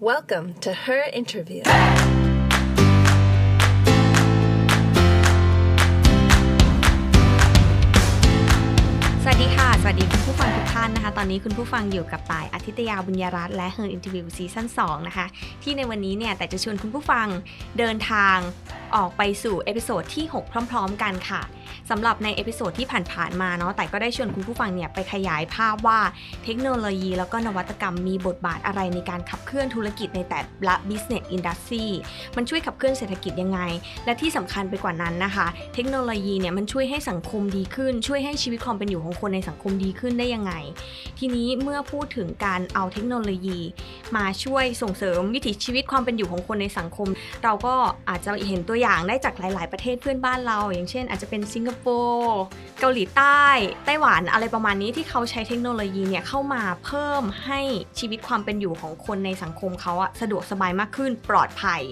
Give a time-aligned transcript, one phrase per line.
[0.00, 1.62] Welcome to her interview.
[9.22, 15.26] สวัสดีค่ะ สวัสดีคุณผู้ฟังทุกท่านนะคะ ตอนนี้คุณผู้ฟังอยู่กับต่ายอาทิตยาบุญยรัตน์และ Her Interview ซีซั่น2นะคะ
[15.62, 17.26] ที่ในวันนี้เนี่ย ต่ายจะชวนคุณผู้ฟัง
[17.78, 18.36] เดินทาง
[18.94, 21.42] ออกไปสู่ episode ที่ 6 พร้อม ๆ กันค่ะ
[21.90, 26.00] สำหรับใน episode ที่ผ่านๆมาเนาะต่ายก็ได้ชวนคุณผู้ฟังเนี่ยไปขยายภาพว่า
[26.44, 31.86] เทคโนโลยีแล้วก็นวัตกรรมมีบทบาทอะไรในการขับเคลื่อนธุรกิจในแต่ละ business industry
[32.36, 33.60] มันช่วยขับเคลื่อนเศรษฐกิจยังไง
[34.04, 40.52] และที่สำคัญไปกว่านั้นนะคะ เทคโนโลยีเนี่ยมันช่วยให้สังคมดีขึ้น ช่วยให้ชีวิตความเป็นอยู่ของคนในสังคมดีขึ้นได้ยังไง
[41.18, 43.58] ทีนี้เมื่อพูดถึงการเอาเทคโนโลยี
[44.16, 47.08] มาช่วยส่งเสริมวิถีชีวิตความเป็นอยู่ของคนในสังคม
[47.44, 47.74] เราก็
[48.08, 52.40] อาจจะเห็นตัวอย่างได้จากหลาย ๆ ประเทศเพื่อนบ้านเรา อย่างเช่น อาจจะเป็นสิงคโปร์
[52.80, 53.44] เกาหลีใต้
[53.86, 57.60] ไต้หวันอะไรประมาณนี้ที่เขาใช้เทคโนโลยีเนี่ยเข้ามาเพิ่มให้
[57.98, 61.82] ชีวิตความเป็นอยู่ของคนในสังคมเขาอะสะดวกสบายมากขึ้นปลอดภัย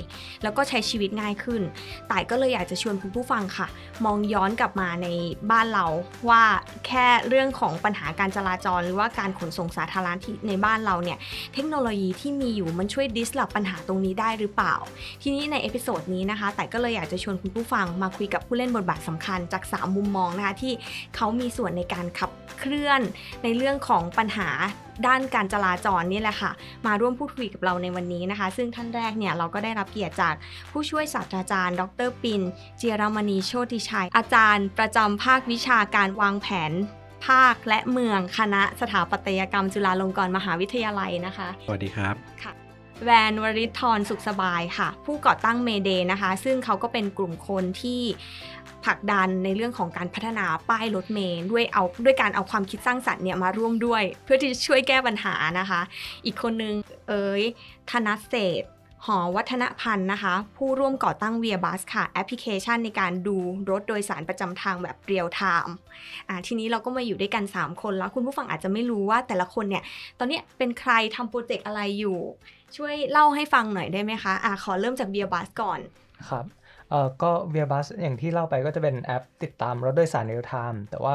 [0.43, 1.63] แล้วก็ใช้ชีวิตง่ายขึ้น
[2.09, 3.67] ต่ายก็เลยอยากจะชวนคุณผู้ฟังค่ะ
[4.05, 5.09] มองย้อนกลับมาใน
[5.51, 5.87] บ้านเรา
[6.29, 6.43] ว่า
[6.87, 10.13] แค่เรื่องของปัญหาการจราจร หรือว่าการขนส่งสาธารณะ
[10.49, 11.19] ในบ้านเราเนี่ย
[11.55, 14.75] เทคโนโลยีที่มีอยู่มันช่วยดิ solve ปัญหาตรงนี้ได้หรือเปล่า
[15.23, 20.73] ทีนี้ใน episode นี้นะคะ ต่ายก็เลยอยากจะชวนคุณผู้ฟังมาคุยกับผู้เล่นบทบาทสำคัญจาก 3 มุมมองนะคะที่
[21.17, 23.01] เขามีส่วนในการขับเคลื่อน
[23.43, 24.51] ในเรื่องของปัญหา
[25.07, 26.53] ด้านการจราจรนี่แหละค่ะ
[26.87, 30.35] มาร่วมพูดคุยกับเราในวันนี้นะคะ ซึ่งท่านแรกเนี่ยเราก็ได้รับเกียรติจาก
[30.71, 32.43] ผู้ช่วยศาสตราจารย์ ดรปิน
[32.79, 36.73] เจยรมณีโชติชัย อาจารย์ ประจำภาควิชาการวางแผน
[37.27, 42.53] ภาคและเมืองคณะสถาปัตยกรรมจุฬาลงกรณ์มหาวิทยาลัยนะคะ สวัสดีครับค่ะ
[43.05, 48.03] แวนวริทรสุขสบายค่ะ ผู้ก่อตั้งเมเดนะคะ ซึ่งเขาก็เป็นกลุ่มคนที่
[48.87, 55.81] ผลักดันในเรื่องของการพัฒนาป้ายรถเมล์ด้วยเอาด้วยการเอาความคิดสร้างสรรค์เนี่ยมาร่วมด้วย เพื่อที่จะช่วยแก้ปัญหานะคะ
[56.25, 56.75] อีกคนนึง
[57.09, 57.43] เอ๋ย
[57.91, 58.67] ธนเศรษฐ
[59.07, 63.37] หอวัฒนพันธ์นะคะ ผู้ร่วมก่อตั้ง ViaBus ค่ะ แอปพลิเคชันในการดู
[63.71, 65.75] รถโดยสารประจำทางแบบ real-time
[66.29, 69.83] อ่าทีนี้เราก็มาอยู่ด้วยกัน 3 คนแล้วคุณผู้ฟังอาจจะไม่รู้ว่าแต่ละคนเนี่ย
[70.19, 72.19] ตอนนี้เป็นใครทำ project อะไรอยู่
[72.77, 75.81] ช่วยเล่าให้ฟังหน่อยได้ไหมคะอ่าขอเริ่มจาก ViaBus ก่อน
[76.29, 76.45] ครับ
[76.89, 81.15] เอ่อก็ v i a b u s อย่างที่เล่าไปก็จะเป็นแอปติดตามรถโดยสาร real-time แต่ว่า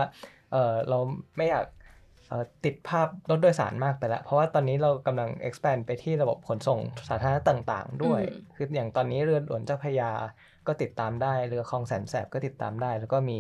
[0.50, 0.96] เอ่อเรา
[1.38, 1.66] ไม่อยาก
[2.28, 6.80] เอ่อติดภาพรถโดยสารมากไปแล้ว เพราะว่าตอนนี้เรากำลัง expand ไปที่ระบบขนส่ง
[7.10, 10.06] สาธารณะต่าง ๆ ด้วยอืมคืออย่างตอนนี้เรือด่วนเจ้าพระยา
[10.66, 13.34] ก็ติดตามได้ เรือคลองแสนแสบก็ติดตามได้ แล้วก็มี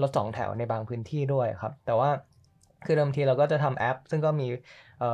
[0.00, 2.10] รถสองแถวในบางพื้นที่ด้วยครับ แต่ว่า
[2.84, 4.44] คือเดิมทีเราก็จะทำแอป ซึ่งก็มี
[4.96, 5.06] เอ่อ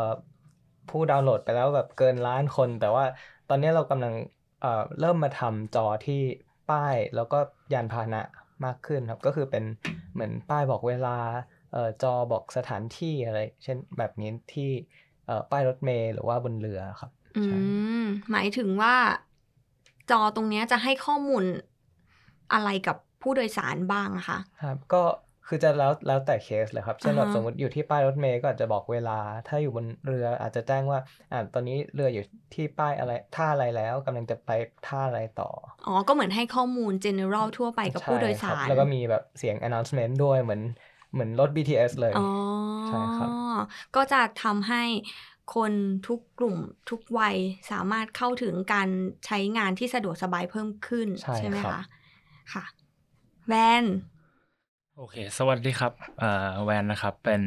[0.88, 3.04] ผู้ดาวน์โหลดไปแล้วแบบเกินล้านคน แต่ว่า
[3.46, 4.14] ตอนนี้เรากำลัง
[4.58, 4.68] เอ่อ
[4.98, 6.14] เริ่มมาทำจอที่
[6.68, 7.36] ป้ายแล้วก็
[7.72, 8.18] ยานพาหนะ
[8.64, 9.64] มากขึ้นครับ ก็คือเป็น
[10.12, 11.08] เหมือนป้ายบอกเวลา
[11.70, 14.70] เอ่อจอบอกสถานที่อะไร เช่นแบบนี้ที่
[15.24, 17.56] เอ่อป้ายรถเมล์หรือว่าบนเรือครับอืใช่
[17.98, 18.94] มหมายถึงว่า
[20.10, 21.44] จอตรงเนี้ยจะให้ข้อมูล
[22.52, 25.02] อะไรกับผู้โดยสารบ้างอะคะครับ ก็
[25.48, 29.12] คือจะแล้วแล้วแต่เคสเลยครับ เช่นแบบอ่าฮะสมมติอยู่ที่ป้ายรถเมล์ก็อาจจะบอกเวลา
[29.46, 30.98] ถ้าอยู่บนเรืออาจจะแจ้งว่า
[31.30, 32.22] อ่าตอนนี้เรืออยู่
[32.52, 34.50] ที่ป้ายอะไรท่าอะไรแล้วกำลังจะไป
[34.84, 35.44] ท่าอะไรต่อ
[35.86, 40.60] อ๋อ ก็เหมือนให้ข้อมูล general ทั่วไปกับผู้โดยสาใช่ครบแล้วก็มีแบบเสียง announcement ด้วยเหมือน
[41.12, 42.20] เหมือนรถ BTS เลย อ๋อ
[42.88, 43.30] ใช่ครับ
[43.94, 44.78] ก็จะทำให้
[45.48, 46.56] คนทุกกลุ่ม
[46.88, 47.36] ทุกวัย
[47.70, 48.88] สามารถเข้าถึงการ
[49.26, 51.80] ใช้งานที่สะดวกสบายเพิ่มขึ้นใช่ไหมครับคะ
[52.52, 52.64] ค่ะ
[53.48, 53.84] แวน
[55.00, 57.42] โอเค สวัสดีครับเอ่อแวนนะครับ เป็น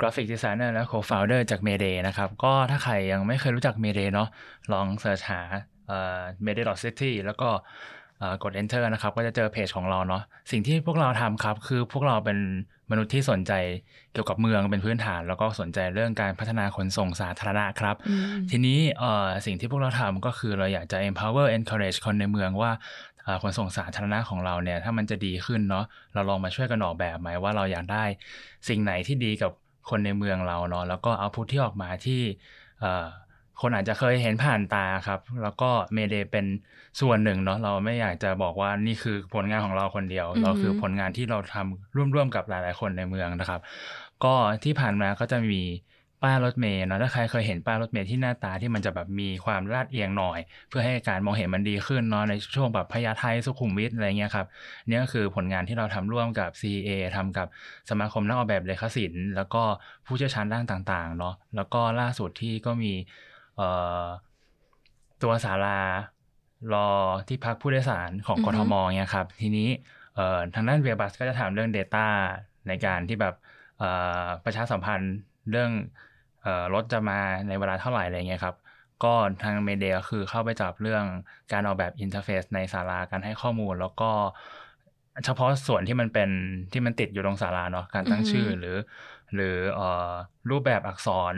[0.00, 4.28] graphic designer และ co-founder จาก Mayday นะครับ ก็ถ้าใครยังไม่เคยรู้จัก Mayday เนาะ
[4.72, 5.40] ลอง search หา
[5.88, 7.48] เอ่อ mayday.city แล้วก็
[8.18, 12.38] เอ่อกด enter นะครับ ก็จะเจอเพจของเราเนาะ สิ่งที่พวกเราทำครับ คือพวกเราเป็น
[12.90, 13.52] มนุษย์ที่สนใจ
[14.12, 22.72] เกี่ยวกับเมืองเป็นพื้นฐาน แล้วก็สนใจเรื่องการพัฒนาขนส่งสาธารณะครับอืมทีนี้เอ่อสิ่งที่พวกเราทำก็คือเราอยากจะ empower encourage คนในเมืองว่า
[23.11, 23.11] เอ่อ
[23.42, 25.84] ขนส่งสาธารณะของเราเนี่ยถ้ามันจะดีขึ้นเนาะ
[26.14, 28.04] เราลองมาช่วยกันออกแบบไหมว่าเราอยากได้
[28.68, 29.50] สิ่งไหนที่ดีกับ
[29.90, 32.20] คนในเมืองเราเนาะแล้วก็เอาพุทที่ออกมาที่
[32.80, 33.06] เอ่อ
[33.60, 36.46] คนอาจจะเคยเห็นผ่านตาครับ แล้วก็เมเดเป็น
[37.00, 43.60] ส่วนหนึ่งเนาะเราไม่อยากจะบอกว่านี่คือผลงานของเราคนเดียวอือฮึเราคือผลงานที่เราทำร่วมๆกับหลาย ๆ คนในเมืองนะครับ
[44.24, 44.34] ก็
[44.64, 45.62] ที่ผ่านมาก็จะมี
[46.22, 50.38] ป้ายรถเมล์เนาะถ้าใครเคยเห็นป้ายรถเมล์ที่หน้าตาที่มันจะแบบมีความลาดเอียงหน่อย
[50.68, 54.46] เพื่อให้การมองเห็นมันดีขึ้นเนาะในช่วงแบบพญาไทสุขุมวิทอะไรเงี้ยครับ
[54.88, 57.46] เนี่ยก็คือผลงานที่เราทำร่วมกับ CA ทำกับ
[57.90, 59.62] สมาคมนักออกแบบเลขาศิลป์แล้วก็
[60.06, 62.92] ผู้เชี่ยวชาญด้านต่างๆเนาะแล้วก็ล่าสุดที่ก็มี
[63.56, 63.68] เอ่
[64.02, 64.04] อ
[65.22, 65.78] ตัวศาลา
[66.72, 66.88] รอ
[67.28, 69.68] ที่พักผู้โดยสารของอือฮึกทมเนี่ยครับทีนี้
[70.14, 72.06] เอ่อทางด้านเวียบัสก็จะถามเรื่อง Data
[72.68, 73.34] ในการที่แบบ
[73.78, 73.90] เอ่
[74.24, 75.14] อประชาสัมพันธ์
[75.50, 76.11] เรื่องเอ่อ
[76.74, 77.18] รถจะมา
[77.48, 78.56] ในเวลาเท่าไหร่อะไรเงี้ยครับ
[79.04, 81.04] ก็ทาง Mayday ก็คือเข้าไปจับเรื่อง
[81.52, 84.10] การออกแบบ interface ในศาลาการให้ข้อมูล แล้วก็
[85.24, 86.30] เฉพาะส่วนที่มันเป็น
[86.72, 88.76] ที่มันติดอยู่ตรงศาลาเนาะการตั้งชื่อหรือ
[89.34, 90.10] หรือเอ่อ
[90.50, 91.34] รูปแบบอักษร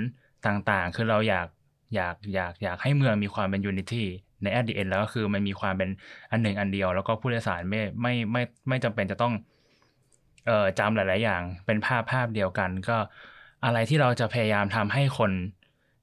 [0.46, 1.48] ต่างๆ คือเราอยาก
[1.96, 4.06] อยากอยากอยากให้เมืองมีความเป็น unity
[4.42, 5.90] ใน identity แล้วก็คือมันมีความเป็น
[6.30, 9.34] อันหนึ่งอันเดียว แล้วก็ผู้โดยสารไม่ไม่ไม่ไม่จำเป็นจะต้อง
[10.46, 12.96] เอ่อจำหลาย ๆ อย่างเป็นภาพภาพเดียวกัน ก็
[13.64, 15.32] อะไรที่เราจะพยายามทำให้คน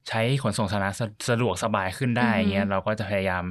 [0.10, 3.44] ใช้ขนส่งสาธารณะสะสะดวกสบายขึ้นได้อือฮึเงี้ยเราก็จะพยายาม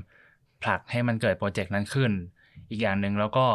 [0.63, 2.11] ผลักให้มันเกิดโปรเจกต์นั้นขึ้น
[2.71, 3.47] อีกอย่างหนึ่งแล้วก็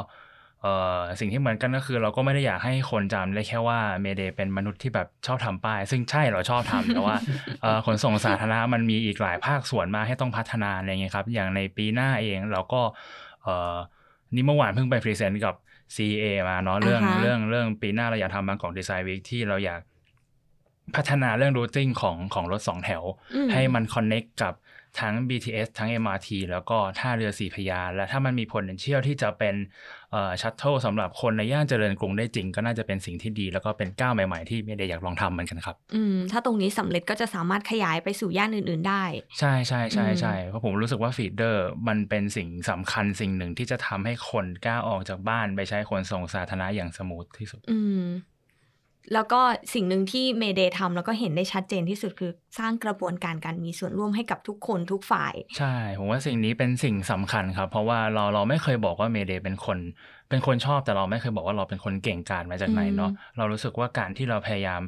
[0.61, 7.17] เอ่อสิ่งที่เหมือนกันก็คือเราก็ไม่ได้อยากให้คนจำได้แค่ว่าเมเดเป็นมนุษย์ที่แบบชอบทำป้าย ซึ่งใช่เราชอบทำแต่ว่า
[7.61, 12.81] เอ่อขนส่งสาธารณะมันมีอีกหลายภาคส่วนมากให้ต้องพัฒนาอะไรเงี้ยครับ อย่างในปีหน้าเองเราก็
[13.43, 13.75] เอ่อ
[14.35, 15.55] นี่เมื่อวานเพิ่งไปพรีเซนต์กับ
[15.95, 19.81] CA มาเนาะเรื่องอ่าฮะเรื่องเรื่องปีหน้าเราอยากทำ Bangkok Design Week ที่เราอยาก
[20.95, 23.03] พัฒนาเรื่อง routing ของของรถสองแถว
[23.35, 24.53] อืมให้มัน connect กับ
[25.01, 29.55] ทั้ง BTS ทั้ง MRT แล้วก็ท่าเรือสีพระยา และถ้ามันมี potential ที่จะเป็น
[30.41, 39.03] shuttle สำหรับคนในย่านเจริญกรุงได้จริง ก็น่าจะเป็นสิ่งที่ดี แล้วก็เป็นก้าวใหม่ๆ ที่ไม่ได้อยากลองทำเหมือนกันครับอืมถ้าตรงนี้สำเร็จก็จะสามารถขยายไปสู่ย่านอื่นๆได้
[39.39, 48.05] ใช่ใช่ใช่อืมใช่เพราะผมรู้สึกว่า feeder มันเป็นสิ่งสำคัญสิ่งหนึ่งที่จะทำให้คนกล้าออกจากบ้านไปใช้ขนส่งสาธารณะอย่าง smooth ที่สุด อืม
[49.13, 49.41] แล้วก็
[49.73, 59.77] สิ่งหนึ่งที่ Mayday ทำแล้วก็เห็นได้ชัดเจนที่สุดคือสร้างกระบวนการการมีส่วนร่วมให้กับทุกคนทุกฝ่าย ใช่ ผมว่าสิ่งนี้เป็นสิ่งสำคัญครับ เพราะว่าเราเราไม่เคยบอกว่า Mayday เป็นคน
[60.29, 64.81] เป็นคนชอบแต่เราไม่เคยบอกว่าเราเป็นคนเก่งกาจมาจากไหนเนาะอืมเรารู้สึกว่าการที่เราพยายาม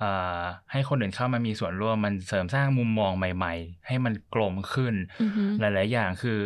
[0.00, 0.40] เอ่อ
[0.72, 6.38] ให้คนอื่นเข้ามามีส่วนร่วมมันเสริมสร้างมุมมองใหม่ ๆ ให้มันกลมขึ้นอือฮึหลาย ๆ อย่างคือ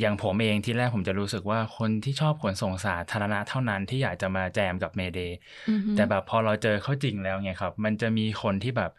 [0.00, 5.36] อย่างผมเองที่แรกผมจะรู้สึกว่าคนที่ชอบขนส่งสาธารณะเท่านั้นที่อยากจะมาแจมกับ Mayday
[5.70, 8.90] อือฮึแต่แบบพอเราเจอเขาจริงแล้วไงครับ มันจะมีคนที่แบบ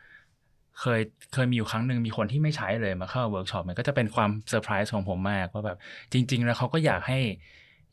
[0.79, 1.01] เคย
[1.33, 5.77] เคยมีอยู่ครั้งหนึ่งมีคนที่ไม่ใช้เลยมาเข้าเวิร์กช็อปมันก็จะเป็นความเซอร์ไพรส์ของผมมากว่าแบบ
[6.13, 7.19] จริง ๆ แล้วเขาก็อยากให้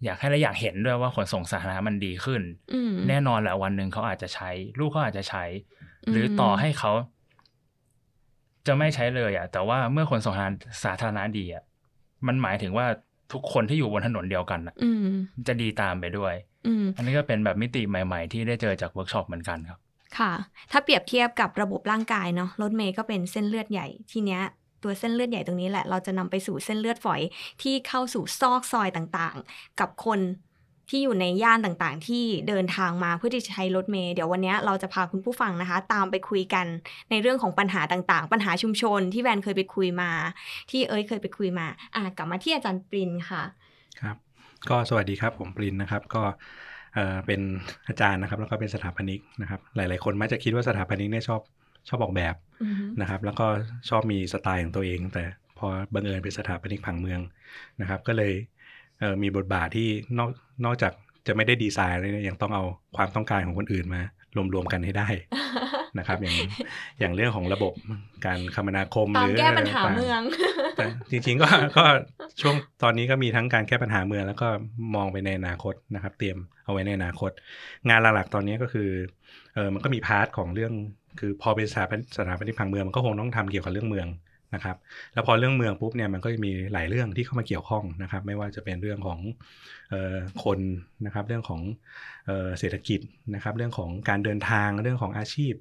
[0.04, 2.42] อยากให้และอยากเห็นด้วยว่าขนส่งสาธารณะมันดีขึ้น
[2.74, 5.44] อืมแน่นอนแหละวันหนึ่งเขาอาจจะใช้ ลูกเขาอาจจะใช้
[6.06, 6.92] อืมหรือต่อให้เขา
[8.66, 10.34] จะไม่ใช้เลยอะแต่ว่าเมื่อขนส่ง
[10.84, 11.64] สาธารณะดีอะ
[12.26, 12.86] มันหมายถึงว่า
[13.32, 15.06] ทุกคนที่อยู่บนถนนเดียวกันน่ะอืม
[15.48, 16.34] จะดีตามไปด้วย
[16.66, 19.78] อืมอันนี้ก็เป็นแบบมิติใหม่ ๆ ที่ได้เจอจากเวิร์กช็อปเหมือนกันครับ
[20.18, 20.32] ค่ะ
[20.70, 24.42] ถ้าเปรียบเทียบกับระบบร่างกายเนาะรถเมล์ก็เป็นเส้นเลือดใหญ่ทีเนี้ย
[24.82, 27.20] ตัวเส้นเลือดใหญ่ตรงนี้แหละ เราจะนำไปสู่เส้นเลือดฝอย
[27.62, 30.20] ที่เข้าสู่ซอกซอยต่างๆ กับคน
[30.90, 36.66] ที่อยู่ในย่านต่างๆ ที่เดินทางมาเพื่อที่จะใช้รถเมย์เดี๋ยววันเนี้ยเราจะพาคุณผู้ฟังนะคะ ตามไปคุยกัน
[37.10, 40.10] ในเรื่องของปัญหาต่างๆ ปัญหาชุมชนที่แวนเคยไปคุยมา
[40.70, 43.42] ที่เอ้ยเคยไปคุยมาอะกลับมาที่อาจารย์ปรินค่ะ
[44.00, 44.16] ครับ
[44.68, 46.22] ก็สวัสดีครับผมปรินนะครับ ก็
[46.94, 47.40] เอ่อเป็น
[47.88, 51.40] อาจารย์นะครับ แล้วก็เป็นสถาปนิกนะครับ หลาย ๆ คนมักจะคิดว่าสถาปนิกเนี่ยชอบ
[51.88, 53.46] ชอบออกแบบอือฮึนะครับ แล้วก็
[53.88, 55.24] ชอบมีสไตล์ของตัวเอง แต่
[55.58, 57.20] พอบังเอิญเป็นสถาปนิกผังเมือง
[57.80, 58.59] นะครับ ก็เลยเอ่อ
[59.22, 59.88] มีบทบาทที่
[60.18, 60.30] นอก
[60.64, 60.92] นอกจาก
[61.26, 62.64] จะไม่ได้ดีไซน์เลยเนี่ยยังต้องเอา
[62.96, 64.02] ความต้องการของคนอื่นมา
[64.54, 65.08] รวมๆกันให้ได้
[65.98, 66.36] นะครับ อย่าง
[67.00, 67.72] อย่างเรื่องของระบบ
[68.26, 70.22] การคมนาคมตามหรือแก้ปัญหาอะไรต่างๆเมือง
[70.76, 71.84] แต่จริงๆก็ก็
[72.40, 74.48] ช่วงตอนนี้ก็มีทั้งการแก้ปัญหาเมือง แล้วก็
[74.94, 77.30] มองไปในอนาคตนะครับ เตรียมเอาไว้ในอนาคต
[77.88, 78.88] งานหลักๆตอนนี้ก็คือ
[79.54, 80.72] เออมันก็มี part ของเรื่อง
[81.20, 84.08] คือพอเป็นสถาปนิกสถาปนิกผังเมืองมันก็คงต้องทำเกี่ยวกับเรื่องเมือง
[84.54, 84.76] นะครับ
[85.14, 89.18] แล้วพอเรื่องเมืองปุ๊บเนี่ยมันก็จะมีหลายเรื่องที่เข้ามาเกี่ยวข้องนะครับ ไม่ว่าจะเป็นเรื่องของ
[89.90, 90.60] เอ่อคน
[91.06, 91.60] นะครับ เรื่องของ
[92.26, 93.00] เอ่อเศรษฐกิจ
[93.34, 95.54] นะครับ เรื่องของการเดินทางเรื่องของอาชีพ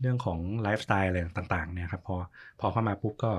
[0.00, 2.16] เรื่องของไลฟ์สไตล์อะไรต่างๆเนี่ยครับพอ
[2.60, 3.32] พอเข้ามาปุ๊บก็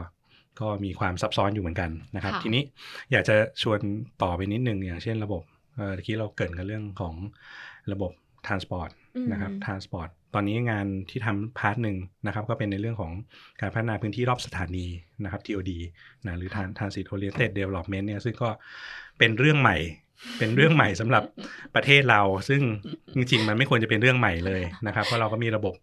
[0.59, 2.63] ก็มีความซับซ้อนอยู่เหมือนกันนะครับค่ะทีนี้
[3.11, 3.79] อยากจะชวน
[4.23, 5.43] ต่อไปนิดนึงอย่างเช่นระบบ
[5.75, 7.13] เอ่อเมื่อกี้เราเกรินกันเรื่องของ
[7.91, 8.11] ระบบ
[8.47, 13.11] transport อืมนะครับ transport ต อนนี้งานที่ทำ part หนึ่งนะครับก็เป็นในเรื่องของ
[13.61, 14.85] การพัฒนาพื้นที่รอบสถานี
[15.23, 15.71] นะครับ TOD
[16.25, 18.49] นะหรือ Tran- Transit Oriented Development เนี่ยซึ่งก็
[19.19, 19.77] เป็นเรื่องใหม่
[20.39, 21.23] เป็นเรื่องใหม่สำหรับ
[21.75, 22.61] ประเทศเรา ซึ่ง
[23.15, 25.75] จริงๆ มันไม่ควรจะเป็นเรื่องใหม่เลยนะครับ เพราะเราก็มีระบบ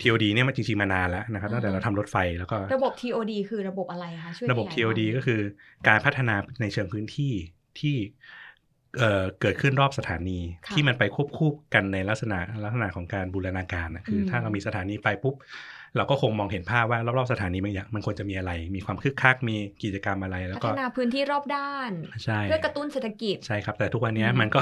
[0.00, 5.40] TOD เนี่ยมันจริงๆมานานแล้วนะครับตั้งแต่เราทำรถไฟแล้วก็ระบบ TOD คือระบบอะไรคะช่วยระบบขยาย TOD ความก็คือ
[5.88, 7.32] การพัฒนาในเชิงพื้นที่
[7.80, 7.96] ที่
[8.98, 15.34] เอ่อเกิดขึ้นรอบสถานีค่ะที่มันไปควบคู่กันในลักษณะลักษณะของการบูรณาการนะคืออมถ้าเรามีสถานีไปปุ๊บ
[15.96, 21.90] เราก็คงมองเห็นภาพว่ารอบๆสถานีมันอยากมันควรจะมีอะไร มีความคึกคักมีกิจกรรมอะไร แล้วพัก็ฒนาพื้นที่รอบด้าน
[22.24, 24.60] ใช่เพื่อกระตุ้นเศรษฐกิจใช่ครับ แต่ทุกวันเนี้ยอืมมันก็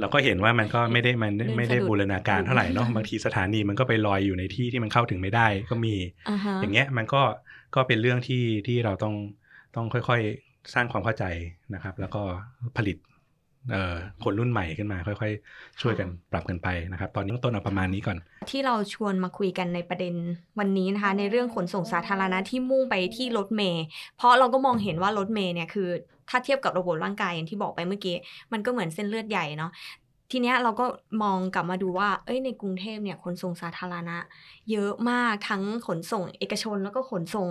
[0.00, 5.94] เราก็เห็นว่ามันก็ไม่ได้มันเดินไม่ได้สะดุดบูรณาการเท่าไหร่เนาะอืมบางทีสถานีมันก็ไปลอยอยู่ในที่ที่มันเข้าถึงไม่ได้ก็มี
[6.28, 7.22] อ่าฮะอย่างเงี้ยมันก็
[7.74, 9.14] ก็เป็นเรื่องที่ที่เราต้อง
[9.76, 11.24] ต้องค่อยๆสร้างความเข้าใจ
[11.74, 12.22] นะครับ แล้วก็
[12.76, 13.15] ผลิตเอ่อ
[14.24, 18.18] คนรุ่นใหม่ขึ้นมาค่อย ๆ ช่วยกันปรับกันไปนะครับ ตอนนี้ต้นเอาประมาณนี้ก่อน
[18.50, 20.14] ที่เราชวนมาคุยกันในประเด็น
[20.58, 23.84] วันนี้นะคะ ในเรื่องขนส่งสาธารณะที่มุ่งไปที่รถเมย์
[24.16, 25.88] เพราะเราก็มองเห็นว่ารถเมย์เนี่ยคือ
[26.30, 28.16] ถ้าเทียบกับระบบร่างกายอย่างที่บอกไปเมื่อกี้
[28.52, 29.70] มันก็เหมือนเส้นเลือดใหญ่เนาะ
[30.30, 30.84] ทีเนี้ยเราก็
[31.22, 34.16] มองกลับมาดูว่า เอ้ย ในกรุงเทพเนี่ยขนส่งสาธารณะ
[34.70, 37.48] เยอะมากทั้งขนส่งเอกชนแล้วก็ขนส่ง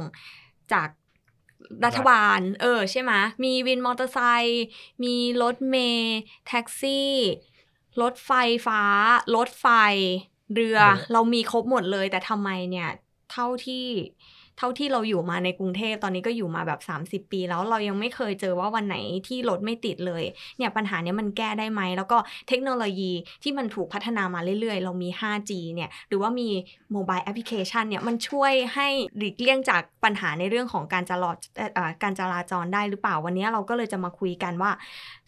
[0.74, 0.88] จาก
[1.86, 4.64] รัฐบาล เออ ใช่ไหมมีวินมอเตอร์ไซค์
[5.04, 6.16] มีรถเมย์
[6.48, 7.12] แท็กซี่
[8.02, 8.32] รถไฟ
[8.68, 8.82] ฟ้า
[9.36, 9.68] รถไฟ
[10.54, 12.90] เรือเรือ เรามีครบหมดเลย แต่ทำไมเนี่ย
[13.32, 13.88] เท่าที่
[14.58, 16.80] เท่าที่เราอยู่มาในกรุงเทพตอนนี้ก็อยู่มาแบบ
[17.26, 18.98] 30 ปี แล้วเรายังไม่เคยเจอว่าวันไหน
[19.28, 20.24] ที่รถไม่ติดเลย
[20.58, 23.12] เนี่ยปัญหาเนี้ยมันแก้ได้ไหมแล้วก็เทคโนโลยี
[23.44, 26.50] ที่มันถูกพัฒนามาเรื่อยๆ เรามี 5G เนี่ยหรือว่ามี
[26.92, 31.32] โมบายแอปพลิเคชันเนี่ยมันช่วยให้หลีกเลี่ยงจากปัญหาในเรื่องของการจรา
[32.04, 34.72] การจราจรได้หรือเปล่าวันนี้เราก็เลยจะมาคุยกันว่า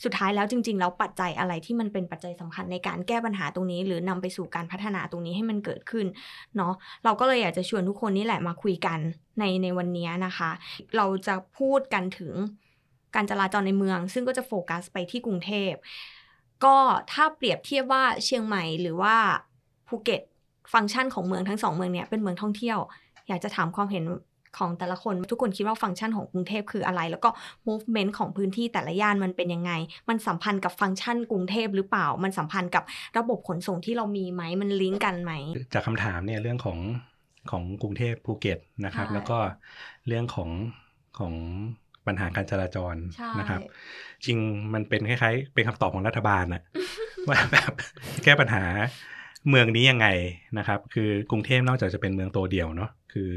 [0.03, 6.05] สุดท้ายแล้วจริง ๆ แล้วปัจจัยอะไรที่มันเป็นปัจจัยสำคัญในการแก้ปัญหาตรงนี้ หรือนำไปสู่การพัฒนาตรงนี้ให้มันเกิดขึ้น
[6.57, 6.73] เนาะ
[7.05, 8.99] เราก็เลยอยากจะชวนทุกคนนี่แหละมาคุยกัน
[9.39, 10.51] ในในวันนี้นะคะ
[10.95, 12.33] เราจะพูดกันถึง
[13.15, 15.73] การจราจรในเมือง ซึ่งก็จะโฟกัสไปที่กรุงเทพ
[16.63, 16.77] ก็
[17.11, 19.15] ถ้าเปรียบเทียบว่าเชียงใหม่หรือว่า
[19.87, 20.21] ภูเก็ต
[20.73, 22.79] ฟังก์ชันของเมืองทั้งสองเมืองเนี่ยเป็นเมืองท่องเที่ยว
[23.27, 24.03] อยากจะถามความเห็น
[24.57, 27.29] ของแต่ละคน ทุกคนคิดว่าฟังก์ชันของกรุงเทพคืออะไร แล้วก็
[27.67, 29.71] movement ของพื้นที่แต่ละย่านมันเป็นยังไง
[30.09, 32.83] มันสัมพันธ์กับฟังก์ชันกรุงเทพหรือเปล่า มันสัมพันธ์กับ
[33.17, 35.31] ระบบขนส่งที่เรามีไหมมันลิงก์กันไหม
[35.73, 36.77] จากคำถามเนี่ยเรื่องของ
[37.51, 39.37] ของกรุงเทพภูเก็ตนะครับใช่แล้วก็
[40.07, 40.49] เรื่องของ
[41.19, 41.33] ของ
[42.07, 43.61] ปัญหาการจราจรใช่นะครับ
[44.25, 44.39] จริง
[44.73, 46.61] มันเป็นคล้ายๆ เป็นคำตอบของรัฐบาลอะ
[47.29, 47.71] ว่าแบบ
[48.23, 48.63] แก้ปัญหา
[49.49, 50.07] เมืองนี้ยังไง
[50.57, 53.31] นะครับ คือกรุงเทพนอกจากจะเป็นเมืองโตเดียวเนาะคือ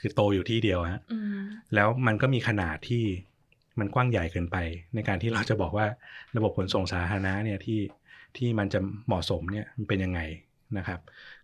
[0.00, 1.42] คือโตอยู่ที่เดียวฮะอืม
[1.74, 3.04] แล้วมันก็มีขนาดที่
[3.78, 4.56] มันกว้างใหญ่เกินไป
[4.94, 5.86] ในการที่เราจะบอกว่า
[6.36, 7.80] ระบบขนส่งสาธารณะเนี่ยที่
[8.36, 10.20] ที่มันจะเหมาะสมเนี่ยมันเป็นยังไง
[10.78, 11.00] นะครับ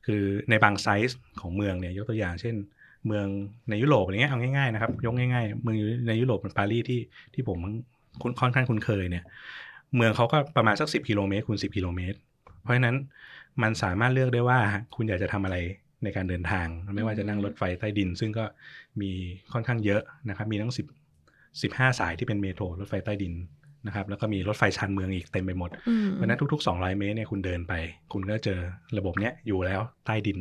[0.07, 2.55] คือในบางไซส์ของเมืองเนี่ยยกตัวอย่างเช่น
[3.07, 3.26] เมือง
[3.71, 5.76] ในยุโรปอะไรเงี้ยเอาง่ายๆนะครับยกง่ายๆ เมือง
[6.09, 7.00] ในยุโรปเป็นปารีสที่
[7.35, 7.59] ที่ผม
[8.23, 9.25] คุ้นค่อนข้างคุ้นเคยเนี่ย
[9.97, 12.19] เมืองเขาก็ประมาณสักสิบกิโลเมตรคูณสิบกิโลเมตร
[12.62, 12.97] เพราะฉะนั้น
[13.62, 14.59] มันสามารถเลือกได้ว่า
[14.97, 15.57] คุณอยากจะทำอะไร
[16.05, 18.45] ในการเดินทาง ไม่ว่าจะนั่งรถไฟใต้ดิน ซึ่งก็
[19.00, 19.11] มี
[19.52, 20.87] ค่อนข้างเยอะนะครับมีทั้งสิบ
[21.62, 23.35] สิบห้าสายที่เป็นเมโทรรถไฟใต้ดิน
[23.88, 27.73] นะครับ แล้วก็มีรถไฟชานเมืองอีกเต็มไปหมดอืมเพราะฉะนั้นทุก ๆ 200 เมตรเนี่ยคุณเดินไป
[28.12, 28.59] คุณก็เจอ
[28.99, 30.38] ระบบเนี้ยอยู่แล้วใต้ดิน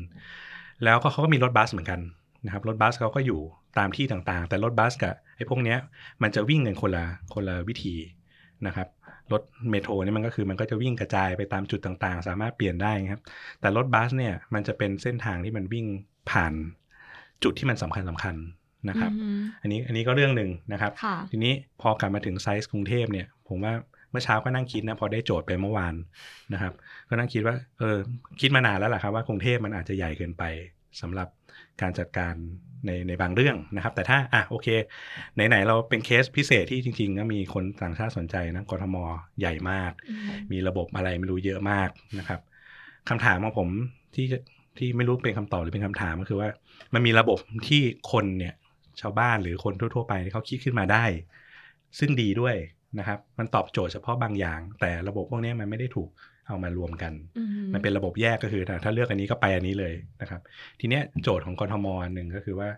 [0.83, 1.99] แล้วก็เขาก็มีรถบัสเหมือนกัน
[2.45, 3.41] นะครับ รถบัสเขาก็อยู่
[3.77, 5.77] ตามที่ต่างๆ แต่รถบัสกับไอ้พวกเนี้ย
[6.23, 7.95] มันจะวิ่งกันคนละคนละวิธี
[8.67, 8.87] นะครับ
[9.31, 13.21] รถ metro เนี่ยมันก็คือมันก็จะวิ่งกระจายไปตามจุดต่างๆ สามารถเปลี่ยนได้ครับ
[13.61, 15.85] แต่รถบัสเนี่ยมันจะเป็นเส้นทางที่มันวิ่ง
[16.29, 16.53] ผ่าน
[17.43, 23.73] จุดที่มันสำคัญสำคัญๆนะครับอืมอันนี้อันนี้ก็เรื่องหนึ่งนะครับค่ะทีนี้พอกลับมาถึงไซส์กรุงเทพเนี่ย ผมว่า
[24.11, 25.95] เมื่อเช้าก็นั่งคิดนะพอได้โจทย์ไปเมื่อวาน
[26.53, 26.73] นะครับ
[27.09, 27.97] ก็นั่งคิดว่าเออ
[28.41, 30.43] คิดมานานแล้วแหละครับว่ากรุงเทพมันอาจจะใหญ่เกินไป
[31.01, 31.27] สำหรับ
[31.81, 32.33] การจัดการ
[32.85, 34.67] ในในบางเรื่องนะครับ แต่ถ้าอะโอเค
[35.35, 38.95] ไหน ๆ เราเป็นเคสพิเศษที่จริง ๆ ก็มีคนต่างชาติสนใจนะกทม
[39.39, 41.89] ใหญ่มากอืมมีระบบอะไรไม่รู้เยอะมาก
[42.19, 42.39] นะครับ
[43.09, 43.69] คำถามของผม
[44.15, 44.39] ที่จะ
[44.77, 46.49] ที่ไม่รู้เป็นคำตอบหรือเป็นคำถามก็คือว่า
[46.93, 48.53] มันมีระบบที่คนเนี่ย
[49.01, 51.05] ชาวบ้านหรือคนทั่ว ๆ ไปที่เขาคิดขึ้นมาได้
[51.99, 52.55] ซึ่งดีด้วย
[52.99, 56.09] นะครับมันตอบโจทย์เฉพาะบางอย่าง แต่ระบบพวกนี้มันไม่ได้ถูก
[56.47, 60.41] เอามารวมกันอืมันเป็นระบบแยกก็คือถ้าถ้าเลือกอันนี้ก็ไปอันนี้เลยนะครับ
[60.79, 62.69] ทีเนี้ยโจทย์ของกทมอันหนึ่งก็คือว่า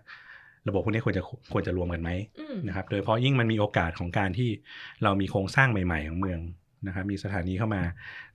[0.68, 4.48] ระบบพวกนี้ควรจะควรจะรวมกันไหมอืมนะครับ โดยเฉพาะยิ่งมันมีโอกาสของการที่
[5.02, 6.40] เรามีโครงสร้างใหม่ ๆ ของเมือง
[6.86, 7.82] นะครับ มีสถานีเข้ามา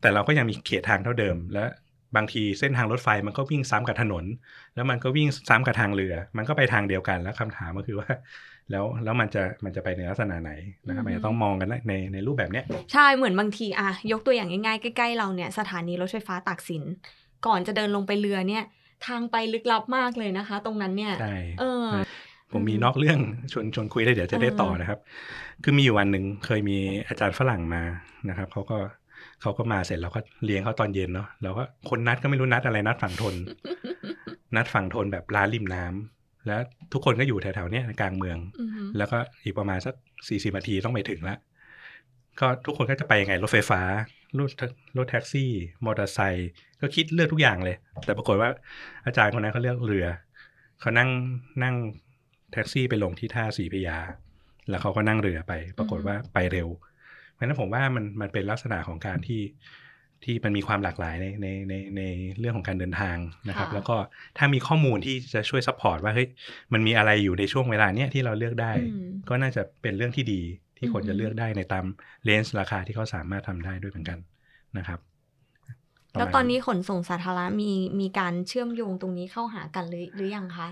[0.02, 1.66] แต่เราก็ยังมีเขตทางเท่าเดิม และ
[2.16, 4.26] บางทีเส้นทางรถไฟมันก็วิ่งซ้ำกับถนน
[4.76, 8.10] แล้วมันก็วิ่งซ้ำกับทางเรือ มันก็ไปทางเดียวกันแล้วคำถามก็คือว่า
[8.72, 10.52] แล้วแล้วมันจะมันจะไปในลักษณะไหน
[10.88, 16.84] นะครับมันจะต้องมองกันในในรูปแบบเนี้ยใช่เหมือนบางทีอะยกตัวอย่างง่ายๆ ใกล้ๆเราเนี่ยสถานีรถไฟฟ้าตากสิน
[17.46, 18.64] ก่อนจะเดินลงไปเรือเนี่ย
[19.08, 21.88] ทางไปลึกลับมากเลยนะคะ ตรงนั้นเนี่ยใช่เออ
[22.54, 23.20] ผมมีนอกเรื่อง
[23.52, 25.00] ชวนชวนคุยได้เดี๋ยวจะได้ต่อนะครับ
[25.64, 27.84] คือมีอยู่วันหนึ่งเคยมีอาจารย์ฝรั่งมา
[28.30, 28.78] นะครับเขาก็
[29.42, 33.36] เขาก็มาเสร็จเราก็เลี้ยงเขาตอนเย็นเนาะเราก็คนนัดก็ไม่รู้นัดอะไรนัดฝั่งทน
[34.56, 36.15] นัดฝั่งทนแบบร้านริมน้ำ
[36.48, 36.60] แล้ว
[36.94, 39.96] ทุกคนก็อยู่แถวๆเนี้ยกลางเมืองอือหือแล้วก็อีกประมาณสัก
[40.28, 41.38] สี่สิบนาทีต้องไปถึงแล้ว
[42.40, 43.82] ก็ทุกคนก็จะไปยังไงรถไฟฟ้า
[44.40, 44.50] รถ
[44.98, 45.52] รถแท็กซี่
[45.86, 46.50] มอเตอร์ไซค์
[46.82, 47.76] ก็คิดเลือกทุกอย่างเลย
[48.06, 48.50] แต่ปรากฏว่า
[49.06, 50.08] อาจารย์คนนั้นเขาเลือกเรือ
[50.80, 51.10] เขานั่ง
[51.64, 51.76] นั่ง
[52.54, 53.98] แท็กซี่ไปลงที่ท่าสีพระยา
[54.70, 56.68] แล้วเขาก็นั่งเรือไป ปรากฏว่าไปเร็ว
[57.34, 59.42] เพราะฉะนั้นผมว่ามันมันเป็นลักษณะของการที่
[60.24, 62.02] ที่มันมีความหลากหลายในในในใน
[62.40, 63.18] เรื่องของการเดินทาง
[63.48, 63.96] นะครับค่ะแล้วก็
[64.38, 66.28] ถ้ามีข้อมูลที่จะช่วย support ว่าเฮ้ย
[66.74, 70.42] มันมีอะไรอยู่ในช่วงเวลาเนี้ยที่เราเลือกได้อืมก็น่าจะเป็นเรื่องที่ดี
[70.78, 71.86] ที่คนอืมจะเลือกได้ในตาม
[72.26, 74.20] range ราคาที่เขาสามารถทำได้ด้วยเหมือนกัน
[74.78, 75.00] นะครับ
[76.14, 80.68] ประมาณแล้วตอนนี้ขนส่งสาธารณะมีมีการเชื่อมโยงตรงนี้เข้าหากันหรือหรือยังคะ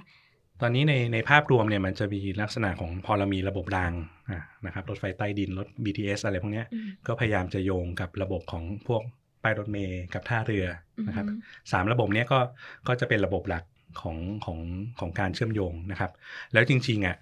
[0.62, 3.93] ตอนนี้ในในภาพรวมเนี่ยมันจะมีลักษณะของพอเรามีระบบราง
[4.31, 9.01] อะนะครับรถไฟใต้ดินรถ BTS อะไรพวกเนี้ยอืมก็พยายามจะโยงกับระบบของพวก
[9.43, 10.65] ป้ายรถเมย์กับท่าเรือ
[11.07, 11.38] นะครับอืม
[11.71, 12.39] สามระบบเนี้ยก็
[12.88, 13.63] ก็จะเป็นระบบหลัก
[14.01, 14.59] ของของ
[15.00, 16.12] ของการเชื่อมโยงนะครับ
[16.53, 17.17] แล้วจริงๆอะ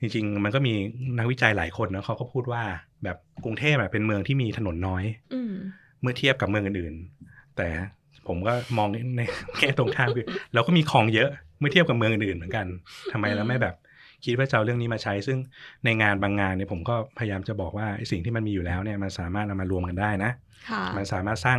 [0.00, 0.74] จริงๆ มันก็มี
[1.18, 2.62] นักวิจัยหลายคนนะเขาก็พูดว่า
[3.04, 5.54] แบบกรุงเทพอะเป็นเมืองที่มีถนนน้อยอืม
[6.00, 7.68] เมื่อเทียบกับเมืองอื่นๆ แต่
[8.28, 9.20] ผมก็มองใน
[9.58, 12.66] แง่ตรงข้ามคือเราก็มีของเยอะเมื่อเทียบกับเมืองอื่นๆเหมือนกัน
[13.12, 13.74] ทำไมเราไม่แบบ
[14.24, 15.38] คิดว่าจะเอาเรื่องนี้มาใช้ ซึ่ง
[15.84, 20.32] ในงานบางงานเนี่ยผมก็พยายามจะบอกว่าไอ้สิ่งที่มันมีอยู่แล้วเนี่ยมันสามารถนำมารวมกันได้นะ
[20.70, 21.58] ค่ะมันสามารถสร้าง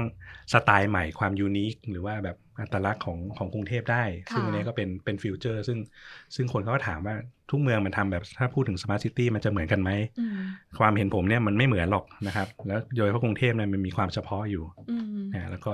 [0.54, 5.80] สไตล์ใหม่ความ unique หรือว่าแบบอัตลักษณ์ของของกรุงเทพได้ค่ะซึ่งอันนี้ก็เป็นเป็น future ซึ่ง
[6.36, 7.16] ซึ่งคนเขาก็ถามว่า
[7.50, 10.40] ทุกเมืองมันทำแบบถ้าพูดถึง smart city มันจะเหมือนกันไหมอืม
[10.80, 15.74] ความเห็นผมเนี่ยมันไม่เหมือนหรอกนะครับ แล้วโดยเฉพาะกรุงเทพเนี่ยมันมีความเฉพาะอยู่อืมนะแล้วก็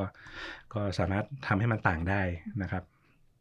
[0.74, 2.22] ก็สามารถทำให้มันต่างได้
[2.62, 2.84] นะครับ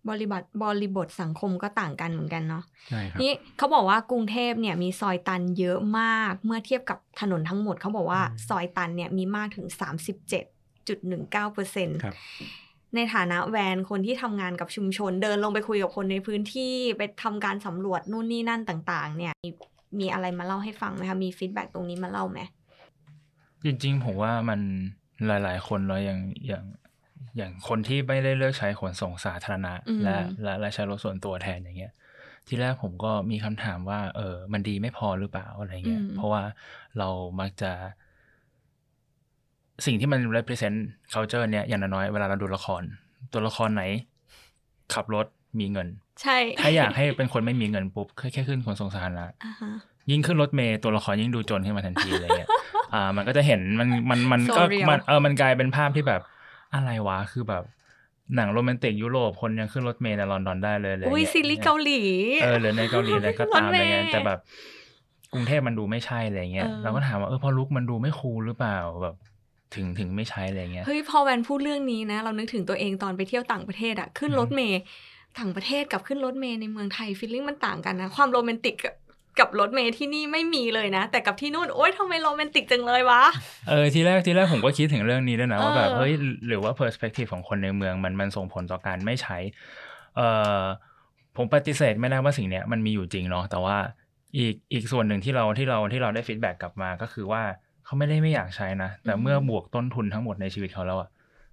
[0.08, 9.66] บริบทบริบทสังคมก็ต่างกันเหมือนกันเนาะใช่ครับนี่เขาบอกว่ากรุงเทพเนี่ยมีซอยตันเยอะมากเมื่อเทียบกับถนนทั้งหมดเขาบอกว่าอืมซอยตันเนี่ยมีมากถึง
[10.30, 12.16] 37.19เปอร์เซ็นต์ครับ
[12.94, 19.50] ในฐานะแวนคนที่ทำงานกับชุมชน เดินลงไปคุยกับคนในพื้นที่ไปทำการสำรวจนู่นนี่นั่นต่าง ๆ เนี่ยมี
[20.00, 22.38] มีอะไรมาเล่าให้ฟังไหมคะมีฟีดแบ็ตรงนี้มาเล่าไหม
[23.64, 24.60] จริง ๆ ผมว่ามัน
[25.26, 26.64] หลาย ๆ คนเราอย่างอย่าง
[27.36, 31.92] อย่างคนที่ไม่ได้เลือกใช้ขนส่งสาธารณะอืมและและและใช้รถส่วนตัวแทนอย่างเงี้ย
[32.48, 36.42] ที่แรกผมก็มีคำถามว่า เออ มันดีไม่พอหรือเปล่าอะไรเงี้ย เพราะว่า
[36.98, 37.08] เรา
[37.40, 37.72] มักจะ
[39.86, 40.78] สิ่งที่มัน represent
[41.12, 42.82] culture เนี่ย อย่างน้อยๆเวลาเราดูละคร
[43.32, 43.82] ตัวละครไหน
[44.94, 45.26] ขับรถ
[45.60, 45.88] มีเงิน
[46.22, 49.72] ใช่ ถ้าอยากให้เป็นคนไม่มีเงินปุ๊บแค่แค่ขึ้นขนส่งสาธารณะอ่าฮะ
[50.10, 52.50] ยิ่งขึ้นรถเมย์ตัวละครยิ่งดูจนขึ้นมาทันทีอะไรเงี้ย
[52.94, 56.20] อ่า มันก็จะเห็นมันมันมัน So ก็ real มันเออมันกลายเป็นภาพที่แบบ
[56.74, 57.64] อะไรวะคือแบบ
[58.36, 62.00] หนังโรแมนติกยุโรปคนยังขึ้นรถเมย์ในลอนดอนได้เลยอะไรอุ้ยเงี้ยซีรีส์เกาหลี
[62.42, 64.38] เออหรือในเกาหลีอะไรก็ตามรถอะเมไรล์เงี้ยแต่แบบ
[65.32, 69.16] กรุงเทพมันดูไม่ใช่อะไรเงี้ยเออเราก็ถามว่าเออพอลุกมันดูไม่คูลหรือเปล่าแบบ
[69.74, 74.80] ถึงถึงไม่ใช้อะไรเงี้ยเฮ้ยพอแวนพูดเรื่องนี้นะ เรานึกถึงตัวเองตอนไปเที่ยวต่างประเทศอะขึ้นรถเมย์
[75.38, 78.76] ต่างประเทศกับขึ้นรถเมย์ในเมืองไทยฟีลลิ่งมันต่างกันนะ ความโรแมนติก
[79.38, 83.22] กับกับรถเมย์ที่นี่ไม่มีเลยนะ แต่กับที่นู่นโอ๊ยทำไมโรแมนติกจังเลยวะ
[83.68, 86.12] เออทีแรกทีแรกผมก็คิดถึงเรื่องนี้ด้วยนะว่าแบบเออเฮ้ย
[86.46, 89.38] หรือว่า perspective ของคนในเมืองมันมันส่งผลต่อการไม่ใช้
[90.16, 90.62] เอ่อ
[91.36, 93.76] ผมปฏิเสธไม่ได้ว่าสิ่งเนี้ยมันมีอยู่จริงเนาะแต่ว่า
[94.38, 97.42] อีกอีกส่วนหนึ่งที่เราที่เราที่เราได้ feedback กลับมาก็คือว่า
[97.84, 101.08] เขาไม่ได้ไม่อยากใช้นะ แต่อืมเมื่อบวกต้นทุนทั้งหมดในชีวิตเขาแล้วอะ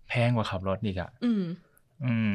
[0.10, 1.44] แพงกว่าขับรถอีกอะอืม
[2.06, 2.32] อืม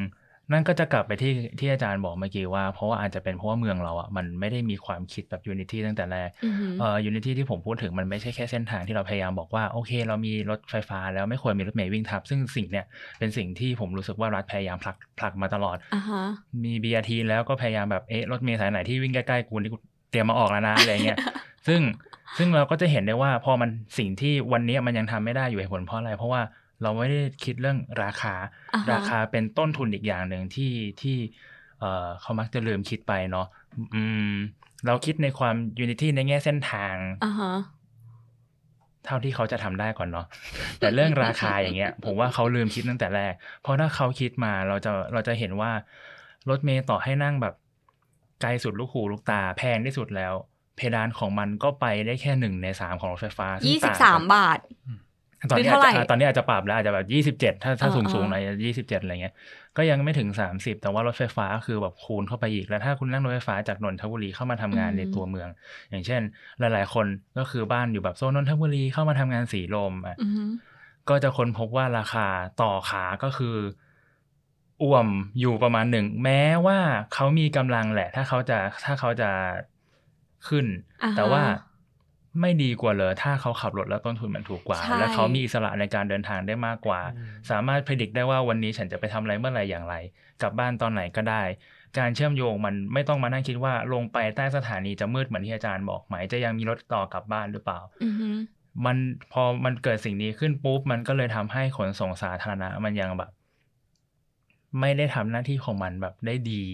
[0.53, 12.87] นั่นก็จะกลับไปที่ที่อาจารย์บอกเมื่อกี้ว่า เพราะว่าอาจจะเป็นเพราะว่าเมืองเราอะมันไม่ได้มีความคิดแบบ unity ตั้งแต่แรกอือหือเอ่อ unity ที่ผมพูดถึงมันไม่ใช่แค่เส้นทางที่เราพยายามบอกว่าโอเค เรามีรถไฟฟ้าแล้วไม่ควรมีรถเมล์วิ่งทับ ซึ่งสิ่งเนี้ย
[13.19, 16.23] เป็นสิ่งที่ผมรู้สึกว่ารัฐพยายามผลักผลักมาตลอดอ่าฮะ
[16.65, 19.79] มี BRT แล้วก็พยายามแบบเอ๊ะรถเมล์สายไหนที่วิ่งใกล้ๆกูนี่กู
[20.11, 21.19] เตรียมมาออกแล้วนะอะไรเงี้ย
[21.67, 21.81] ซึ่ง
[22.39, 26.43] ซึ่งเราก็จะเห็นได้ว่าพอมันสิ่งที่วันนี้มันยังทำไม่ได้อยู่เหตุผลเพราะอะไรเพราะว่า
[26.83, 28.35] เราไม่ได้คิดเรื่องราคา
[28.75, 31.17] อ่าฮะราคาเป็นต้นทุนอีกอย่างหนึ่งที่ที่
[31.81, 33.47] เอ่อเขามักจะลืมคิดไปเนาะ
[33.95, 34.35] อืม
[34.87, 37.55] เราคิดในความ unity ในแง่เส้นทางอ่าฮะ
[39.05, 40.27] เท่าที่เขาจะทำได้ก่อนเนาะ
[40.81, 45.73] แต่เรื่องราคาอย่างเงี้ย ผมว่าเขาลืมคิดตั้งแต่แรก เพราะถ้าเขาคิดมาเราจะเราจะเห็นว่า
[46.49, 47.55] รถเมย์ต่อให้นั่งแบบ
[48.43, 50.33] ไกลสุดลูกหูลูกตาแพงที่สุดแล้ว
[50.77, 54.59] เพดานของมันก็ไปได้แค่หนึ่งในสามของรถไฟฟ้าซึ่งยี่สิบต่งสากัมนบาท
[55.51, 59.35] ตอนนี้หรือเท่าไหร่อาจจะตอนนี้อาจจะปรับแล้วอาจจะแบบยี่สิบเจ็ดถ้าถ้าเออสูงสูงเออหน่อยยี่สิบเจ็ดอะไรเงี้ย
[59.77, 65.49] ก็ยังไม่ถึงสามสิบแต่ว่ารถไฟฟ้าคือแบบคูณเข้าไปอีกแล้วถ้าคุณนั่งรถไฟฟ้าจากนนทบุรีเข้ามาทำงานในตัวเมือง
[65.91, 66.21] อย่างเช่น
[66.59, 67.07] หลาย ๆ คน
[67.39, 70.51] ก็คือบ้านอยู่แบบโซนนนทบุรีเข้ามาทำงานสีลมอะอือหือ
[71.09, 72.27] ก็จะค้นพบว่าราคา
[72.63, 73.57] ต่อขาก็คือ
[74.83, 75.09] อ่วม
[75.41, 76.79] อยู่ประมาณหนึ่งแม้ว่า
[77.15, 79.31] เขามีกำลังแหละ ถ้าเขาจะถ้าเขาจะ
[80.49, 80.67] ขึ้น
[81.03, 81.43] อ่าฮะแต่ว่า
[82.41, 89.95] ไม่ดีกว่าเลยถ้าเขาขับรถแล้วต้นทุนมันถูกกว่าใช่และเขามีอิสระในการเดินทางได้มากกว่าอืมสามารถพิจิตได้ว่าวันนี้ฉันจะไปทำอะไรเมื่อไหร่อย่างไร
[90.43, 91.43] กลับบ้านตอนไหนก็ได้
[91.99, 98.37] การเชื่อมโยงมันไม่ต้องมานั่งคิดว่าลงไปใต้สถานีจะมืดเหมือนที่อาจารย์บอกไหมจะยังมีรถต่อกลับบ้านหรือเปล่าอือหือ
[98.85, 98.97] มัน
[99.33, 103.31] พอมันเกิดสิ่งนี้ขึ้นปุ๊บมันก็เลยทำให้ขนส่งสาธารณะมันยังแบบ
[104.81, 106.65] ไม่ได้ทำหน้าที่ของมันแบบได้ดี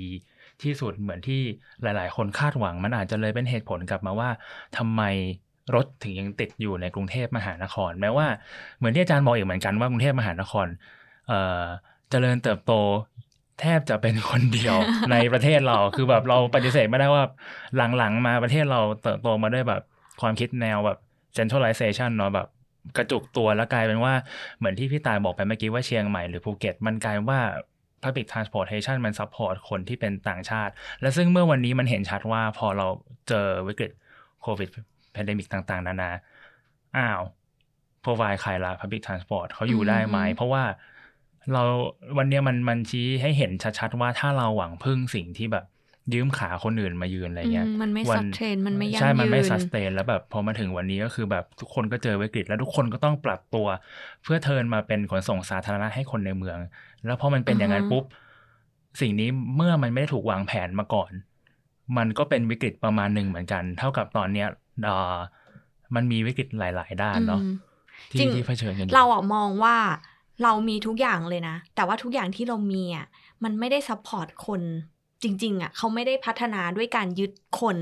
[0.62, 1.40] ที่สุดเหมือนที่
[1.82, 4.30] หลาย ๆ คนคาดหวัง มันอาจจะเลยเป็นเหตุผลกลับมาว่า
[4.76, 5.02] ทำไม
[5.74, 8.26] รถถึงยังติดอยู่ในกรุงเทพมหานคร แม้ว่า
[8.78, 10.66] เหมือนที่อาจารย์บอกอีกเหมือนกันว่ากรุงเทพมหานคร
[11.28, 11.62] เอ่อ
[12.10, 12.72] เจริญเติบโต
[13.60, 14.76] แทบจะเป็นคนเดียว
[15.10, 17.24] ในประเทศเรา คือแบบเราปฏิเสธไม่ได้ว่า
[17.96, 19.82] หลังๆ มาประเทศเราเติบโตมาด้วยแบบ
[20.20, 20.98] ความคิดแนวแบบ
[21.36, 22.48] centralization เนาะแบบ
[22.96, 24.14] กระจุกตัวแล้วกลายเป็นว่า
[24.58, 27.40] เหมือนที่พี่ตายบอกไปเมื่อกี้ว่าเชียงใหม่หรือภูเก็ต มันกลายว่า
[28.02, 32.86] public transportation มัน support คนที่เป็นต่างชาติ และซึ่งเมื่อวันนี้มันเห็นชัดว่าพอเรา
[33.28, 33.92] เจอวิกฤต
[34.42, 34.68] โควิด
[35.14, 36.06] pandemic ต่างๆ นานา
[36.94, 37.22] อ้าว
[38.02, 40.64] provide ใครละ public transport เขาอยู่ได้ไหมอืมเพราะว่า
[41.50, 41.58] เรา
[42.18, 45.64] วันเนี้ยมันมันชี้ให้เห็นชัดๆว่าถ้าเราหวังพึ่งสิ่งที่แบบ
[46.12, 53.66] ยืมขาคนอื่นมายืนอะไรเงี้ยอืมมันไม่ sustainมันไม่ยั่งใช่ มันไม่ยืน standแล้วแบบพอมาถึงวันนี้ก็คือแบบทุกคนก็เจอวิกฤต แล้วทุกคนก็ต้องปรับตัว
[54.22, 56.58] เพื่อ turn มาเป็นขนส่งสาธารณะให้คนในเมือง
[57.04, 58.04] แล้วพอมันเป็นอย่างนั้นอือฮะปุ๊บ
[59.00, 61.12] สิ่งนี้เมื่อมันไม่ได้ถูกวางแผนมาก่อน
[61.96, 64.61] มันก็เป็นวิกฤตประมาณหนึ่งเหมือนกัน เท่ากับตอนเนี้ยเอ่อ
[65.94, 67.54] มันมีวิกฤตหลาย ๆ ด้านเนาะอืม
[68.10, 69.76] ที่จริงที่เผชิญกันอยู่เราอะมองว่า
[70.42, 73.06] เรามีทุกอย่างเลยนะ แต่ว่าทุกอย่างที่เรามีอะ
[73.44, 74.62] มันไม่ได้ support คน
[75.22, 77.76] จริง ๆอะเขาไม่ได้พัฒนาด้วยการยึดคน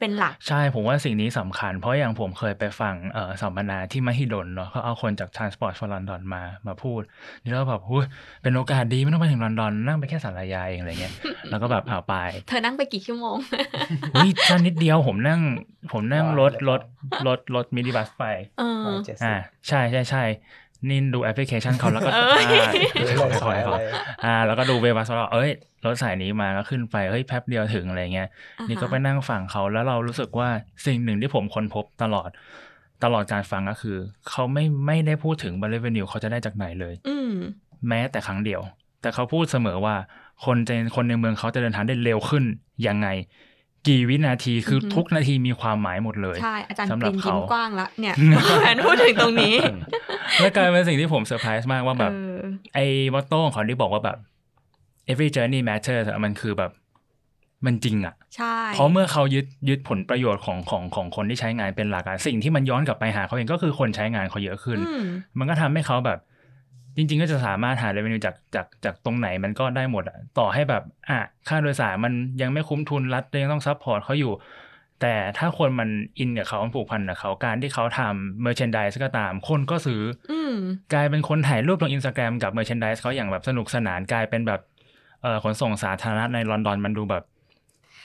[0.00, 7.02] เป็นหลัก ใช่ผมว่าสิ่งนี้สำคัญ เพราะอย่างผมเคยไปฟังเอ่อสัมมนาที่มหิดลเนาะเขาเอาคนจาก Transport for London มามาพูด
[7.42, 8.04] นี่เราแบบหุ้ย
[8.42, 11.14] เป็นโอกาสดีไม่ต้องไปถึงลอนดอนนั่งไปแค่ศาลายาเองอะไรเงี้ย
[11.50, 12.14] แล้วก็แบบเอาไป
[12.48, 13.36] เธอนั่งไปกี่ชั่วโมง
[14.14, 15.40] อุ้ยสั้นนิดเดียวผมนั่ง
[15.92, 16.80] ผมนั่งรถรถ
[17.26, 18.24] รถรถมินิบัสไป
[18.58, 19.34] เออร้อยเจ็ดสิบอ่า
[19.68, 20.24] ใช่ใช่ใช่
[20.88, 23.78] นี่ดูแอปพลิเคชันเขาแล้วก็เอ้ยอ่าหรือขลองงขสายองอะไร
[24.24, 25.50] อ่า แล้วก็ดูเวบัสว่าเอ้ย
[25.84, 30.48] รถสายนี้มาก็ขึ้นไปเฮ้ยแป๊บเดียวถึงอะไรเงี้ยอ่าฮะนี่ก็ไปนั่งฟังเขาแล้วเรารู้สึกว่า
[30.86, 32.30] สิ่งหนึ่งที่ผมค้นพบตลอด
[33.04, 33.96] ตลอดการฟังก็คือ
[34.30, 37.32] เขาไม่ไม่ได้พูดถึงบริเวณเขาจะได้จากไหนเลย อืม
[37.88, 38.60] แม้แต่ครั้งเดียว
[39.02, 39.94] แต่เขาพูดเสมอว่า
[40.44, 42.44] คนจะคนในเมืองเขาจะเดินทางได้เร็วขึ้น
[42.86, 43.08] ยังไง
[43.88, 48.14] กี่วินาทีคือออฮึทุกนาทีมีความหมายหมดเลยใช่อาจารย์สำหปรัริบนยิ้เขามกว้าละเนี่ย
[48.60, 49.54] แผนพูดถึงตรงนี้
[50.40, 52.40] และกลายเป็นสิ่งที่ผมเซอร์ไพรส์มากว่าแบบเออ
[52.74, 54.16] ไอ้ motto ของเขาที่บอกว่าแบบ
[55.10, 56.70] every journey matters อะมันคือแบบ
[57.66, 65.04] มันจริงอะใช่เพราะเมื่อเขายึดยึดผลประโยชน์ของของของคนที่ใช้งานเป็นหลักอะสิ่งที่มันย้อนกลับไปหาเขาเองก็คือคนใช้งานเขาเยอะขึ้นอืม
[65.38, 66.18] มันก็ทำให้เขาแบบ
[66.96, 74.32] จริง ๆ ก็จะสามารถหา revenue จากจากจากตรงไหนมันก็ได้หมดอะต่อให้แบบอะค่าโดยสารมันยังไม่คุ้มทุนรัฐยังต้อง support เขาอยู่
[75.00, 80.54] แต่ถ้าคนมัน in กับเขามันผูกพันกับเขาการที่เขาทำ merchandise ก็ตาม คนก็ซื้อออืม
[80.92, 84.60] กลายเป็นคนถ่ายรูปลงอินสตาแกรมกับ merchandise เขาอย่างแบบสนุกสนานกลายเป็นแบบ
[85.22, 87.22] เอ่อขนส่งสาธารณะในลอนดอนมันดูแบบ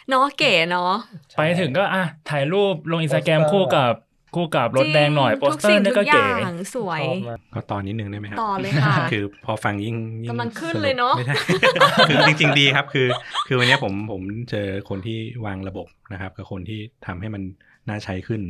[0.10, 0.94] เนาะเก๋เนาะ
[1.38, 3.94] ไปถึงก็อะถ่ายรูปลงอินสตาแกรมโปสเตอร์คู่กับ
[4.36, 11.36] คู่กับรถแดงหน่อยจริโปสเตอร์นี่ก็ทุเก๋สิ่งทุอย่างสวยชอบมากก็ตอนนิดนึงได้ไหมครับต่อเลยค่ะคือพอฟังยิ่งยิ่งกำลังขึ้นสเลยเนอะไม่ใช่
[12.10, 13.08] คือจริง ๆ ดีครับคือ
[13.48, 17.42] คือวันนี้ผมผมเจอคนที่วางระบบนะครับ กับคนที่ทำให้มัน
[17.88, 18.42] น่าใช้ขึ้น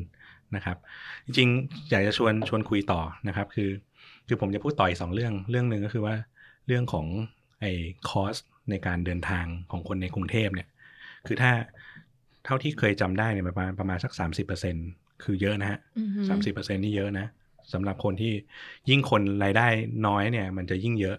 [0.55, 0.77] นะครับ
[1.25, 3.69] จริงๆอยากจะชวนชวนคุยต่อนะครับ คือ
[4.27, 6.15] คือผมจะพูดต่ออีกสองเรื่องเรื่องหนึ่งก็คือว่า
[6.67, 7.05] เรื่องของ
[7.61, 7.71] ไอ้
[8.09, 8.35] คอส
[8.69, 10.67] ในการเดินทางของคนในกรุงเทพเนี่ย
[11.27, 11.51] คือถ้า
[12.45, 14.75] เท่าที่เคยจำได้เนี่ยประมาณประมาณสักสามสิบเปอร์เซ็น
[15.23, 17.27] คือเยอะนะฮะอือหือสามสิบเปอร์เซ็นนี่เยอะนะ
[17.73, 18.33] สำหรับคนที่
[18.89, 19.67] ยิ่งคนรายได้
[20.07, 21.17] น้อยเนี่ย มันจะยิ่งเยอะ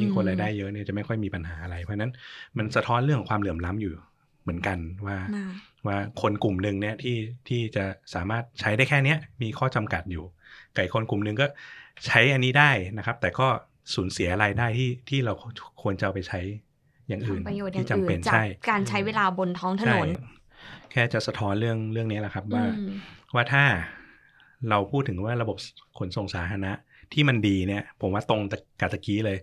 [0.00, 2.12] ยิ่งคนรายได้เยอะเนี่ยจะไม่ค่อยมีปัญหาอะไร เพราะฉะนั้น
[2.58, 3.92] มันสะท้อนเรื่องของความเหลื่อมล้ำอยู่
[4.42, 5.46] เหมือนกันว่าน่ะ
[5.86, 7.84] ว่าคนกลุ่มหนึ่งเนี่ยที่ที่จะ
[8.14, 10.24] สามารถใช้ได้แค่เนี้ยมีข้อจำกัดอยู่
[10.74, 11.46] ไก่คนกลุ่มหนึ่งก็
[12.06, 13.48] ใช้อันนี้ได้นะครับ แต่ก็
[13.94, 15.32] สูญเสียรายได้ที่ที่เรา
[15.82, 16.40] ควรจะเอาไปใช้
[17.08, 19.96] อย่างอื่นทำประโยชน์อที่ย่างจำเป็อื่นนจากใช่การใช้เวลาบนท้องถนนใช่
[20.92, 22.90] แค่จะสะท้อนเรื่องเรื่องนี้แหละครับว่าอืม
[23.34, 23.64] ว่าถ้า
[24.70, 25.56] เราพูดถึงว่าระบบ
[25.98, 26.72] ขนส่งสาธารณะ
[27.12, 28.40] ที่มันดีเนี่ย ผมว่าตรง
[28.80, 29.38] กับตะกี้เลย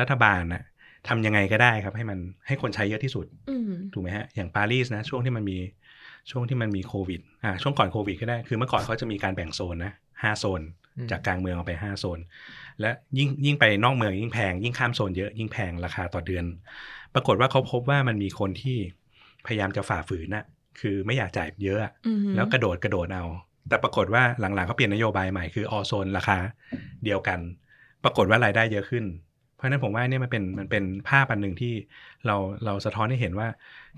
[0.00, 0.62] รัฐบาลนะ
[1.08, 5.58] ทำยังไงก็ได้ครับ ให้มันให้คนใช้เยอะที่สุดอืมถูกไหมฮะอย่างปารีสนะช่วงที่มันมี
[6.30, 10.62] ช่วงที่มันมีโควิดอ่าช่วงก่อนโควิดก็ได้คือเมื่อก่อนเขาจะมีการแบ่งโซนนะห้าโซน
[10.96, 12.18] อืมจากกลางเมืองออกไปห้าโซน
[12.80, 16.44] และยิ่งยิ่งไปนอกเมืองยิ่งแพง ยิ่งข้ามโซนเยอะยิ่งแพงราคาต่อเดือน
[17.14, 18.76] ปรากฏว่าเขาพบว่ามันมีคนที่
[19.46, 20.44] พยายามจะฝ่าฝืนน่ะ
[20.80, 23.24] คือไม่อยากจ่ายเยอะอะอือหือแล้วกระโดดกระโดดเอา
[23.68, 26.38] แต่ปรากฏว่าหลังๆเขาเปลี่ยนนโยบายใหม่คือออโซนราคา
[27.04, 27.38] เดียวกัน
[28.04, 29.04] ปรากฏว่ารายได้เยอะขึ้น
[29.56, 31.72] เพราะฉะนั้นผมว่าเนี่ยมันเป็นมันเป็นภาพอันหนึ่งที่
[32.26, 33.48] เราเราสะท้อนให้เห็นว่า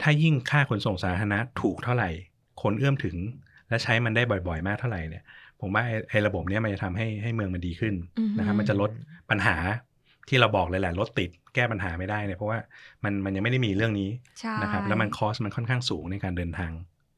[0.03, 2.11] ถ้ายิ่งค่าขนส่งสาธารณะถูกเท่าไหร่
[2.63, 3.17] คนเอื้อมถึง
[3.69, 5.25] และใช้มันได้บ่อยๆ มากเท่าไหร่เนี่ย
[5.61, 7.95] ผมว่าไอ้ไอ้ระบบเนี้ยมันจะทำให้ให้เมืองมันดีขึ้น
[8.39, 8.91] นะครับมันจะลด
[9.31, 9.57] ปัญหา
[10.29, 12.59] ที่เราบอกเลยแหละรถติดแก้ปัญหาไม่ได้เนี่ยเพราะว่า
[13.05, 16.73] มันมันยังไม่ได้มีเรื่องนี้ใช่นะครับแล้วมันคอสมันค่อนข้างสูงในการเดินทาง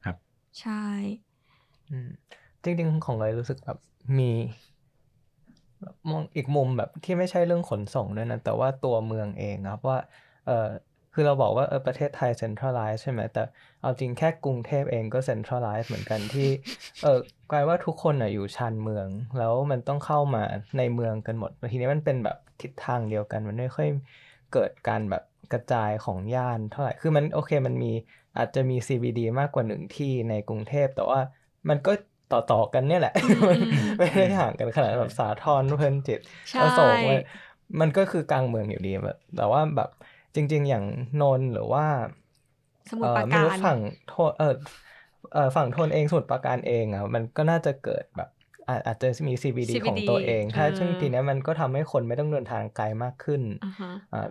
[0.05, 0.15] ครับ
[0.59, 0.85] ใช่
[1.91, 2.09] อืม
[2.63, 3.77] จริงๆของเลยรู้สึกแบบ
[4.19, 4.31] มี
[5.81, 9.99] แบบมองอีกมุมแบบที่ไม่ใช่เรื่องขนส่งด้วยนะ แต่ว่าตัวเมืองเองครับว่า
[10.47, 10.67] เออ
[11.13, 13.43] คือเราบอกว่าเออประเทศไทยเซ็นทรัลไลซ์ใช่ไหมแต่
[13.81, 16.49] เอาจริงแค่กรุงเทพเองก็เซ็นทรัลไลซ์เหมือนกันที่
[17.03, 17.19] เออ
[17.51, 19.07] กลายว่าทุกคนอะอยู่ชานเมือง
[19.39, 20.43] แล้วมันต้องเข้ามา
[20.77, 23.87] ในเมืองกันหมดทีนี้มันเป็นแบบ ทิศทางเดียวกัน มันไม่ค่อย
[24.49, 27.87] เกิดการแบบกระจายของย่านเท่าไหร่ คือมันโอเคมันมี
[28.37, 31.19] อาจจะมี CBD มากกว่าหนึ่งที่ในกรุงเทพ แต่ว่า
[31.69, 31.91] มันก็
[32.29, 33.11] ต่อต่อๆกันเนี่ยแหละ
[33.49, 33.59] มัน
[33.97, 37.17] ไม่ได้ห่างกันขนาดแบบสาทรเพลินจิตใช่อโศกมัน
[37.81, 39.89] มันก็คือกลางเมืองอยู่ดีแบบแต่ว่าแบบ
[40.35, 40.83] จริง ๆ อย่าง
[41.19, 41.85] นนท์หรือว่า
[42.89, 44.45] สมุทรปราเอ่อไม่การรู้ฝั่งโทนเออ
[45.31, 48.29] เออฝั่งโทนเองสมุทรปราการเองอะมันก็น่าจะเกิดแบบ
[48.67, 54.27] อาอาจจะมี CBD ของตัวเองถ้าเออซึ่งทีเนี้ยมันก็ทำให้คนไม่ต้องเดินทางไกลมากขึ้นอ่าฮะอ่า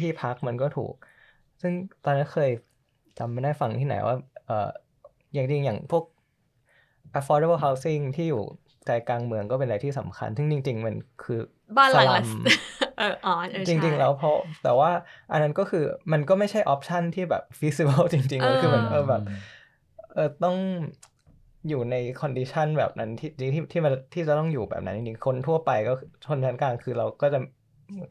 [0.00, 0.94] ที่พักมันก็ถูก
[1.62, 1.72] ซึ่ง
[2.04, 2.50] ตอนนั้นเคย
[3.18, 4.14] จำไม่ได้ฟังที่ไหนว่า
[4.46, 4.68] เออ
[5.34, 6.04] อย่างจริงอย่างพวก
[7.18, 8.42] affordable housing ที่อยู่
[8.86, 10.94] ใจกลางเมืองก็เป็นอะไรที่สำคัญ ซึ่งจริง ๆ มัน
[11.24, 11.40] คือ
[11.76, 12.42] บ้านหลังละสม
[12.98, 14.90] เอออ๋อเออจริงใช่ๆแลแล้วเพราะแต่ว่า
[15.32, 19.22] อันนั้นก็คือมันก็ไม่ใช่ option ที่แบบ feasible จริงๆมันคือมันเออเออแบบ
[20.14, 20.56] เออต้อง
[21.68, 27.38] อยู่ใน condition แบบนั้นที่ที่ที่มันที่จะต้องอยู่แบบนั้นจริงๆคนทั่วไปก็คือชนชั้นกลางคือเราก็จะ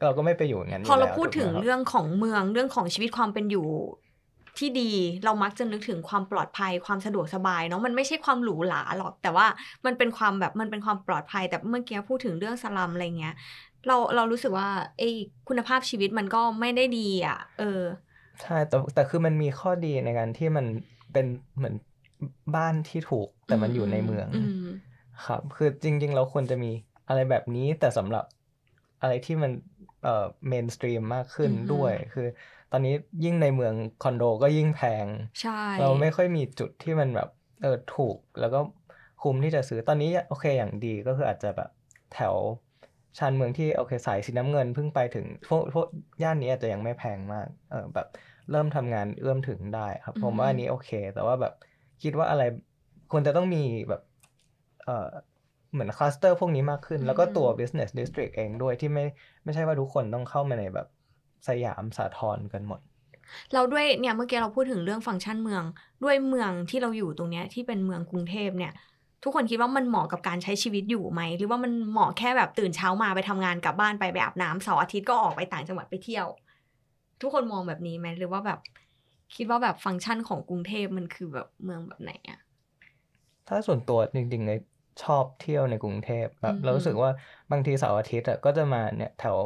[0.04, 3.66] เราก็ไม่ไปอยู่อย่างนั้นพอเราอยู่แล้วพูดถึงถูกไหมครับเรืเรื่องของเมืองเรื่องของชีวิตความเป็นอยู่
[4.58, 4.90] ที่ดี
[5.24, 9.46] เรามักจะนึกถึงความปลอดภัยความสะดวกสบายเนาะมันไม่ใช่ความหรูหราหรอก แต่ว่า
[9.86, 13.34] มันเป็นความแบบมันเป็นความปลอดภัย แต่เมื่อกี้พูดถึงเรื่องสลัมอะไรเงี้ย
[13.86, 15.10] เราเรารู้สึกว่าไอ้
[15.48, 17.82] คุณภาพชีวิตมันก็ไม่ได้ดีอะ เออ
[18.42, 20.66] ใช่แต่แต่คือมันมีข้อดีในการที่มัน
[21.12, 21.74] เป็นเหมือน
[22.56, 24.68] บ้านที่ถูก แต่มันอยู่ในเมืองอืม
[25.26, 26.70] ครับ คือจริง ๆ เราควรจะมี
[27.08, 28.24] อะไรแบบนี้แต่สำหรับ
[29.00, 29.52] อะไรที่มัน
[30.02, 32.26] เอ่อ mainstream มากขึ้นอือฮึด้วย คือ
[32.72, 35.06] ตอนนี้ยิ่งในเมืองคอนโดก็ยิ่งแพง
[35.40, 37.28] ใช่เราไม่ค่อยมีจุดที่มันแบบ
[37.62, 38.60] เออถูกแล้วก็
[39.22, 41.70] คุ้มที่จะซื้อตอนนี้โอเคอย่างดีก็คืออาจจะแบบ
[42.14, 42.34] แถว
[43.18, 45.86] ชานเมืองที่โอเคสายสีน้ำเงินเพิ่งไปถึงพวกพวก
[46.22, 48.06] ย่านนี้อาจจะยังไม่แพงมากเออแบบ
[48.50, 51.52] เริ่มทำงานเอื้อมถึงได้ครับ ผมว่าอันนี้โอเค แต่ว่าแบบ
[52.02, 52.42] คิดว่าอะไร
[53.10, 54.00] ควรจะต้องมีแบบ
[54.84, 54.92] เออ
[55.72, 59.04] เหมือนคลัสเตอร์พวกนี้มากขึ้น แล้วก็ตัว business district เองด้วยที่ไม่
[59.44, 60.86] ไม่ใช่ว่าทุกคนต้องเข้ามาในแบบ
[61.48, 62.80] สยามสาทรกันหมด
[63.52, 65.64] เราด้วยเนี่ยเมื่อกี้เราพูดถึงเรื่องฟังก์ชันเมือง
[66.02, 68.72] ด้วยเมืองที่เราอยู่ตรงเนี้ยที่เป็นเมืองกรุงเทพเนี่ย
[69.22, 76.26] ทุกคนคิดว่ามันเหมาะกับการใช้ชีวิตอยู่ไหม หรือว่ามันเหมาะแค่แบบตื่นเช้ามาไปทำงานกลับบ้านไปไปอาบน้ำเสาร์อาทิตย์ก็ออกไปต่างจังหวัดไปเที่ยว
[77.20, 78.58] ทุกคนมองแบบนี้ไหมหรือว่าแบบ
[79.34, 82.38] คิดว่าแบบฟังก์ชันของกรุงเทพมันคือแบบเมืองแบบไหนอะ
[83.48, 84.58] ถ้าส่วนตัวจริงๆเลย
[85.02, 87.10] ชอบเที่ยวในกรุงเทพแบบอือฮึเรารู้สึกว่า
[87.50, 89.36] บางทีเสาร์อาทิตย์อะก็จะมาเนี่ยแถว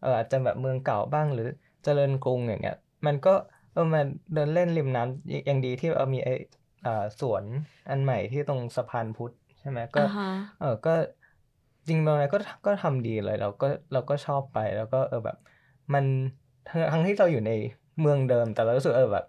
[0.00, 1.48] เอออาจจะแบบเมืองเก่าบ้างหรือ
[1.84, 3.30] เจริญกรุงอย่างเงี้ย มันก็
[3.72, 4.00] เออมา
[4.34, 6.28] เดินเล่นริมน้ำยังดีที่เออมีไอ
[6.84, 7.44] อ่าสวน
[7.88, 10.90] อันใหม่ที่ตรงสะพานพุทธใช่ไหมก็อ่าฮะเออก็
[11.86, 15.36] จริงๆตรงนั้นก็ก็ทำดีเลยเราก็เราก็ชอบไปแล้วก็เออแบบ
[15.94, 16.04] มัน
[16.66, 17.50] ทั้งทั้งที่เราอยู่ใน
[18.00, 19.24] เมืองเดิม แต่เรารู้สึกเออแบบ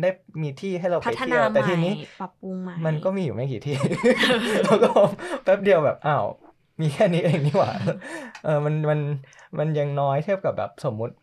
[0.00, 0.10] ได้
[0.42, 3.76] มีที่ให้เราไปพัฒเที่นายวใหแต่ม่ทีนี้ปรับปรุงใหม่มันก็มีอยู่ไม่กี่ที่
[4.64, 4.88] แล้วก็
[5.44, 6.24] แป๊บเดียวแบบอ้าว
[6.80, 7.70] มีแค่นี้เองนี่หว่า
[8.44, 9.00] เออมันมัน
[9.58, 11.14] มันยังน้อยเทียบกับแบบสมมุติ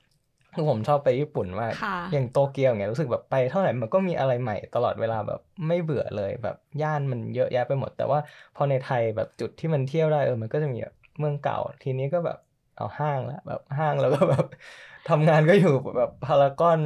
[0.54, 8.20] คือผมชอบไปญี่ปุ่นมากค่ะอย่างโตเกียวเนี่ยรู้สึกแบบไปเท่าไหร่มันก็มีอะไรใหม่ตลอดเวลาแบบไม่เบื่อเลยแบบย่านมันเยอะแยะไปหมด แต่ว่า
[8.56, 12.38] พอในไทยแบบจุดที่มันเที่ยวได้เออมันก็จะมีแบบเมืองเก่าทีนี้ก็แบบ
[12.80, 14.46] เอาห้างละแบบห้างแล้วก็แบบ
[15.06, 16.80] ทำงานก็อยู่แบบพารากอน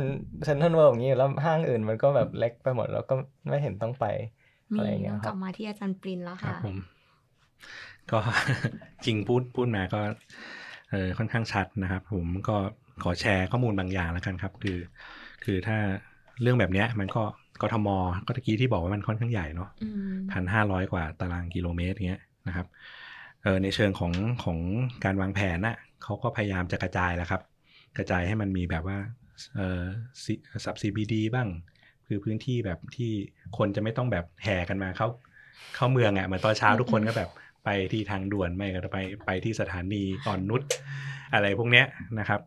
[0.44, 3.14] เซ็นทรัลเวิลด์อย่างนี้แล้วห้างอื่นมันก็แบบเล็กไปหมดแล้วก็
[3.50, 4.04] ไม่เห็นต้องไป
[4.74, 6.76] มีอะไรอย่างเงี้ยต้องคกรัลับบมาที่อาจารย์ปรินแล้วครัค่ะบผม
[8.12, 8.20] ก็
[9.06, 10.00] จริงพูดพูดมาก็
[10.92, 12.56] เออค่อนข้างชัดนะครับ ผมก็
[13.04, 14.78] ขอแชร์ข้อมูลบางอย่างแล้วกันครับ คือ
[15.44, 15.78] คือถ้า
[16.42, 17.24] เรื่องแบบเนี้ย มันก็
[17.62, 17.88] กทม
[18.28, 23.03] ก็ตะกี้ที่บอกว่ามันค่อนข้างใหญ่เนาะอืมพันห้าร้อยกว่าตารางกิโลเมตรเงี้ยนะครับเออ
[23.64, 24.60] ในเชิงของของ
[25.04, 27.42] การวางแผนน่ะเขาก็พยายามจะกระจายแหล้วครับ
[27.98, 28.98] กระจายให้มันมีแบบว่า
[29.56, 29.82] เออ
[30.66, 31.48] สับ CBD บ้าง
[32.08, 33.12] คือพื้นที่แบบที่
[33.58, 35.08] คนจะไม่ต้องแบบแห่กันมาเข้า
[35.76, 37.30] เข้าเมืองอะ่ะเหมือนตอนเช้าทุกคนก็แบบ
[37.66, 40.62] ไปที่ทางด่วนไม่ก็ไปไปที่สถานีอ่อนนุช
[41.34, 41.86] อะไรพวกเนี้ย
[42.20, 42.42] นะครับ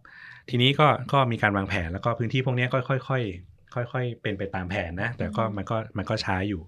[0.51, 6.63] ทีนี้ก็ก็มีการวางแผนแล้วก็พื้นที่พวกเนี้ยก็ค่อยๆค่อยๆเป็นไปตามแผนนะ แต่ก็อืมมันก็มันก็ช้าอยู่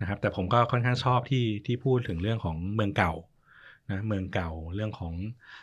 [0.00, 3.12] นะครับ แต่ผมก็ค่อนข้างชอบที่ที่พูดถึงเรื่องของเมืองเก่า
[3.92, 5.12] นะเมืองเก่าเรื่องของ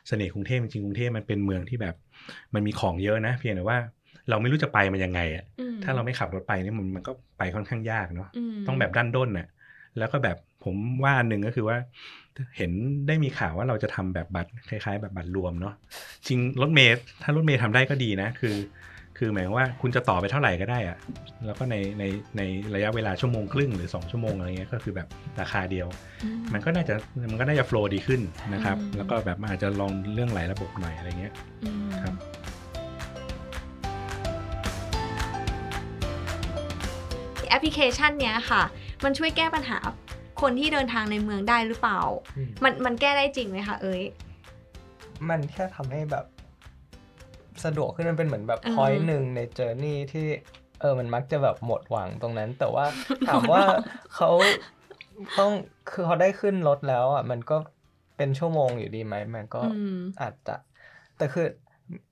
[0.07, 1.95] เสน่ห์กรุงเทพจริงๆกรุงเทพมันเป็นเมืองที่แบบ
[2.53, 3.77] มันมีของเยอะนะ เพียงแต่ว่า
[4.29, 9.47] เราไม่รู้จะไปมันยังไงอะอืมถ้าเราไม่ขับรถไปนี่มันมันก็ไปค่อนข้างยากเนาะมต้องแบบด้านด้นน่ะ
[9.97, 11.77] แล้วก็แบบผมว่าอันหนึ่งก็คือว่า
[12.57, 12.71] เห็น
[13.07, 15.73] ได้มีข่าวว่าเราจะทำแบบบัตรคล้าย ๆ แบบบัตรรวมเนาะ
[16.27, 18.55] จริงรถเมล์ถ้ารถเมล์ทำได้ก็ดีนะ คือ
[19.17, 20.97] คือหมายความว่าคุณจะต่อไปเท่าไหร่ก็ได้อะ
[21.45, 22.03] แล้วก็ในใน
[22.37, 22.41] ใน
[22.75, 25.07] ระยะเวลาชั่วโมงครึ่งหรือ 2 ชั่วโมงอะไรเงี้ยก็คือแบบ
[25.41, 25.87] ราคาเดียว
[26.23, 26.95] อืมันก็น่าจะ
[27.31, 28.21] มันก็น่าจะโฟล์ดีขึ้น
[28.53, 32.13] นะครับอืมแล้วก็แบบอาจจะลองเรื่องหลายระบบหน่อยอะไรเงี้ยอืมครับ
[37.49, 38.63] แอปพลิเคชันเนี้ยค่ะ
[39.03, 39.77] มันช่วยแก้ปัญหา
[40.41, 41.99] คนที่เดินทางในเมืองได้หรือเปล่า
[42.37, 44.01] อืมมันมันแก้ได้จริงไหมคะเอ้ย
[45.29, 46.25] มันแค่ทำให้แบบ
[47.65, 50.21] สะดวกขึ้นมันเป็นเหมือนแบบเออ point หนึ่งใน journey ที่
[50.79, 52.85] เออมันมักจะแบบหมดหวังตรงนั้น แต่ว่า
[53.27, 53.61] ถามว่า
[54.15, 54.27] เขา
[55.39, 55.51] ต้อง
[55.87, 57.53] คือเขาได้ขึ้นรถแล้วอะมันก็
[58.17, 60.55] เป็นชั่วโมงอยู่ดีไหมมันก็อืมอาจจะ
[61.17, 61.43] แต่คือ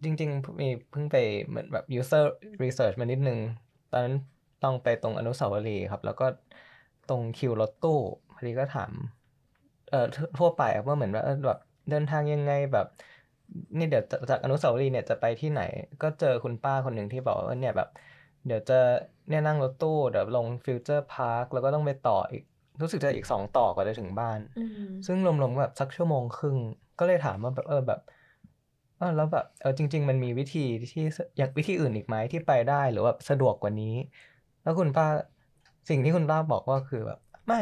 [0.04, 1.16] จริงๆมีเพิ่งไป
[1.48, 2.24] เหมือนแบบ user
[2.64, 3.40] research มานิดนึง
[3.92, 4.16] ตอนนั้น
[4.62, 6.26] ต้องไปตรงอนุสาวรีย์ครับ แล้วก็
[7.10, 7.92] ตรงคิวรถตู้
[8.34, 8.92] พอดีก็ถาม
[9.90, 12.86] เอ่อทั่วทั่วไปอะว่าเหมือนว่าเออแบบเดินทางยังไงแบบ
[13.78, 15.62] นี่เดี๋ยวจากอนุสาวรีย์เนี่ยจะไปที่ไหน
[16.02, 17.90] ก็เจอคุณป้าคนหนึ่งที่บอกว่าเนี่ยแบบ
[18.46, 18.80] เดี๋ยวจะ
[19.30, 22.44] เนี่ยนั่งรถตู้เดี๋ยวลงฟิวเจอร์พาร์คแล้วก็ต้องไปต่ออีก
[22.82, 24.40] รู้สึกจะอีกสองต่อกว่าจะถึงบ้าน
[25.06, 26.58] ซึ่งรวมๆแบบสักชั่วโมงครึ่ง
[27.00, 28.00] ก็เลยถามว่าแบบเออแบบ
[28.98, 30.60] เออแล้วแบบเออจริง ๆ มันมีวิธี
[30.92, 31.04] ที่
[31.38, 33.96] อย่างวิธีอื่นอีกไหมที่ไปได้หรือว่าสะดวกกว่านี้
[34.62, 35.06] แล้วคุณป้า
[35.90, 37.62] สิ่งที่คุณป้าบอกก็คือแบบ ไม่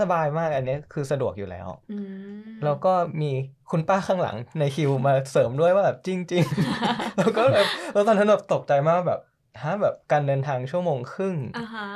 [0.00, 1.98] สบายมากอันนี้คือสะดวกอยู่แล้วอื
[2.36, 3.30] มแล้วก็มี
[3.70, 9.20] คุณป้าข้างหลังในคิวมาเสริมด้วยว่าแบบจริงๆแล้วก็แบบแล้วตอนนั้นแบบตกใจมากแบบ
[9.62, 11.88] ฮะแบบการเดินทางชั่วโมงครึ่งอ่าฮะ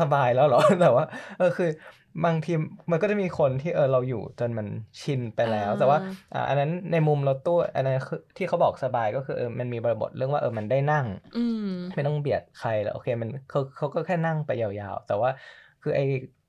[0.00, 1.04] สบายแล้วเหรอแต่ว่า
[1.38, 1.68] เออคือ
[2.24, 2.52] บางที
[2.90, 4.66] มันก็จะมีคนที่เออเราอยู่จนมัน
[5.00, 5.98] ชินไปแล้วอ่าแต่ว่า
[6.34, 15.30] อ่าอันนั้นในมุมรถตู้อันนั้นคือที่เขาบอกสบายก็คือเออมันมีบริบทเรื่องว่าเออมันได้นั่งอืมไม่ต้องเบียดใครแล้วโอเคมันเขาเขาก็แค่นั่งไปยาวๆ แต่ว่า
[15.82, 16.00] คือไอ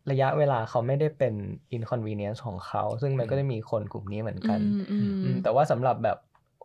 [0.09, 1.33] ระยะเวลาเขาไม่ได้เป็น
[1.75, 6.17] inconvenience ของเขา ซึ่งมันก็จะมีคนกลุ่มนี้เหมือนกันอืมอืมอืมแต่ว่าสำหรับแบบ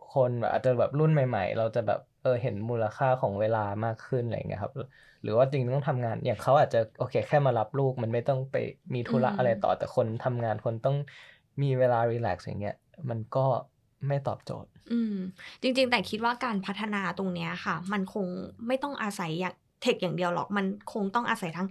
[0.09, 4.73] คนแบบอาจจะแบบรุ่นใหม่ ๆ เราจะแบบเออเห็นมูลค่าของเวลามากขึ้นอะไรอย่างเงี้ยครับ
[5.21, 8.55] หรือว่าจริงๆต้องทำงาน อย่างเขาอาจจะโอเคแค่มารับลูก มันไม่ต้องไป
[8.93, 10.95] มีธุระอืมอะไรต่อแต่คนทำงานคนต้อง
[11.61, 12.73] มีเวลารีแลกซ์อย่างเงี้ย
[13.09, 13.39] มันก็
[14.07, 15.13] ไม่ตอบโจทย์ อืม
[15.61, 18.27] จริง ๆ แต่คิดว่าการพัฒนาตรงเนี้ยค่ะ มันคง
[18.67, 21.67] ไม่ต้องอาศัยอย่าง tech อย่างเดียวหรอก มันคงต้องอาศัยทั้ง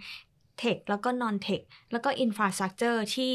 [0.60, 1.60] tech แล้วก็ non-tech
[1.92, 3.34] แล้วก็ infrastructure ที่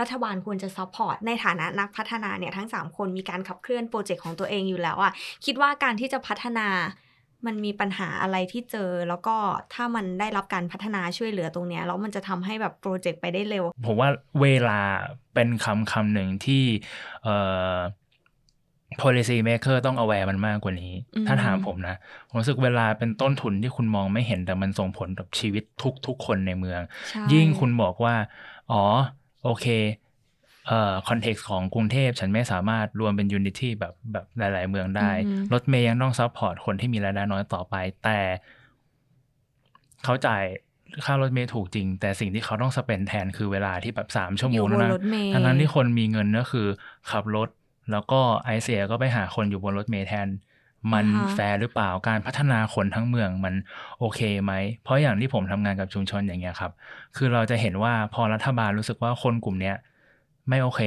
[0.00, 5.12] รัฐบาลควรจะ support ในฐานะนักพัฒนาเนี่ยทั้ง 3 คนมีการขับเคลื่อนโปรเจกต์ของตัวเองอยู่แล้วอะ
[5.44, 6.68] คิดว่าการที่จะพัฒนา
[7.46, 9.36] มันมีปัญหาอะไรที่เจอ แล้วก็
[9.74, 14.08] ถ้ามันได้รับการพัฒนาช่วยเหลือตรงเนี้ยแล้วมันจะทำให้แบบโปรเจกต์ไปได้เร็ว ผมว่า
[14.42, 14.80] เวลา
[15.34, 16.64] เป็นคำคำหนึ่งที่
[17.24, 17.36] เอ่
[17.72, 17.76] อ
[19.02, 21.96] policy maker ต้อง aware มันมากกว่านี้อืมถ้าถามผมนะ
[22.28, 28.14] ผมรู้สึกเวลาเป็นต้นทุนที่คุณมองไม่เห็นแต่มันส่งผลกับชีวิตทุกทุกคนในเมืองใช่ยิ่งคุณบอกว่า
[28.72, 28.82] อ๋อ
[29.44, 29.66] โอเค
[30.66, 37.74] เอ่อ context ของกรุงเทพฉันไม่สามารถรวมเป็น unity แบบแบบหลาย ๆ เมืองได้อืมรถเมล์ยังต้อง support คนที่มีรายได้น้อยต่อไป
[38.04, 38.20] แต่
[40.04, 40.42] เขาจ่าย
[41.04, 46.66] ค่ารถเมล์ถูกจริง แต่สิ่งที่เขาต้อง spend แทนคือเวลาที่แบบสามชั่วโมงอยู่บนนะรถเมล์ทั้งนั้นที่คนมีเงินก็คือ
[47.10, 47.48] ขับรถ
[47.92, 50.28] แล้วก็ไอเสียก็ไปหาคนอยู่บนรถเมล์แทน
[50.92, 53.54] มันอ่าฮะแฟร์หรือเปล่าการพัฒนาคนทั้งเมืองมัน
[53.98, 56.72] โอเคไหม เพราะอย่างที่ผมทำงานกับชุมชนอย่างเงี้ยครับ
[57.16, 59.76] คือเราจะเห็นว่าพอรัฐบาลรู้สึกว่าคนกลุ่มเนี้ย
[60.48, 60.80] ไม่โอเค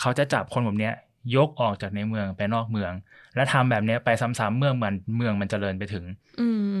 [0.00, 0.94] เขาจะจับคนกลุ่มเนี้ย
[1.36, 2.92] ยกออกจากในเมืองไปนอกเมือง
[3.34, 6.04] และทำแบบเนี้ยไปซ้ำๆเมื่อมันเมืองมันเจริญไปถึง
[6.40, 6.76] อืม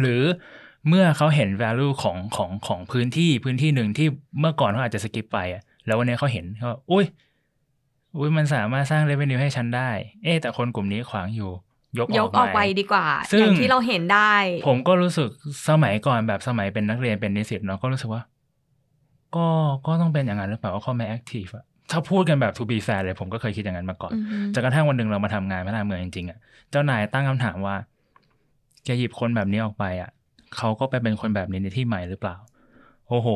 [0.00, 0.22] หรือ
[0.88, 4.06] เมื่อเขาเห็น value ของของของพื้นที่พื้นที่หนึ่งที่
[4.40, 7.04] เมื่อก่อนเขาอาจจะสกิปไปอะแล้ววันนี้เขาเห็นเขาอุ้ย
[8.16, 9.90] อุ้ยมันสามารถสร้าง revenue ให้ฉันได้
[10.24, 11.50] เอ๊ะแต่คนกลุ่มนี้ขวางอยู่
[11.98, 14.32] ยกยอกอกออกไปไปดีกว่า ซึ่งอย่างที่เราเห็นได้
[14.66, 15.28] ผมก็รู้สึก
[15.68, 18.22] สมัยก่อนแบบสมัยเป็นนักเรียนเป็นนิสิตเนาะก็รู้สึกว่า
[19.36, 19.46] ก็
[19.86, 26.38] ก็ต้องเป็นอย่างนั้นหรือเปล่าว่าเขาไม่ active อะถ้าพูดกันแบบ to be fair เลยผมก็เคยคิดอย่างนั้นมาก่อนอือฮึจนกระทั่งวันหนึ่งเรามาทำงานพัฒนาเมืองจริงๆอะ
[26.70, 27.76] เจ้านายตั้งคำถามว่า
[28.84, 30.10] แกหยิบคนแบบนี้ออกไปอะ
[30.56, 32.36] เขาก็ไปเป็นคนแบบนี้ในที่ใหม่หรือเปล่า
[33.08, 33.28] โอ้โห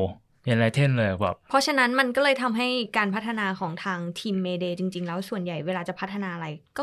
[0.49, 6.47] เอนไลเทนเลยแบบเพราะฉะนั้นมันก็เลยทำให้การพัฒนาของทางทีมเมเดจริง ๆ แล้วส่วนใหญ่เวลาจะพัฒนาอะไร
[6.79, 6.83] ก็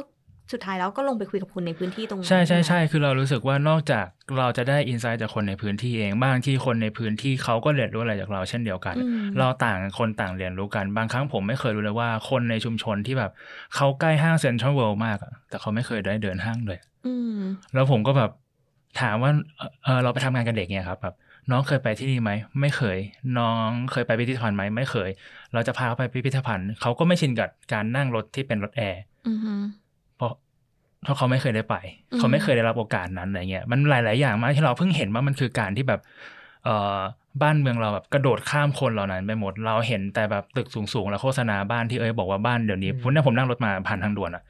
[0.53, 4.05] สุดท้ายแล้วก็ลงไปคุยกับคุณในพื้นที่ตรงนั้นใช่ใช่ใช่ไหมคือเรารู้สึกว่านอกจาก
[4.37, 13.31] เราจะได้อินไซต์จากคนในพื้นที่เองบางที่คนในพื้นที่เขาก็เรียนรู้อะไรจากเราเช่นเดียวกันอืมเราต่างคนต่างเรียนรู้กันบางครั้งผมไม่เคยรู้เลยว่าคนในชุมชนที่แบบ
[13.75, 17.39] เขาใกล้ห้างเซ็นทรัลเวิลด์มากอะแต่เขาไม่เคยได้เดินห้างเลยอืม
[17.73, 18.31] แล้วผมก็แบบ
[19.01, 21.15] ถามว่าเอ่อเออเราไปทำงานกับเด็กเนี่ยครับแบบ
[21.51, 22.31] น้องเคยไปที่นี่ไหม
[22.61, 22.97] ไม่เคย
[23.39, 25.09] น้องเคยไปพิพิธภัณฑ์ไหม ไม่เคย
[25.53, 29.53] เราจะพาเขาไปพิพิธภัณฑ์เขาก็ไม่ชินกับการนั่งรถที่เป็นรถแอร์อือฮึ
[30.17, 30.31] เพราะ
[31.03, 31.75] เพราะเขาไม่เคยได้ไป
[32.11, 36.01] อืมเขาไม่เคยได้รับโอกาสนั้นอะไรเงี้ย มันหลาย ๆ อย่างมากที่เราเพิ่งเห็นว่ามันคือการที่แบบ
[36.65, 36.99] เอ่อ
[37.41, 44.43] บ้านเมืองเราแบบกระโดดข้ามคนเหล่านั้นไปหมด เราเห็นแต่แบบตึกสูงๆ แล้วโฆษณาบ้านที่เอ้ยบอกว่าบ้านเดี๋ยวนี้อืมผมเนี่ยผมนั่งรถมาผ่านทางด่วนอะ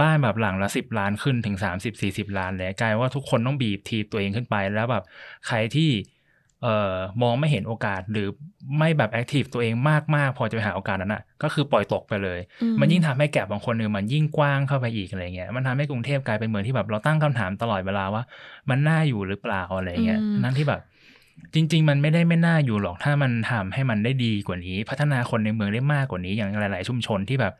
[0.00, 5.04] บ้านแบบหลังละสิบล้านขึ้นถึงสามสิบสี่สิบล้านเลยกลายว่าทุกคนต้องบีบทีบตัวเองขึ้นไปแล้วแบบ
[5.46, 5.90] ใครที่
[6.62, 8.28] เอ่อมองไม่เห็นโอกาสหรือ
[8.78, 9.74] ไม่แบบแอคทีฟตัวเอง
[10.16, 18.22] มากๆ พอจะไปหาโอกาสนั้นอะก็คือปล่อยตกไปเลยอืมันยิ่งทำให้แก็บบางคนหนึ่งมันยิ่งกว้างเข้าไปอีกอะไรเงี้ยมันทำให้กรุงเทพกลายเป็นเมืองที่แบบเราตั้งคำถามตลอดเวลาว่า
[18.70, 20.80] มันน่าอยู่หรือเปล่าอะไรเงี้ยอืมนั่นที่แบบ
[21.54, 27.54] จริง ๆ มันไม่ได้ไม่น่าอยู่หรอกถ้ามันทำให้มันได้ดีกว่านี้ พัฒนาคนในเมืองได้มากกว่านี้อย่างหลาย ๆ ชุมชนที่แบบ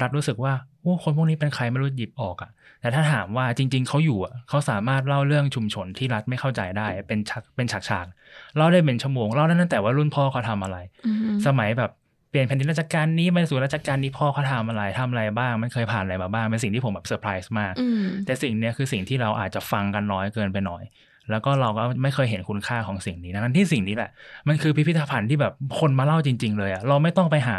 [0.00, 2.50] รัฐรู้สึกว่าโอ้คนพวกนี้เป็นใครไม่รู้หยิบออกอะ
[2.80, 11.90] แต่ถ้าถามว่าจริง ๆเขาอยู่อะเขาสามารถเล่าเรื่องชุมชนที่รัฐไม่เข้าใจได้ เป็นฉากเป็นฉากๆเล่าได้เป็นชั่วโมงเล่าได้ตั้งแต่ว่ารุ่นพ่อเขาทำอะไรอืมสมัยแบบ
[12.30, 20.82] เปลี่ยนแผ่นดินราชการนี้ไปสู่ราชการนี้พ่อเขาทำอะไรทำอะไรบ้างมันเคยผ่านอะไรมาบ้างเป็นสิ่งที่ผมแบบเซอร์ไพรส์มากอืมแต่สิ่งเนี้ยคือสิ่งที่เราอาจจะฟังกันน้อยเกินไปหน่อย
[21.30, 24.10] แล้วก็เราก็ไม่เคยเห็นคุณค่าของสิ่งนี้นะทั้งที่สิ่งนี้แหละ
[24.48, 27.58] มันคือพิพิธภัณฑ์ที่แบบคนมาเล่าจริง ๆ เลยอะเราไม่ต้องไปหา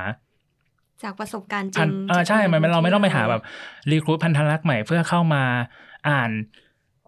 [1.04, 3.44] จากประสบการณ์จพัรินงเออใช่จกมันเราไม่ต้องไปหาที่แบบ
[3.92, 5.44] รีครูทพันธลักษณ์ใหม่เพื่อเข้ามา
[6.10, 6.32] อ่าน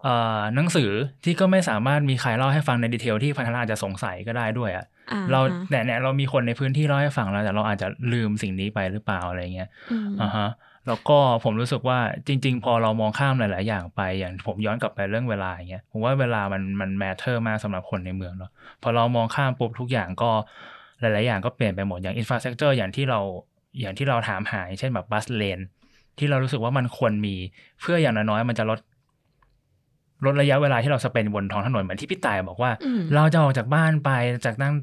[0.03, 0.89] เอ่อหนังสือ
[1.23, 10.49] ที่ก็ไม่สามารถมีใครเล่าให้ฟังในดีเทลที่พันธลักษณ์อาจจะสงสัยก็ได้ด้วยอะอ่เราฮะแต่เนี่ยเรามีคนในพื้นที่เล่าให้ฟังแล้วแต่เราอาจจะลืมสิ่งนี้ไปหรือเปล่าอะไรเงี้ยอืมอ่าฮะ
[10.87, 18.51] แล้วก็ผมรู้สึกว่าจริง ๆ พอเรามองข้ามหลาย ๆ อย่างไปอย่างผมย้อนกลับไปเรื่องเวลาอย่างเงี้ยผมว่าเวลามันมันแมทเทอร์มากสำหรับคนในเมืองเนาะ
[18.83, 20.31] พอเรามองข้ามปุ๊บทุกอย่างก็
[20.99, 23.19] หลาย ๆ อย่างก็เปลี่ยนไปหมดอย่าง infrastructure อย่างที่เรา
[23.80, 25.59] อย่างที่เราถามหาอย่างเช่นแบบ bus lane
[26.17, 27.36] ที่เรารู้สึกว่ามันควรมี
[27.82, 28.80] เพื่ออย่างน้อยๆมันจะลด
[30.26, 34.09] ลดระยะเวลาที่เรา spend บนท้องถนนเหมือนที่พี่ต่ายบอกว่าอืมเราจะออกจากบ้านไป
[34.45, 34.74] จากนั่ง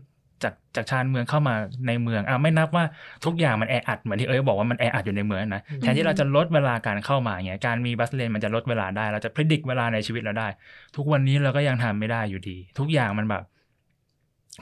[0.44, 1.54] จากจากชานเมืองเข้ามา
[1.86, 2.84] ในเมืองอะไม่นับว่า
[3.24, 10.48] ทุกอย่างมันแออัดเหมือนที่เอ้ยบอกว่ามันแออัดอยู่ในเมืองนะแทนที่เราจะลดเวลาการเข้ามาเงี้ยการมี bus lane มันจะลดเวลาได้ เราจะ predict เวลาในชีวิตเราได้
[10.96, 13.42] ทุกวันนี้เราก็ยังทำไม่ได้อยู่ดี ทุกอย่างมันแบบ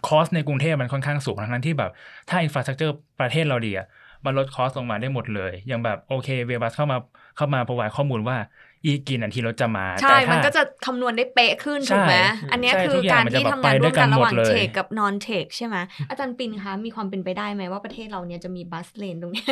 [0.07, 1.91] cost ในกรุงเทพมันค่อนข้างสูงทั้งนั้นที่แบบ
[2.29, 3.87] ถ้า infrastructure ประเทศเราดีอะ
[4.25, 6.99] มันลด cost ลงมาได้หมดเลย อย่างแบบโอเค ViaBus เข้ามา
[7.37, 8.37] เข้ามา predict ข้อมูลว่า
[8.85, 12.15] อีกกี่นาทีที่รถจะมา ใช่แต่ถ้ามันก็จะคำนวณได้เป๊ะขึ้นใช่ถูกไหม
[12.53, 15.77] อันเนี้ยใช่คือทุกอย่าการงมันจะที่แบบทำงานร่วมกันไปด้วยกันระหว่างหมดเลยเทคกับ non-tech ใช่ไหม
[16.09, 19.49] อาจารย์ปินคะมีความเป็นไปได้ไหมว่าประเทศเราเนี่ยจะมี bus lane ตรงเนี้ย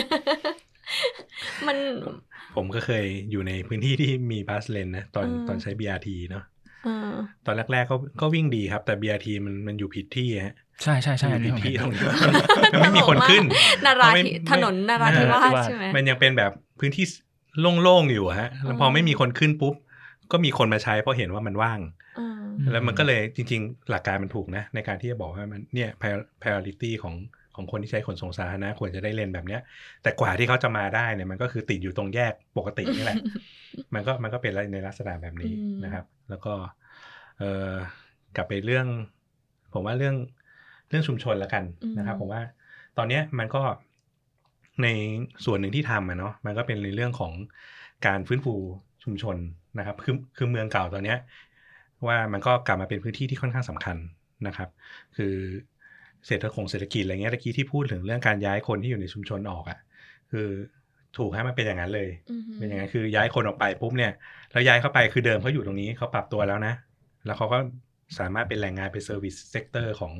[1.67, 1.77] มัน
[2.57, 6.45] ผมก็เคยอยู่ในพื้นที่ที่มีบัสเลนนะตอนอืมตอนใช้ BRT เนาะ
[6.85, 7.14] เออ
[7.47, 12.03] ตอนแรกๆก็ก็วิ่งดีครับ แต่ BRT มันมันอยู่ผิดที่ฮะ ใช่ใช่ใช่ออันยู่นี้ผิดผมที่เห็นตรงนี้
[12.72, 13.45] มันไม่มีคนขึ้น
[13.87, 17.05] นาราไม่ธิไม่ถนนนาราธิวาสใช่ไหมมันยังเป็นแบบพื้นที่
[17.83, 19.74] โล่งๆอยู่ฮะแล้วพอไม่มีคนขึ้นปุ๊บ
[20.33, 21.81] ก็มีคนมาใช้เพราะเห็นว่ามันว่าง
[22.16, 22.20] เอ
[22.66, 25.91] อแล้วมันก็เลยจริง ๆ หลักการมันถูกนะ ในการที่จะบอกว่ามันเนี่ย
[26.43, 27.14] priority ของ
[27.57, 29.61] ของคนที่ใช้ขนส่งสาธารณะควรจะได้เลนแบบเนี้ย
[30.03, 33.18] แต่กว่าที่เขาจะมาได้เนี่ยมันก็คือติดอยู่ตรงแยกปกตินี่แหละ
[33.95, 36.55] มันก็มันก็เป็นในลักษณะแบบนี้อืมนะครับ แล้วก็
[37.39, 37.72] เอ่อ
[38.37, 38.87] กลับไปเรื่อง
[39.72, 40.16] ผมว่าเรื่อง
[40.89, 41.64] เรื่องชุมชนแล้วกัน
[41.99, 42.43] นะครับ ผมว่า
[42.99, 43.62] ตอนเนี้ยมันก็
[44.82, 44.89] ใน
[45.45, 47.32] ส่วนหนึ่งที่ทำอะเนาะมันก็เป็นในเรื่องของ
[48.07, 48.55] การฟื้นฟู
[49.05, 49.37] ชุมชน
[49.78, 51.18] นะครับคือคือเมืองเก่าตอนเนี้ย
[52.07, 53.97] ว่ามันก็กลับมาเป็นพื้นที่ที่ค่อนข้างสำคัญ
[54.47, 54.68] นะครับ
[55.16, 55.34] คือ
[56.26, 59.78] เศรษฐคงเศรษฐกิจอะไรเงี้ยตะกี้ที่พูดถึงเรื่องการย้ายคนที่อยู่ในชุมชนออกอะ่ะ
[60.30, 60.49] คือ
[61.18, 64.12] ถูกให้มันเป็นอย่างนั้นเลยอือฮึเป็นอย่างนั้นคือย้ายคนออกไปปุ๊บเนี่ย
[64.53, 66.74] แล้วย้ายเข้าไปคือเดิมเขาอยู่ตรงนี้เขาปรับตัวแล้วนะ
[67.26, 67.59] แล้วเขาก็
[68.18, 70.12] สามารถเป็นแรงงานเป็น service sector ของ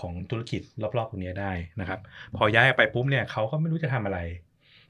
[0.00, 2.00] ของธุรกิจรอบๆตรงนี้ได้นะครับ
[2.36, 4.20] พอย้ายออกไปปุ๊บเนี่ยเขาก็ไม่รู้จะทำอะไร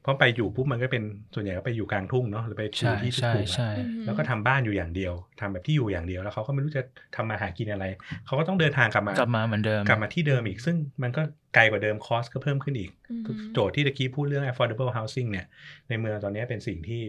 [0.03, 6.83] เพราะไปอยู่ปุ๊บมันก็เป็นส่วนใหญ่ก็ไปอยู่กลางทุ่งเนาะหรือไปอยู่ใช่ที่ใช่ถูกๆอะใช่อืมแล้วก็ทำบ้านอยู่อย่างเดียวทำแบบที่อยู่อย่างเดียวแล้วเขาก็ไม่รู้จะ
[7.17, 7.85] ทำมาหากินอะไร
[8.27, 11.23] เขาก็ต้องเดินทางกลับมากลับมาเหมือนเดิมกลับมาที่เดิมอีก ซึ่งมันก็
[11.55, 13.23] ไกลกว่าเดิมคอสก็เพิ่มขึ้นอีกอืม
[13.53, 15.47] โจทย์ที่ตะกี้พูดเรื่อง affordable housing เนี่ย
[15.89, 17.03] ในเมืองตอนนี้เป็นสิ่งที่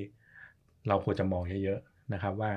[0.87, 2.51] เราควรจะมองเยอะๆนะครับว่า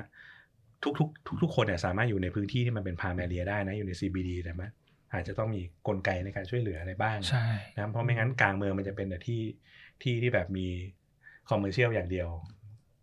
[0.83, 4.69] ทุกๆทุกๆคนเนี่ยสามารถอยู่ในพื้นที่ที่มันเป็นพา m มเรียได้นะอยู่ใน CBD แต่มัน
[5.13, 7.45] อาจจะต้องมีกลไกในการช่วยเหลืออะไรบ้างใช่
[7.75, 9.41] นะครับเพราะไม่งั้นกลางเมืองมันจะเป็นแต่ที่
[10.01, 10.67] ที่ที่แบบมี
[11.49, 12.29] commercial อย่างเดียว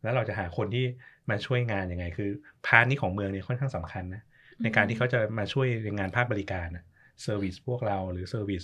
[0.02, 0.84] แล้วเราจะหาคนที่
[1.30, 2.30] มาช่วยงานยังไง คือ
[2.66, 4.22] part นี้ของเมืองเนี่ยค่อนข้างสำคัญนะ
[4.62, 6.84] ในการที่เขาจะมาช่วยในงานภาคบริการนะ
[7.22, 8.62] service พวกเราหรือ service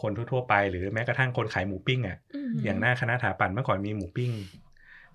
[0.00, 2.18] คนทั่วๆไป หรือแม้กระทั่งคนขายหมูปิ้งอะ
[2.50, 4.32] มอย่างหน้าคณะถาปัตย์เมื่อก่อนมีหมูปิ้ง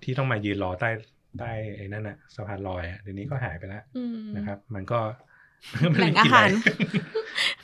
[0.02, 0.90] ที่ต้องมายืนรอใต้
[1.38, 5.00] ใต้ไอ้นั่นอะสะพานลอยอะเดี๋ยวนี้ก็หายไปแล้วอืมนะครับ มันก็
[5.98, 6.48] แหล่งอาหาร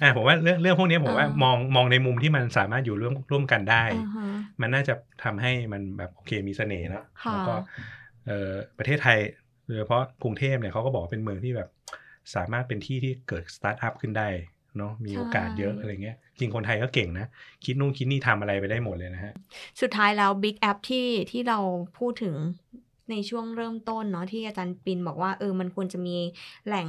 [0.03, 4.27] อะผมว่าเรื่องเรื่องพวกนี้ผมว่าอ่ามมองมองในมุมที่มันสามารถอยู่ร่วมร่วมกันได้อ่าฮะ
[4.61, 4.95] มันน่าจะ
[5.25, 7.55] ทำให้มันแบบโอเคมีเสน่ห์เนอะค่ะแล้วก็
[8.27, 9.19] เอ่อประเทศไทย
[9.67, 11.69] โดยเฉพาะกรุงเทพเนี่ยเขาก็บอกว่าเป็นเมืองที่แบบ
[12.35, 14.29] สามารถเป็นที่ที่เกิดสตาร์ทอัพขึ้นได้
[14.79, 17.27] เนาะมีโอกาสเยอะอะไรเงี้ย จริงคนไทยก็เก่งนะ
[17.65, 19.33] คิดนู่นคิดนี่ทำอะไรไปได้หมดเลยนะฮะ
[19.81, 21.59] สุดท้ายแล้ว Big App ที่ที่เรา
[21.99, 22.37] พูดถึง
[23.11, 26.17] ในช่วงเริ่มต้นเนาะที่อาจารย์ปินบอกว่าเออมันควรจะมี
[26.67, 26.87] แหล่ง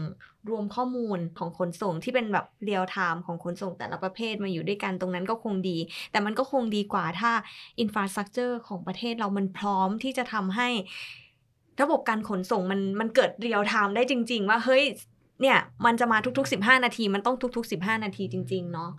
[0.50, 5.78] รวมข้อมูลของขนส่งที่เป็นแบบ real-time ของขนส่งแต่ละประเภทมาอยู่ด้วยกันตรงนั้นก็คงดี
[6.12, 7.32] แต่มันก็คงดีกว่าถ้า
[7.80, 10.70] infrastructure ของประเทศเรามันพร้อมที่จะทำให้
[11.82, 14.84] ระบบการขนส่งมันมันเกิด real-time ได้จริง ๆ ว่าเฮ้ย
[15.41, 18.89] เนี่ยมันจะมาทุก ๆ 15 นาที มันต้องทุก ๆ 15 นาทีจริง ๆ เนาะ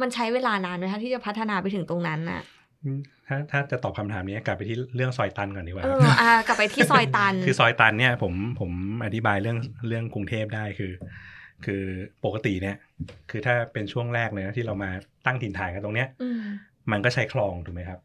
[0.00, 2.40] มันใช้เวลานานไหมคะที่จะพัฒนาไปถึงตรงนั้นน่ะ
[3.28, 8.70] ถ้าถ้าจะตอบคำถามนี้กลับไปที่เรื่องซอยตันก่อนดีกว่าเอออ่ากลับไปที่ซอยตัน คือซอยตันเนี่ยผมผม
[9.04, 9.58] อธิบายเรื่อง
[9.88, 10.92] เรื่องกรุงเทพได้คือ
[11.64, 11.82] คือ
[12.24, 12.76] ปกติเนี่ย
[13.30, 14.90] คือถ้าเป็นช่วงแรกเลยนะที่เรามา
[15.26, 16.40] ตั้งถิ่นฐานกันตรงเนี้ยอืม
[16.92, 18.00] มันก็ใช้คลองถูกไหมครับ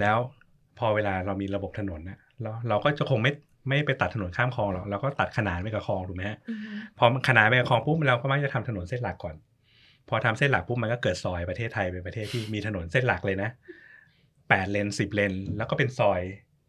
[0.00, 0.16] แล้ว
[0.78, 3.32] พอเวลาเรามีระบบถนนนะเราเราก็จะคงไม่
[3.68, 9.34] ไม่ไปตัดถนนข้ามคลองหรอกเราก็ตัดขนานไปกับคลองถูกไหมฮะอือฮึพอมันขนานไปกับคลองปุ๊บเราก็มักจะทำถนนเส้นหลักก่อน
[10.08, 13.50] พอทำเส้นหลักปุ๊บมันก็เกิดซอยประเทศไทยเป็นประเทศที่มีถนนเส้นหลักเลยนะ
[14.52, 16.20] แปดเลนสิบเลน แล้วก็เป็นซอย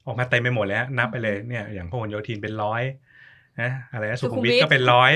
[0.06, 2.84] ออกมาเต็มไปหมดเลยฮะนับไปเลยเนี่ย อย่างพหลโยธินเป็นร้อย
[3.62, 5.12] นะอะไรนะสุขุมวิทก็เป็นร้อย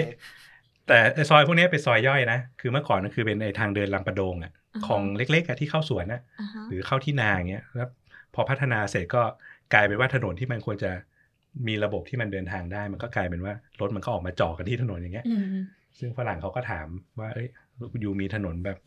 [0.88, 4.52] แต่ไอ้ซอยพวกนี้เป็นซอยย่อยนะ คือเมื่อก่อนก็คือเป็นไอ้ทางเดินลำประโดงอะ
[4.88, 7.88] ของเล็กๆอะที่เข้าสวนนะอ่าฮะหรือเข้าที่นาอย่างเงี้ยแล้ว
[8.34, 9.22] พอพัฒนาเสร็จก็
[9.74, 10.92] กลายเป็นว่าถนนที่มันควรจะ
[11.68, 15.46] มีระบบที่มันเดินทางได้ มันก็กลายเป็นว่ารถมันก็ออกมาจอดกันที่ถนนอย่างเงี้ยอืม
[16.00, 16.88] ซึ่งฝรั่งเขาก็ถาม
[17.20, 17.48] ว่าเอ้ย
[18.02, 18.78] อยู่มีถนนแบบ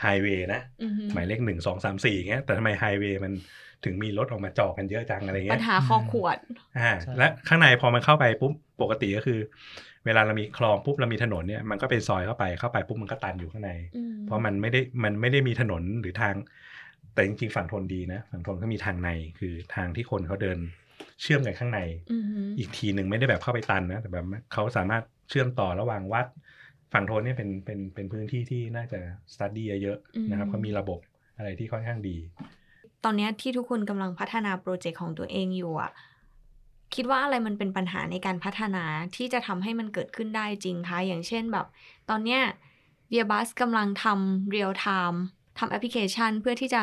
[0.00, 3.32] ไฮเวย์นะอือฮึหมายเลขหนึ่งสองสามสี่เงี้ยแต่ทำไมไฮเวย์มัน
[3.84, 6.38] ถึงมีรถออกมาจอดกันเยอะจังอะไรปัเงี้ญยหาคอขวด
[6.78, 9.38] อ่าใช่และข้างในพอมันเข้าไปปุ๊บปกติก็คือ
[10.06, 16.34] เวลาเรามีคลองปุ๊บเรามีถนนเนี่ยมันก็เป็นซอยเข้าไปเข้าไปปุ๊บมันก็ตันอยู่ข้างในอืมเพราะมันไม่ได้มันไม่ได้มีถนนหรือทาง
[17.14, 20.58] แต่จริงๆฝั่งทนดีนะ ฝั่งทนเขามีทางในคือทางที่คนเขาเดิน
[21.22, 21.80] เชื่อมกันข้างใน
[22.12, 26.26] อือฮึอีกทีหนึ่งไม่ได้แบบเข้าไปตันนะแต่แบบเขาสามารถเชื่อมต่อระหว่างวัด
[26.92, 29.00] ฝั่งโทนเนี่ยเป็นเป็นเป็นพื้นที่ที่น่าจะ
[29.32, 30.98] สตัดดี้เยอะๆนะครับเขามีระบบ
[31.36, 32.16] อะไรที่ค่อนข้างดี
[33.04, 35.92] ตอนเนี้ยที่ทุกคนกำลังพัฒนาโปรเจกต์ของตัวเองอยู่อะ
[36.94, 38.84] คิดว่าอะไรมันเป็นปัญหาในการพัฒนา
[39.16, 41.66] ที่จะทำให้มันเกิดขึ้นได้จริงคะ อย่างเช่นแบบ
[42.10, 42.42] ตอนเนี้ย
[43.08, 45.22] ViaBus กำลังทำ real-time
[45.58, 46.82] ทำแอปพลิเคชันเพื่อที่จะ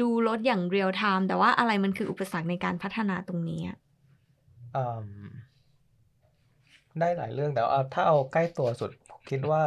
[0.00, 3.78] ดูรถอย่าง real-time แต่ว่าอะไรมันคืออุปสรรคในการพัฒนาตรงนี้อะ
[4.76, 4.86] อื
[5.26, 5.26] ม
[7.00, 9.62] ได้หลายเรื่องแต่ว่าถ้าเอาใกล้ตัวสุดผม คิดว่า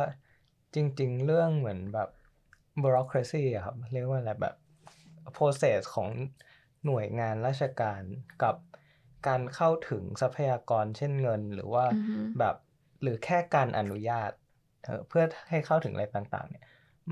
[0.75, 2.09] จริง ๆ เรื่องเหมือนแบบ
[2.81, 4.55] bureaucracy อะครับ เรียกว่าอะไรแบบ
[5.37, 6.09] process ของ
[6.85, 8.01] หน่วยงานราชการ
[8.43, 8.55] กับ
[9.27, 12.55] การเข้าถึงทรัพยากรเช่นเงิน หรือว่าอือฮึแบบ
[13.01, 14.31] หรือแค่การอนุญาต
[14.83, 16.63] เอ่อเพื่อให้เข้าถึงอะไรต่าง ๆ เนี่ย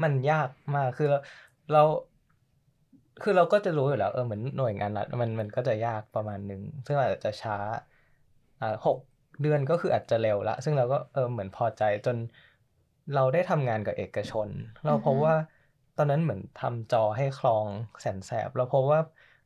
[0.03, 1.19] มันยากมากคือเรา
[1.71, 1.83] เรา
[3.21, 7.57] คือเราก็จะรู้อยู่แล้วเออเหมือนหน่วยงานรัฐมันมันก็จะยากประมาณหนึ่งซึ่งอาจจะช้า
[8.61, 8.97] อ่าหก
[9.41, 12.17] เดือนก็คืออาจจะเร็วละ ซึ่งเราก็เออเหมือนพอใจจน
[13.13, 14.49] เราได้ทำงานกับเอกชน
[14.83, 15.35] เราพบอือฮึว่า
[15.95, 17.67] ตอนนั้นเหมือนทำจอให้คลอง
[18.01, 18.99] แสนแสบ เราพบว่า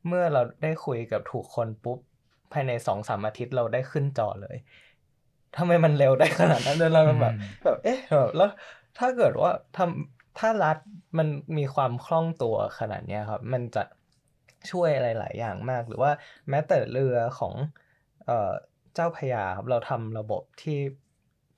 [0.06, 1.98] เมื่อเราได้คุยกับถูกคนปุ๊บ
[2.50, 4.56] ภายในสองสามอาทิตย์เราได้ขึ้นจอเลย
[5.56, 7.34] ทำไมมันเร็วได้ขนาดนั้นเดินเราแบบอืม
[7.64, 8.48] แบบเอ๊ะแบบแล้ว
[8.98, 10.76] ถ้าเกิดว่าทำถ้ารัฐ
[11.18, 11.28] มัน
[11.58, 13.82] มีความคล่องตัวขนาดเนี้ยครับ มันจะ
[14.70, 16.12] ช่วยอะไรหลายอย่างมาก หรือว่า
[16.50, 17.54] แม้แต่เรือของ
[18.94, 20.72] เอ่อเจ้าพระยาครับเราทำระบบที่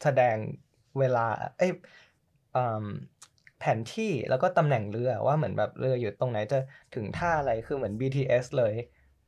[0.02, 0.38] แสดง
[0.98, 1.20] เวลา
[1.56, 1.70] เอ้ย
[2.54, 2.86] อืม
[3.56, 6.56] แผนที่แล้วก็ตำแหน่งเรือว่าเหมือนแบบเรืออยู่ตรงไหนจะ
[6.92, 8.74] ถึงท่าอะไรคือเหมือน BTS เลย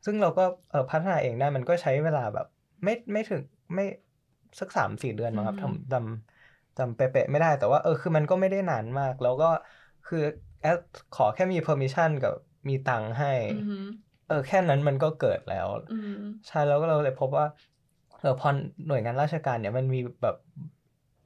[0.04, 2.46] ซึ่งเราก็เออพัฒนาเองได้มันก็ใช้เวลาแบบ
[2.84, 3.42] ไม่ไม่ถึง
[3.74, 3.82] ไม่
[4.60, 9.46] สักสามสี่เดือนมั้งครับอืมทำจำจำเป๊ะๆไม่ได้แต่ว่าเออคือมันก็ไม่ได้นานมาก แล้วก็
[10.04, 10.18] คือ
[10.60, 10.78] แอด
[11.12, 12.32] ขอแค่มี permission กับ
[12.68, 13.78] มีตังค์ให้อือฮึ
[14.26, 16.16] เออแค่นั้นมันก็เกิดแล้วอืม
[16.48, 17.46] ใช่แล้วก็เราเลยพบว่า
[18.20, 18.48] เออพอ
[18.86, 20.34] หน่วยงานราชการเนี่ยมันมีแบบ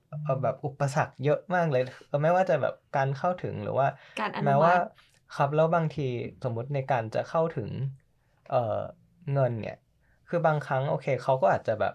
[0.09, 3.87] เออแบบอุปสรรคเยอะมากเลยเออไม่ว่าจะแบบการเข้าถึงหรือว่า
[4.19, 4.85] การอนุแม้มัว่าติ
[5.33, 6.03] ครับแล้วบางที
[6.43, 7.71] สมมุติในการจะเข้าถึง
[8.47, 8.57] เอ่อ
[9.33, 9.75] เงินเนี่ย
[10.29, 11.93] คือบางครั้งโอเคเขาก็อาจจะแบบ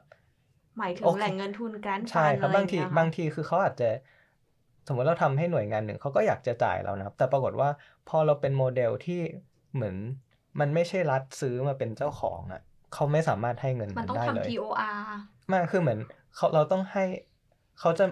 [0.77, 3.85] หมายถึงโอเคแหล่งเงินทุนแกรนด์ใช่ครับอะไรบางทีอย่เยค่ะบางทีคือเขาอาจจะ
[4.87, 7.69] สมมติเราทำให้หน่วยงานหนึ่งเขาก็อยากจะจ่ายเรานะครับ แต่ปรากฏว่า
[8.05, 9.13] พอเราเป็นโมเดลที่
[9.73, 9.95] เหมือน
[10.59, 12.59] มันไม่ใช่รัฐซื้อมาเป็นเจ้าของอะ
[12.93, 15.01] เขาไม่สามารถให้เงินมันต้องได้เลยทำ TOR
[15.49, 15.99] ไมากคือเหมือน
[16.33, 17.01] เขาเราต้องให้
[17.77, 18.03] เขาจะ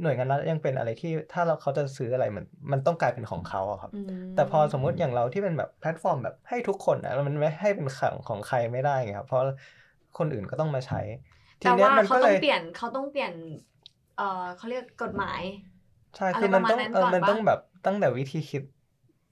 [0.00, 9.42] หน่วยงานรัฐยังเป็นอะไรที่ถ้าเราเขาจะซื้ออะไรมันมันต้องกลายเป็นของเขาอะครับอืมแต่พอสมมุติอย่างเราที่เป็นแบบแพลตฟอร์มแบบให้ทุกคนนะแล้วมันไม่ให้เป็นของของใครไม่ได้ไงครับ เพราะ
[10.14, 10.96] คนอื่นก็ต้องมาใช้
[11.62, 13.34] ทีแต่เนี้ยว่ามันเขาก็ต้เลองยเปลี่ยนเขาต้องเปลี่ยน
[14.14, 14.24] เอ่อ
[14.56, 15.42] เขาเรียกกฎหมาย
[16.16, 18.62] ใช่อะไรคือมันต้องประมาณนั้นเออก่อนมันปะต้องแบบตั้งแต่วิธีคิด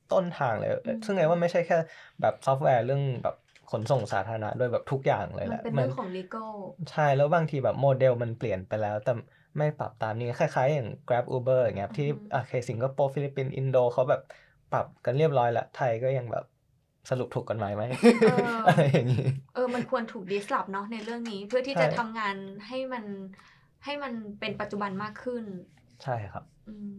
[0.08, 1.76] ต้นทางเลยอืมซึ่งไงว่าไม่ใช่แค่
[2.20, 3.34] แบบซอฟต์แวร์เรื่องแบบ
[3.70, 6.50] ขนส่งสาธารณะด้วยแบบทุกอย่างเลยมัแหนละเป็นมัเรื่องของ legal
[6.90, 9.10] ใช่แล้วบางทีแบบโมเดลมันเปลี่ยนไปแล้ว แต่
[9.58, 14.20] ไม่ปรับตามนี้คล้ายๆ อย่าง Grab Uber อย่างเงี้ยครับที่อือฮึอะเคสิงคโปร์ฟิลิปปินส์อินโดเขาแบบ
[14.70, 16.44] ปรับกันเรียบร้อยแล้วไทยก็ยังแบบ
[17.08, 17.84] สรุปถูกกฎหมายไหม
[18.66, 19.22] อะไรอย่างนี้
[19.54, 22.36] เออมันควรถูก disrupt เนาะในเรื่องนี้เพื่อที่ใช่จะทำงาน
[22.68, 23.04] ให้มัน
[23.84, 25.44] ให้มันเป็นปัจจุบันมากขึ้น
[26.02, 26.96] ใช่ครับอืม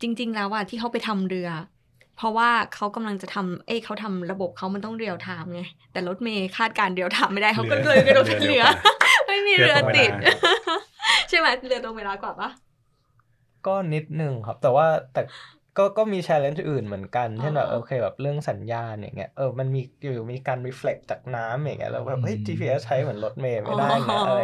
[0.00, 1.48] จริง ๆ แล้วอะที่เขาไปทำเรือ
[2.18, 5.62] เพราะว่าเขากำลังจะทำเอ้ยเขาทำระบบเขามันต้อง real-time ไง
[5.92, 8.72] แต่รถเมย์คาดการณ์ real-time ไม่ได้เขาก็เรือเลยกระโดดเรือเรือเร็วกว่า
[9.26, 10.10] ไม่มีเรืเรืออตรงเวลาติด
[11.28, 12.50] ใช่ไหมเรือตรงเวลากว่าปะ
[13.66, 15.22] ก็นิดนึงครับ แต่ว่าแต่
[15.78, 24.42] ก็ก็มี challenge อื่นเหมือนกันเช่นแบบอ๋อโอเคแบบเรื่องสัญญาณอย่างเงี้ยเออมันมีอยู่มีการ reflect จากน้ำอย่างเงี้ยแล้วแบบเฮ้ยอืม GPS ใช้เหมือนรถเมล์ไม่ได้นะอะไร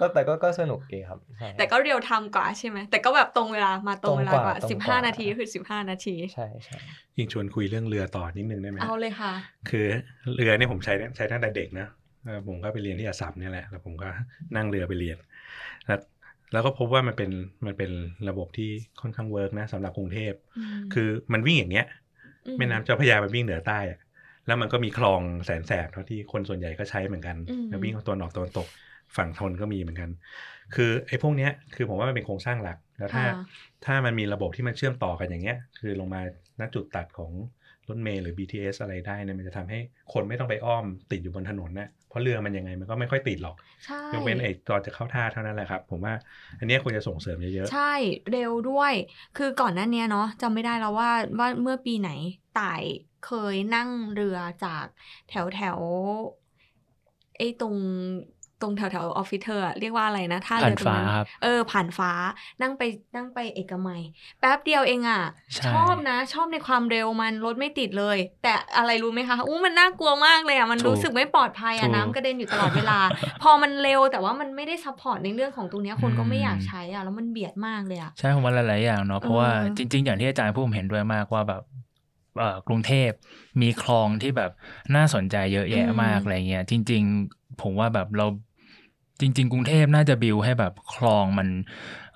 [0.00, 6.78] ก็แต่ก็ก็สนุกดีครับใช่แต่ก็ real-time กว่าใช่ไหมแต่ก็แบบตรงเวลามาตรงเวลากว่าตรงกว่าตรงกว่า15 นาทีคือ15 นาทีใช่ใช่
[7.16, 9.32] ยิ่งชวนคุยเรื่องเรือต่อนิดนึงได้ไหมเอาเลยค่ะ
[9.70, 9.86] คือ
[10.34, 11.88] เรือเนี่ยผมใช้ใช้ตั้งแต่เด็กนะ
[12.24, 14.08] เออผมก็ไปเรียนที่อัสสัมเนี่ยแหละแล้วผมก็
[14.56, 15.16] นั่งเรือไปเรียน
[15.86, 16.00] แล้ว
[16.52, 17.30] แล้วก็พบว่ามันเป็น
[17.66, 17.90] มันเป็น
[18.28, 18.70] ระบบที่
[19.00, 20.32] ค่อนข้าง work นะสำหรับกรุงเทพ
[20.94, 21.86] คือมันวิ่งอย่างเงี้ย
[22.58, 23.98] แม่น้ำเจ้าพระยามันวิ่งเหนือใต้อะ
[24.46, 28.68] แล้วมันก็มีคลองแสนแสบเท่าที่คนส่วนใหญ่ก็ใช้เหมือนกันอืมแล้ววิ่งตะวันออกตะวันตก
[29.16, 30.10] ฝั่งทนก็มีเหมือนกัน
[30.74, 33.32] คือไอ้พวกเนี้ยคือผมว่ามันเป็นโครงสร้างหลัก แล้วถ้าค่ะ
[33.84, 36.20] ถ้ามันมีระบบที่มันเชื่อมต่อกันอย่างเงี้ย คือลงมา
[36.60, 37.32] ณจุดตัดของ
[37.88, 39.78] รถเมล์หรือ BTS อะไรได้เนี่ยมันจะทำให้
[40.12, 46.14] คนไม่ต้องไปอ้อมติดอยู่บนถนนนะเพราะเรือมันยังไงมันก็ไม่ค่อยติดหรอกใช่ยกเว้นไอ้ตอนจะเข้าท่าเท่านั้นแหละครับ ผมว่า
[46.58, 47.94] อันเนี้ยควรจะส่งเสริมเยอะใช่
[48.32, 48.92] เร็วด้วย
[49.36, 52.10] คือก่อนหน้าเนี้ยเนาะจำไม่ได้แล้วว่าว่าเมื่อปีไหน
[52.60, 52.82] ต่าย
[53.26, 54.86] เคยนั่งเรือจาก
[55.28, 55.78] แถวแถว
[57.36, 57.74] ไอ้ตรง
[58.60, 62.12] ตรงแถวแถวออฟฟิศเธออะเรียกว่าอะไรนะท่าเรือตรงนั้นผ่านฟ้าครับเออ ผ่านฟ้า
[62.62, 62.82] นั่งไป
[63.16, 64.02] นั่งไปเอกมัย
[64.40, 65.22] แป๊บเดียวเองอะ
[65.54, 72.98] ใช่ชอบนะ ชอบในความเร็วมันรถไม่ติดเลย แต่อะไรรู้ไหมคะอู้มันน่ากลัวมากเลยอะมันถูกรู้สึกไม่ปลอดภัยถูอะกน้ำกระเด็นอยู่ตลอดเวลา
[73.42, 81.62] พอมันเร็วแต่ว่ามันไม่ได้ support ในเรื่องของตรงเนี้ยคนก็ไม่อืมอยากใช้อะแล้วมันเบียดมากเลยอะใช่ผมว่าหลายๆอย่างเนาะเพราะว่าเออจริง ๆ อย่างที่อาจารย์พูดผมเห็นด้วยมากว่าแบบ
[82.38, 83.10] เอ่อกรุงเทพ
[83.62, 84.50] มีคลองที่แบบ
[84.96, 87.02] น่าสนใจเยอะแยะมากอะไรเงี้ยจริง
[87.32, 88.26] ๆ ผมว่าแบบเรา
[89.20, 91.48] จริง ๆ กรุงเทพน่าจะบิวให้แบบคลองมัน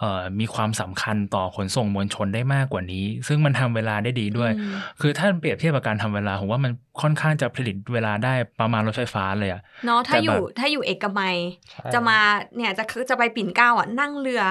[0.01, 11.37] เอ่อมีความสำคัญต่อขนส่งมวลชนได้มากกว่านี้ ซึ่งมันทำเวลาได้ดีด้วยอืมคือถ้าเปรียบเทียบกับการทำเวลาผมว่ามันค่อนข้างจะผลิตเวลาได้ประมาณรถไฟฟ้าเลยอะเนาะถ้าแต่อแบบยู่ถ้าอยู่เอกมัย
[11.71, 12.19] ใช่จะมา
[12.57, 14.43] เนี่ยจะจะไปปิ่นเกล้าอะนั่งเรือ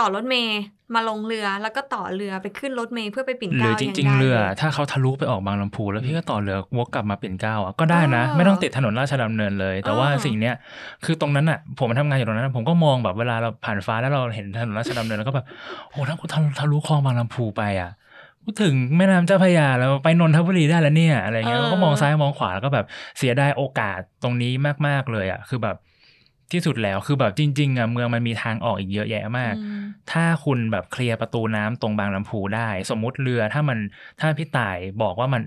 [0.00, 0.60] ต่อรถเมย์
[0.94, 10.54] มาลงเรือแล้วก็ต่อเรือไปขึ้นรถเมย์เพื่อไปปิ่นหเกรืล้าอจยังริงได้ๆเรือลยถ้าเขาทะลุไปออกบางลำพู แล้วพี่ก็ต่อเรือวกกลับมาปิ่นเกล้าอะก็ได้นะเออไม่ต้องติดถนนราชดำเนินเลย แต่ว่าเออสิ่งเนี้ย
[11.04, 15.46] คือตรงนั้นอะ ผมทำงานอยู่ตรงนั้นอะผมก็มองแบบเวลาเราผ่านฟ้าแล้วเราเห็นถนนราชดำเนินแล้วก็แบบ
[15.90, 17.90] โอ้ถ้ากูทะทะลุคลองบางลำพูไปอะ
[18.44, 22.86] กูถึงแม่น้ำเจ้าพระยาแล้วไปนนทบุรีได้แล้วเนี่ยอะไรเงี้ยเออก็มองซ้ายมองขวาแล้วก็แบบ
[23.18, 24.52] เสียดายโอกาสตรงนี้
[24.86, 25.76] มากๆเลยอะคือแบบ
[26.52, 29.82] ที่สุดแล้วคือแบบจริง ๆอะเมืองมันมีทางออกอีกเยอะแยะมากอืม
[30.12, 33.78] ถ้าคุณแบบเคลียร์ประตูน้ำตรงบางลำพูได้ สมมุติเรือถ้ามัน
[34.20, 35.42] ถ้าพี่ต่ายบอกว่ามัน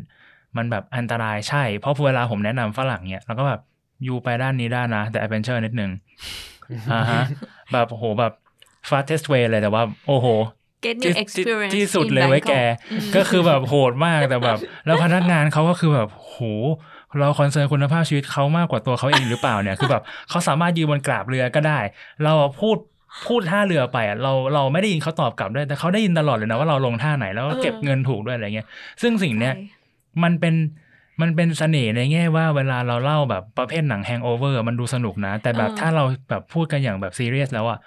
[0.58, 3.62] มันแบบอันตรายใช่ เพราะเวลาผมแนะนำฝรั่งเนี่ยแล้วก็แบบ
[4.04, 5.92] อยู่ไปด้านนี้ได้นะ แต่ adventure นิดนึง
[6.94, 7.24] อ่าฮะ
[7.74, 8.34] แบบโหแบบ
[8.90, 10.28] fastest way เลยแต่ว่า โอ้โห
[10.86, 16.38] get ที่ new experience ที่สุด in เลยไว้แก Bangkok อืมก็คือแบบโหดมากแต่แบบ แล้วพนักงานเขาก็คือแบบโห
[17.20, 21.80] เรา concern คุณภาพชีวิตเขามากกว่าตัวเขาเองหรือเปล่าเนี่ยคือแบบเขาสามารถยืนบนกราบเรือก็ได้
[22.24, 22.78] เราพูด
[23.28, 28.68] พูดท่าเรือไปอะเราเราไม่ได้ยินเขาตอบกลับด้วยแต่เขาได้ยินตลอดเลยนะว่าเราลงท่าไหนแล้วก็เก็บเออเงินถูกด้วยอะไรเงี้ย
[29.02, 29.64] ซึ่งสิ่งเนี้ยใช่
[30.24, 30.56] มันเป็น
[31.22, 37.80] มันเป็นเสน่ห์ในแง่ว่าเวลาเราเล่าแบบประเภทหนัง Hangover มันดูสนุกนะ แต่แบบเออถ้าเราแบบพูดกันอย่างแบบซีเรียสแล้วอะ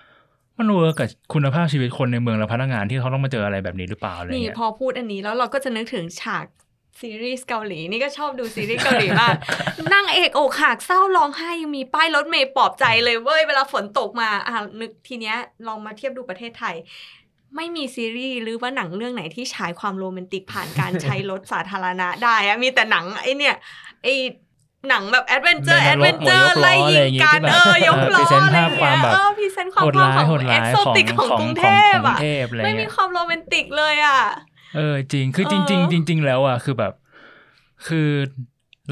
[0.58, 6.46] มัน work กับคุณภาพชีวิตคนในเมืองและพนักงานที่เขาต้องมาเจออะไรแบบนี้หรือเปล่าอะไรนี่เงี้ยพอพูดอันนี้แล้วเราก็จะนึกถึงฉาก
[7.00, 9.34] ซีรีส์เกาหลีนี่ก็ชอบดูซีรีส์เกาหลีมาก
[9.92, 15.36] นั่งเอกอกหักเศร้าร้องไห้ยังมีป้ายรถเมย์ปลอบใจเลยเว้ยเวลาฝนตกมาอะนึกทีเนี้ย
[15.66, 16.76] ลองมาเทียบดูประเทศไทย
[17.56, 23.56] ไม่มีซีรีส์หรือว่าหนังเรื่องไหนที่ฉายความโรแมนติกผ่านการใช้รถสาธารณะได้อะมีแต่หนังไอเนี่ย
[24.02, 24.08] ไอ
[24.88, 34.20] หนังแบบแอดเวนเจอร์แม่แอดนรเวกนหมเจวอยกร์ล้อไล่อะไรยิอย่างงงี้กันที่แบบเออยกเออล้อ present อะไรภาพความเงี้ยแบบเออพรีเซนต์ความโหดภาพร้ายของโหดเอ็ร้ากยโซของติกของของกรุงเทพของกรุอะงเทพอะไรไม่มีเงี้ยความโรแมนติกเลยอะ
[34.76, 36.92] เออจริงคือจริงเออๆจริง ๆ แล้วอะคือแบบ
[37.86, 38.08] คือ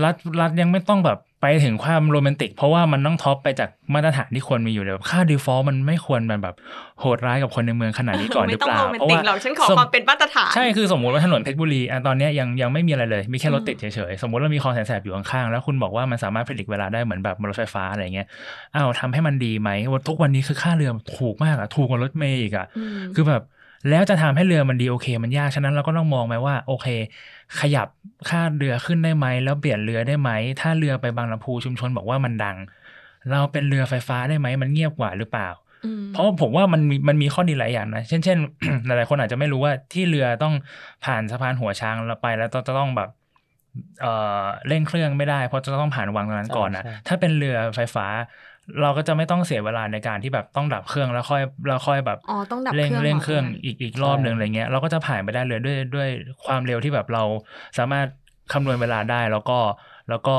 [0.05, 6.57] รัฐรัฐยังไม่ต้องแบบไปถึงความโรแมนติก เพราะว่ามันต้อง top ไปจากมาตรฐานที่ควรมีอยู่เลยแบบค่า default มันไม่ควรแบบแบบ
[7.01, 18.27] โหดร้ายกับคนในเมืองขนาดนี้ก่อนหรือเปล่าเพราะว่าไม่ต้อเปงโรแมนติกหรอกฉันขอความสมเป็นมาตรฐานใช่คือสมมุติว่าถนนเพชรบุรีอะตอนเนี้ยยังยังไม่มีอะไรเลย มีแค่รถติดเฉยๆ สมมติเรามีคลองแสนแสบอยู่ข้างๆ แล้วคุณบอกว่ามันสามารถผลิตเวลาได้เหมือนแบบรถไฟฟ้าอะไรเงี้ย
[18.75, 23.43] อ้าวทำให้มันดีไหมว่าทุกวันนี้คือค่าเรือถูกมากอะถูกกว่ารถเมย์อีกอะอืมคือแบบ
[23.89, 26.87] แล้วจะทำให้เรือมันดีโอเคมันยาก ฉะนั้นเราก็ต้องมองไหมว่าโอเค
[27.59, 27.87] ขยับ
[28.29, 32.57] ค่าเรือขึ้นได้ไหม แล้วเปลี่ยนเรือได้ไหม ถ้าเรือไปบางลำพูชุมชนบอกว่ามันดัง
[33.29, 35.49] เราเป็นเรือไฟฟ้าได้ไหม มันเงียบกว่าหรือเปล่า
[35.85, 38.39] อืมเพราะผมว่ามันมีมันมีข้อดีหลายอย่างนะ เช่นเช่น
[38.87, 40.53] หลายๆคนอาจจะไม่รู้ว่าที่เรือต้อง
[41.03, 43.09] ผ่านสะพานหัวช้างแล้วไปแล้วต้องจะต้องแบบ
[44.01, 44.09] เอ่อ
[44.67, 48.07] เร่งเครื่องไม่ได้ เพราะจะต้องผ่านวังตรงนั้นก่อนนะใช่ใช่ถ้าเป็นเรือไฟฟ้า
[48.83, 56.09] เราก็จะไม่ต้องเสียเวลาในการที่แบบต้องดับเครื่องแล้วค่อยแล้วค่อยแบบอ๋อต้องดับเร่งเครื่องเร่งก่อนเครื่องใช่ไหมอีกอีกรอบหนึ่งอะไรเงี้ยเราก็จะผ่านไปได้เลยด้วยด้วย
[56.45, 57.25] ความเร็วที่แบบเรา
[57.79, 58.07] สามารถ
[58.53, 59.59] คำนวณเวลาได้แล้วก็
[60.11, 60.37] แล้วก็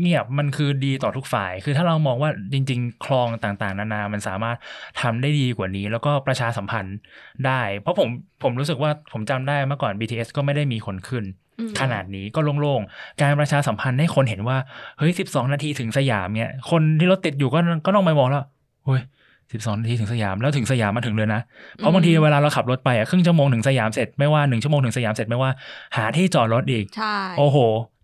[0.00, 4.56] เงียบมันคือดีต่อทุกฝ่าย คือถ้าเรามองว่าจริง ๆ คลองต่างๆ นานา มันสามารถ
[5.00, 6.96] ทำได้ดีกว่านี้ แล้วก็ประชาสัมพันธ์
[7.46, 8.08] ได้ เพราะผม
[8.42, 11.45] ผมรู้สึกว่าผมจำได้เมื่อก่อน BTS ก็ไม่ได้มีคนขึ้นอืม
[11.80, 14.56] ขนาดนี้ก็โล่งๆ การประชาสัมพันธ์ให้คนเห็นว่า
[14.98, 18.44] เฮ้ย12นาทีถึงสยามเนี่ย คนที่รถติดอยู่ก็ก็ต้องไปมองแล้ว
[18.86, 19.00] เฮ้ย
[19.40, 21.40] 12นาทีถึงสยามแล้วถึงสยามมาถึงเลยนะ
[21.76, 25.50] เพราะบางทีเวลาเราขับรถไปอะครึ่งชั่วโมงถึงสยามเสร็จไม่ว่าหนึ่งชั่วโมงถึงสยามเสร็จไม่ว่า
[25.96, 27.56] หาที่จอดรถอีกใช่โอ้โห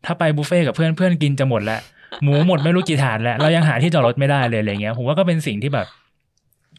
[0.04, 1.80] ถ้าไปบุฟเฟ่ต์กับเพื่อนเพื่อนกินจะหมดแล้ว
[2.22, 5.86] หมูหมดไม่รู้กี่ถาดแล้ว เรายังหาที่จอดรถไม่ได้เลยอะไรเงี้ยผมว่าก็เป็นสิ่งที่แบบ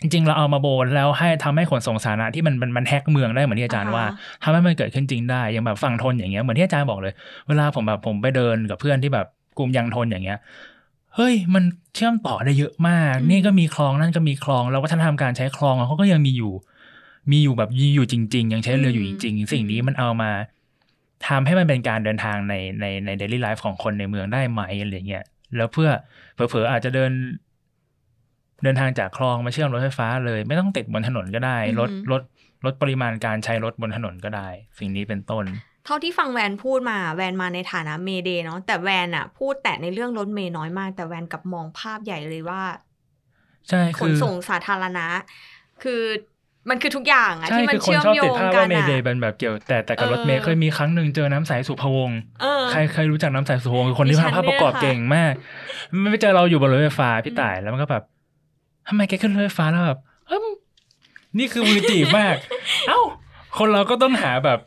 [0.03, 4.03] จริงๆเราเอามาโบนแล้วให้ทำให้ขนส่งสาธารณะที่มันมันมันแฮกเมืองได้เหมือนที่อาจารย์ว่า
[4.43, 7.13] ทำให้มันเกิดขึ้นจริงได้อย่างแบบฝั่งทนอย่างเงี้ยเหมือนที่อาจารย์บอกเลย
[7.47, 9.25] เวลาผมแบบผมไปเดินกับเพื่อนที่แบบ
[9.57, 10.39] กลุ่มยังทนอย่างเงี้ย
[11.15, 11.63] เฮ้ยมัน
[11.95, 16.53] เชื่อมต่อได้เยอะมาก นี่ก็มีคลองนั่นก็มีคลองแล้ววัฒนธรรมการใช้คลองเขาก็ยังมีอยู่
[17.31, 20.31] มีอยู่แบบมีอยู่จริง ๆ ยังใช้เรืออยู่จริง ๆ สิ่งนี้มันเอามา
[21.27, 25.23] ทำให้มันเป็นการเดินทางในในในเดลี่ไลฟ์ของคนในเมืองได้ไหมอะไรเงี้ย
[25.55, 25.89] แล้วเพื่อ
[26.35, 27.11] เผลอๆอาจจะเดิน
[28.63, 32.21] เดินทางจากคลองมาเชื่อมรถไฟฟ้าเลย ไม่ต้องติดบนถนนก็ได้ลดลด
[32.65, 34.47] ลดปริมาณการใช้รถบนถนนก็ได้
[34.79, 35.45] สิ่งนี้เป็นต้น
[35.85, 42.61] เท่าที่ฟังแวนพูดมาแวนมาในฐานะเมเดย์เนาะแต่แวนอะพูดแต่ในเรื่องรถเมย์น้อยมาก แต่แวนกลับมองภาพใหญ่เลยว่า
[43.69, 45.07] ใช่ขคืนอส่งสาธารณะ
[45.83, 46.01] คือ
[46.69, 55.33] มันคือทุกอย่างอะใช่ที่มันคือคนเชื่อมชอบโยติดงภาพกัว่านเมอะเดย์เป็นแบบเกี่ยวแต่แต่กับเออรถเมย์เคยมีครั้งหนึ่งเจอน้ำใสสุภวงศ์เออใครใครรู้จักน้ำใสสุภวงศ์คือคนที่ดิฉัพานภาพประกอบเนี่ยค่ะเก่งมาก
[56.01, 58.03] ไม่ไปเจอเราอยู่บนรถไฟฟ้าพี่ต่ายแล้วมันก็แบบ
[58.87, 60.45] ทำไมแกขึ้นรถไฟฟ้าแล้วแบบเอ้ม
[61.37, 62.35] นี่คือมือจีบมาก
[62.87, 62.99] เอ้า
[63.57, 64.59] คนเราก็ต้องหาแบบ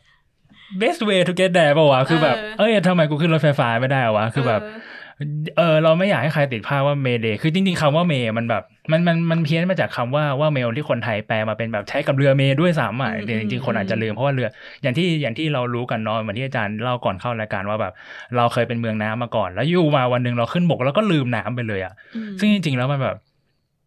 [0.81, 4.63] best way to get there ป่าวะคือแบบ เอ้ยทำไมกูขึ้นรถไฟฟ้าไม่ได้วะ คือแบบ
[5.19, 14.49] เออเออเราไม่อยากให้ใครติดภาพว่าเมเดย์คือจริงๆคำว่าเมย์มันแบบ มันมันมันเพี้ยนมาจากคำว่าว่าเมลที่คนไทยแปลมาเป็นแบบใช้กับเรือเมย์ด้วยซ้ำอะอืมแต่จริงๆคนอาจจะลืมเพราะว่าเรือ
[14.83, 17.93] อย่างที่อย่างที่เรารู้กันเนาะเหมือนที่อาจารย์เล่าก่อนเข้ารายการว่าแบบ
[18.37, 23.17] เราเคยเป็นเมืองน้ำมาก่อน แล้วอยู่มาวันหนึ่งเราขึ้นบกแล้วก็ลืมน้ำไปเลยอะอืมซึ่งจริงๆแล้วมันแบบ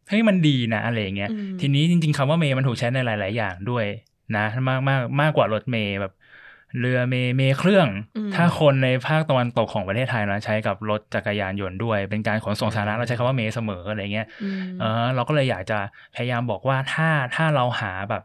[0.10, 3.86] เฮ้ยมันดีนะอะไรอย่างเงี้ยอืมทีนี้จริง ๆคำว่าเมย์มันถูกใช้ในหลาย ๆ อย่างด้วย
[4.38, 6.14] นะมากมากมากกว่ารถเมย์แบบ
[6.80, 7.88] เรือเมย์เมย์เครื่อง
[8.18, 15.80] อืมถ้าคนในภาคตะวันตกของประเทศไทยนะใช้กับรถจักรยานยนต์ด้วย เป็นการขนส่งสาธารณะเราใช้คำว่าเมย์เสมออะไรเงี้ยอืมเออเราก็เลยอยากจะ
[16.16, 18.24] พยายามบอกว่าถ้าถ้าเราหาแบบ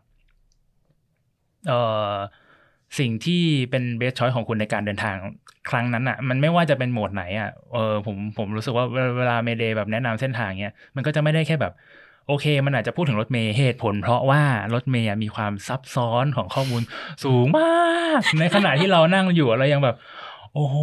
[1.68, 1.72] เอ
[2.10, 2.12] อ
[2.98, 5.16] สิ่งที่เป็น best choice ของคุณในการเดินทาง
[5.70, 11.72] ครั้งนั้นอะ มันไม่ว่าจะเป็นโหมดไหนอะเออผมผมรู้สึกว่าเวลาเวลาเมเดย์แบบแนะนำเส้นทางเนี้ยมันก็จะไม่ได้แค่แบบ
[12.28, 14.42] โอเค มันอาจจะพูดถึงรถเมย์เหตุผล เพราะว่า
[14.74, 16.82] รถเมย์มีความซับซ้อนของข้อมูล
[17.24, 19.96] สูงมาก ในขณะที่เรานั่งอยู่เรายังแบบ
[20.54, 20.76] โอ้โห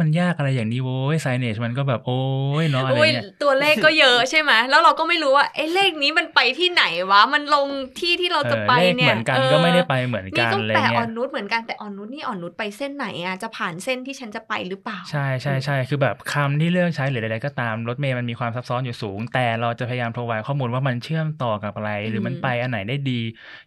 [0.00, 2.20] มันยากอะไรอย่างนี้โว้ย signage มันก็แบบโอ้
[2.62, 23.20] ยเนาะอะไรโอ้ยเงี้ยตัวเลขก็เยอะใช่ไหมแล้วเราก็ไม่รู้ว่าไอ้เลขนี้มันไปที่ไหนวะมันลงที่ที่เราจะไปออเลขเนี่เหยมือนกันก็ไม่ได้ไปเหมือนนี่กันก็อะไรแต่เงี้อ่อยนนุชเหมือนกันแต่อ่อนนุชนี่อ่อนนุชไปเส้นไหนอะจะผ่านเส้นที่ฉันจะไปหรือเปล่า ใช่ใช่ใช่คือแบบคำที่เลือกใช้หรืออะไรก็ตามรถเมย์มันมีความซับซ้อนอยู่สูง แต่เราจะพยายาม provide ข้อมูลว่ามันเชื่อมต่อกับอะไร หรือมันอืมไปอันไหนได้ดี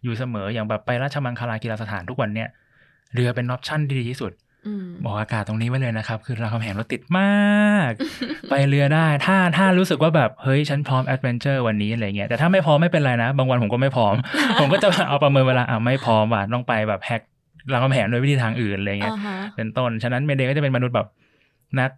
[0.03, 2.49] อยู่เสมออย่างแบบไปราชมังคลากีฬาสถานทุกวันเนี่ย
[3.13, 4.50] เรือเป็นออปชั่นที่ดีที่สุดอืม
[5.05, 7.91] บอกอากาศตรงนี้ไว้เลยนะครับ คือรามคำแหงรถติดมาก
[8.49, 14.15] ไปเรือได้ถ้าถ้ารู้สึกว่าแบบ เฮ้ย ฉันพร้อม adventure วันนี้อะไรเงี้ยแต่ถ้าไม่พร้อมไม่เป็นไรนะ บางวันผมก็ไม่พร้อม
[14.59, 17.21] ผมก็จะเอาประเมินเวลาอะไม่พร้อมว่ะต้องไปแบบ hack
[17.71, 21.07] รามคำแหงโดยวิธีทางอื่นอะไรเงี้ยอ่าฮะเป็นต้น ฉะนั้นเมเดย์ก็จะเป็นมนุษย์แบบ
[21.79, 21.91] นัก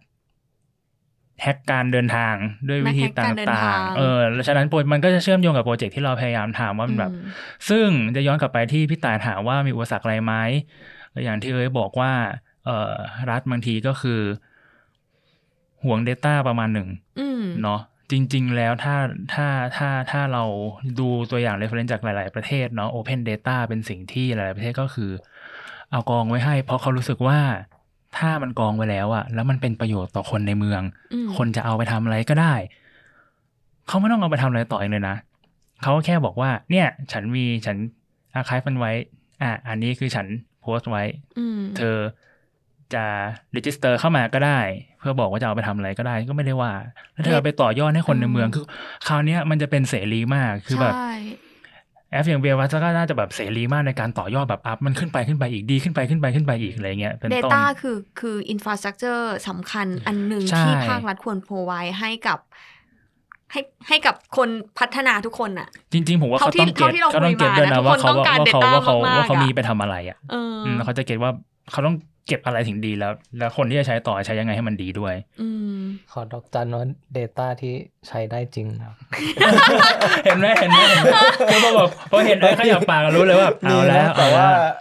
[1.42, 2.34] hack การเดินทาง
[2.68, 7.28] ด้วยวิธีนัก hack การเดินทางต่างๆ เออ แล้วฉะนั้นโปรมันก็จะเชื่อมโยงกับโปรเจกต์ที่เราพยายามถามว่ามันแบบอืม
[7.68, 7.86] ซึ่ง
[8.16, 10.34] จะย้อนกลับไปที่พี่ตายถามว่ามีอุปสรรคอะไรไหม
[11.14, 12.53] ก็อย่างที่เอ้ยบอกว่าเอ่อ
[13.30, 14.20] รัฐบางทีก็คือ
[15.84, 16.88] ห่วง Data ประมาณหนึ่ง
[17.20, 18.96] อืมเนาะจริง ๆ แล้วถ้า
[19.34, 19.46] ถ้า
[19.76, 20.44] ถ้าถ้าเรา
[21.00, 25.10] ดูตัวอย่าง reference จากหลาย ๆ ประเทศเนาะ Open Data เป็นสิ่งที่หลาย ๆ ประเทศก็คือ
[25.90, 27.38] เอากองไว้ให้ เพราะเขารู้สึกว่า
[28.18, 32.54] ถ้ามันกองไว้แล้วอะแล้วมันเป็นประโยชน์ต่อคนในเมืองอืมคนจะเอาไปทำอะไรก็ได้
[33.88, 35.16] เขาไม่ต้องเอาไปทำอะไรต่ออีกเลยนะ
[35.82, 37.76] เขาแค่บอกว่า เนี่ย ฉันมีฉัน
[38.34, 38.92] อาคายมันไว้
[39.42, 40.26] อะอันนี้คือฉัน
[40.60, 41.02] โพสต์ไว้
[41.38, 41.96] อืมเธอ
[42.94, 43.04] จะ
[43.56, 44.58] register เข้ามาก็ได้
[44.98, 46.72] เพื่อบอกว่าจะเอาไปทำอะไรก็ได้ก็ไม่ได้ว่า
[47.12, 48.64] แล้วเธอเอาไปต่อยอดให้คนในเมืองคือ
[49.06, 51.12] คราวเนี้ยมันจะเป็นเสรีมากคือแบบใช่
[52.12, 62.38] แอปอย่างเบียร์วัตก็น่าจะแบบเสรีมากในการต่อยอดแบบ up มันขึ้นไปขึ้นไปอีกดีขึ้นไปขึ้นไปขึ้นไปอีกอะไรเงี้ยเป็นต้น Data คือคือ infrastructure สำคัญอันหนึ่งใช่ที่ภาครัฐควรโพไว้ให้กับ
[63.52, 71.30] ให้ให้กับคนพัฒนาทุกคนอะจริง ๆ ผมว่าเขาเท่าที่ต้องเก็ตเท่าที่เราเขาต้องคุยเก็ตด้วยมานะนะทุกว่าคนเขาต้องการว่าเขา data ว่าเขามากๆว่าเขาอะมีไปทำอะไรอะเอออมแล้วเขาจะเก็ตว่า
[71.72, 75.48] เขาต้อง เก็บอะไรถึงดีแล้ว แล้วคนที่จะใช้ต่อใช้ยังไงให้มันดีด้วย อื
[75.78, 75.80] ม
[76.12, 76.84] ขอดอกจันว่า
[77.16, 77.74] Data ที่
[78.08, 78.94] ใช้ได้จริงครับ
[80.24, 81.08] เห็นไหมเห็นไหมเห็นไหม
[81.50, 84.74] คือพอแบบพอเห็นไอ้ขยับปากก็รู้เลยว่าเอาแล้วแต่เอาว่าแล้ว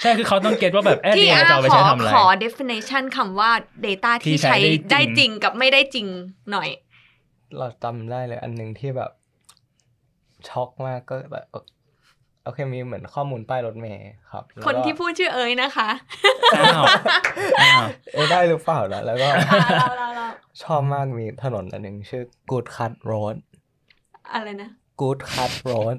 [0.00, 3.50] ใช่คือเขาต้องเก็ตว่าแบบแอดที่เดียอาจะเอาไปขใช้อทำอะไรขอ definition คำว่า
[3.86, 6.06] data ที่ที่ใช้ใช้ได้ได้จจริริงงกับไม่ได้จริง
[6.50, 6.68] หน่อย
[7.56, 9.10] เราจำได้เลยอันหนึ่งที่แบบ
[10.48, 11.46] ช็อกมากก็แบบ
[12.48, 15.88] โอเคมีเหมือนข้อมูลป้ายรถเมย์ครับแล้วคนก็ที่พูดชื่อเอ๋ยนะคะ
[16.56, 16.84] อ้าว
[17.60, 17.82] อ้าว
[18.12, 19.28] เอ้ยได้หรือเปล่านะแล้วก็
[19.80, 20.28] เราเราเรา
[20.62, 23.36] ชอบมากมีถนนอันหนึ่งชื่อ Good Cut Road
[24.34, 24.70] อะไรนะ
[25.00, 25.96] Good Cut Road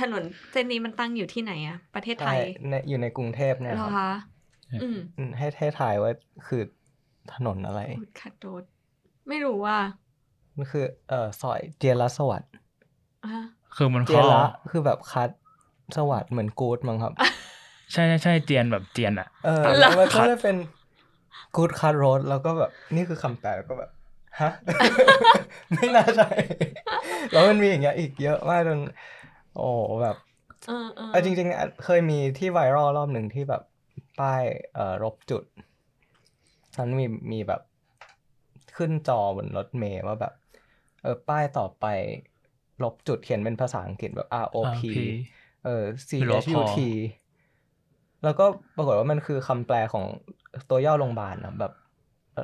[0.00, 0.22] ถนน
[0.52, 2.38] เส้นนี้มันตั้งอยู่ที่ไหนอะประเทศไทใช่ย
[2.68, 4.10] ในอยู่ในกรุงเทพเนี่ยเหรคอรับคะ
[4.82, 6.12] อืมอืมให้ให้ถ่ายว่า
[6.46, 6.62] คือ
[7.34, 8.62] ถนนอะไรพูดคัดโดด
[9.28, 9.76] ไม่รู้ว่า
[10.56, 12.52] มันคือเอ่อซอยเจียรสวัสดิ์
[13.24, 13.42] อะ
[13.76, 15.30] คือมันเจียข้อระคือแบบคัด
[15.96, 17.12] สวัสดิ์เหมือนกูดมั้งครับ
[17.92, 20.56] ใช่ใช่ใช่เจียนแบบเจียนอะ เออแล้วมันก็เลยเป็น
[21.56, 23.90] กูดคัดโรดแล้วก็แบบนี่คือคำแปลแล้วก็แบบ
[24.40, 24.50] ฮะ
[25.74, 26.28] ไม่น่าใช่
[27.32, 28.80] แล้วมันมีอย่างเงี้ยอีกเยอะมากจน
[29.56, 29.68] โอ้
[30.02, 30.16] แบบ
[30.66, 33.62] เออเออเออจริงๆอะเคยมีที่ไวรัลรอบหนึ่งที่แบบ
[34.20, 34.42] ป้าย
[34.74, 35.42] เอ่อรบจุด
[36.78, 37.60] มันมีมีแบบ
[38.76, 40.34] ขึ้นจอบนรถเมย์ว่าแบบ
[41.02, 41.86] เออป้ายต่อไป
[42.82, 44.78] ลบจุดเขียนเป็นภาษาอังกฤษแบบ R O P
[45.64, 46.76] เออ C คือรอ H พ U อ T
[48.24, 48.44] แล้วก็
[48.76, 50.04] ปรากฏว่ามันคือคำแปลของ
[50.70, 51.72] ตัวย่อโรงพยาบาลนะแบบ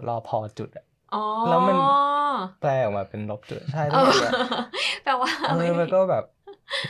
[0.09, 1.19] รอพอจุดอะอ๋อ
[1.49, 1.79] แล้วมัน
[2.61, 4.35] แปลออกมาเป็นลบจุดใช่เอที่อแบบ
[5.03, 6.25] แปลว่าเออะไรอมันก็แบบ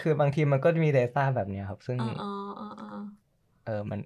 [0.02, 2.28] คือบางทีมันก็จะมี Data แบบเนี้ยครับ ซึ่งอ๋ออ๋อ
[2.58, 2.86] อ๋ออ๋อ
[3.66, 4.00] เออมัน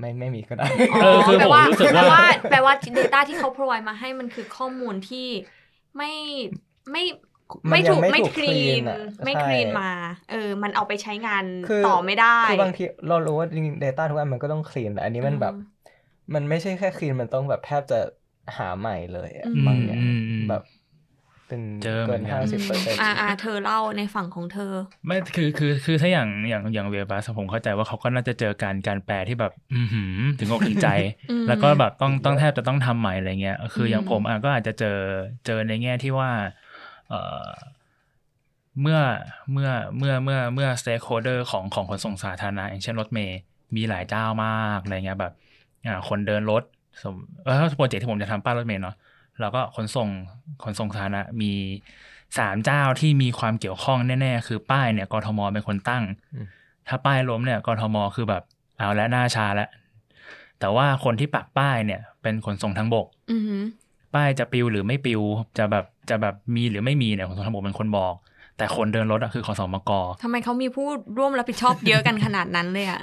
[0.00, 0.66] ไม่ไม่มีก็ได้
[1.02, 5.26] เออคือแปลผมว่ารู้สึกแปลว่าว่าแปลว่า Data ที่เขา provide มาให้มันคือข้อมูลที่
[5.96, 6.10] ไม่
[6.90, 7.31] ไม่มัน
[7.70, 8.48] ไม่ยัถูงกไม่ไม่ถูกคลี
[8.78, 9.84] น clean อะไม่ใช่คลีนมา
[10.28, 15.58] เออ มันเอาไปใช้งานคือต่อไม่ได้ คือบางทีเรารู้ว่าจริงๆ Data ทุกอันมันก็ต้องคลีนแต่อันนี้มันแบบอืม
[16.34, 17.96] มันไม่ใช่แค่คลีนมันต้องแบบแทบจะ
[18.58, 20.62] หาใหม่เลยอะอืมบางอย่างอืมอืมแบบ
[21.46, 24.62] เป็นเจอเหมืเกิอนนกันห้าสิบเปอร์เซ็นต์อ่าอ่าเธอเล่าในฝั่งของเธอ
[25.06, 30.04] ไม่คือคือคือถ้าอย่างอย่างอย่างเวบัสผมเข้าใจว่าเขาก็น่าจะเจอการการแปลที่แบบอือหือ
[30.38, 30.86] ถึงอกถึงใจ
[31.28, 34.86] อืมแล้วก็แบบต้องต้องแทบจะต้องทำใหม่อะไรเงี้ยคืออย่างอืมผมอะก็อาจจะเจอ
[35.44, 36.30] เจอในแง่ที่ว่า
[37.12, 37.50] เอ่อ
[38.80, 39.00] เมื่อ
[39.52, 43.38] เมื่อเมื่อเมื่อเมื่อ stakeholder ของของขนส่งสาธารณะอย่างเช่นรถเมย์
[43.76, 45.32] มีหลายเจ้ามากอะไรเงี้ยแบบ
[45.86, 46.62] อ่าคนเดินรถ
[47.02, 48.96] สมเออโปรเจกต์ที่ผมจะทำป้ายรถเมย์เนาะ
[49.40, 50.08] แล้วก็ขนส่ง
[50.64, 51.52] ขนส่งสาธารณะมี
[52.38, 56.04] สามเจ้าที่มีความเกี่ยวข้องแน่ๆ คือป้ายเนี่ยกทมเป็นคนตั้ง
[56.88, 58.42] ถ้าป้ายล้มเนี่ยกทมคือแบบ
[58.78, 59.70] เอาและหน้าชาแล้ว
[60.60, 63.62] แต่ว่าคนที่ปักป้ายเนี่ย เป็นขนส่งทางบกอือหือ
[64.14, 65.22] ป้ายจะปิวหรือไม่ปิว
[65.58, 68.14] จะแบบจะแบบมีหรือไม่มีเนี่ยขนส่งทางบกเป็นคนบอก
[68.58, 69.90] แต่คนเดินรถอะคือขอสมก
[70.22, 70.86] ทำไมเขามีผู้
[71.18, 73.02] ร่วมรับผิดชอบเยอะกันขนาดนั้นเลยอะ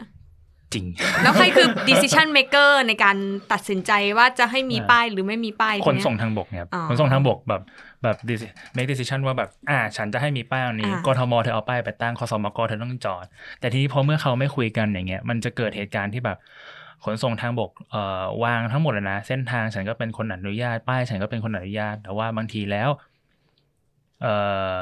[0.74, 0.88] จริง
[1.24, 3.18] แล้วใครคือ decision maker ในการ
[3.52, 7.62] ตัดสินใจว่าจะให้มีอ่าป้ายหรือไม่มีป้ายขนเยส่งทางบกเนี่ยครับอ๋อขนส่งทางบกแบบ
[8.04, 13.26] แบบ deci- make decision ว่าแบบอ่า ฉันจะให้มีป้ายอันนี้อ่ากทมเธอเอาป้ายไปตั้งคสมกเธอต้องจอด
[13.60, 16.38] แต่ทีนี้พอเมื่อเขาไม่คุยกันอย่างเงี้ยมันจะเกิดเหตุการณ์ที่แบบ
[17.04, 22.90] ขนส่งทางบกเอ่อวางทั้งหมดเลยนะ เส้นทางฉันก็เป็นคนอนุญาต ป้ายฉันก็เป็นคนอนุญาต แต่ว่าบางทีแล้ว
[24.22, 24.36] เอ่
[24.72, 24.74] อ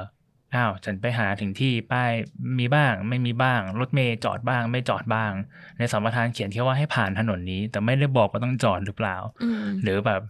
[0.55, 2.11] อ้าวฉันไปหาถึงที่ป้าย
[2.59, 5.31] มีบ้าง ไม่มีบ้าง รถเมย์จอดบ้าง ไม่จอดบ้าง
[5.77, 10.21] ในสัมปทานเขียนแค่ว่าให้ผ่านถนนนี้ แต่ไม่ได้บอกว่าต้องจอดหรือเปล่าอืมหรือแบบ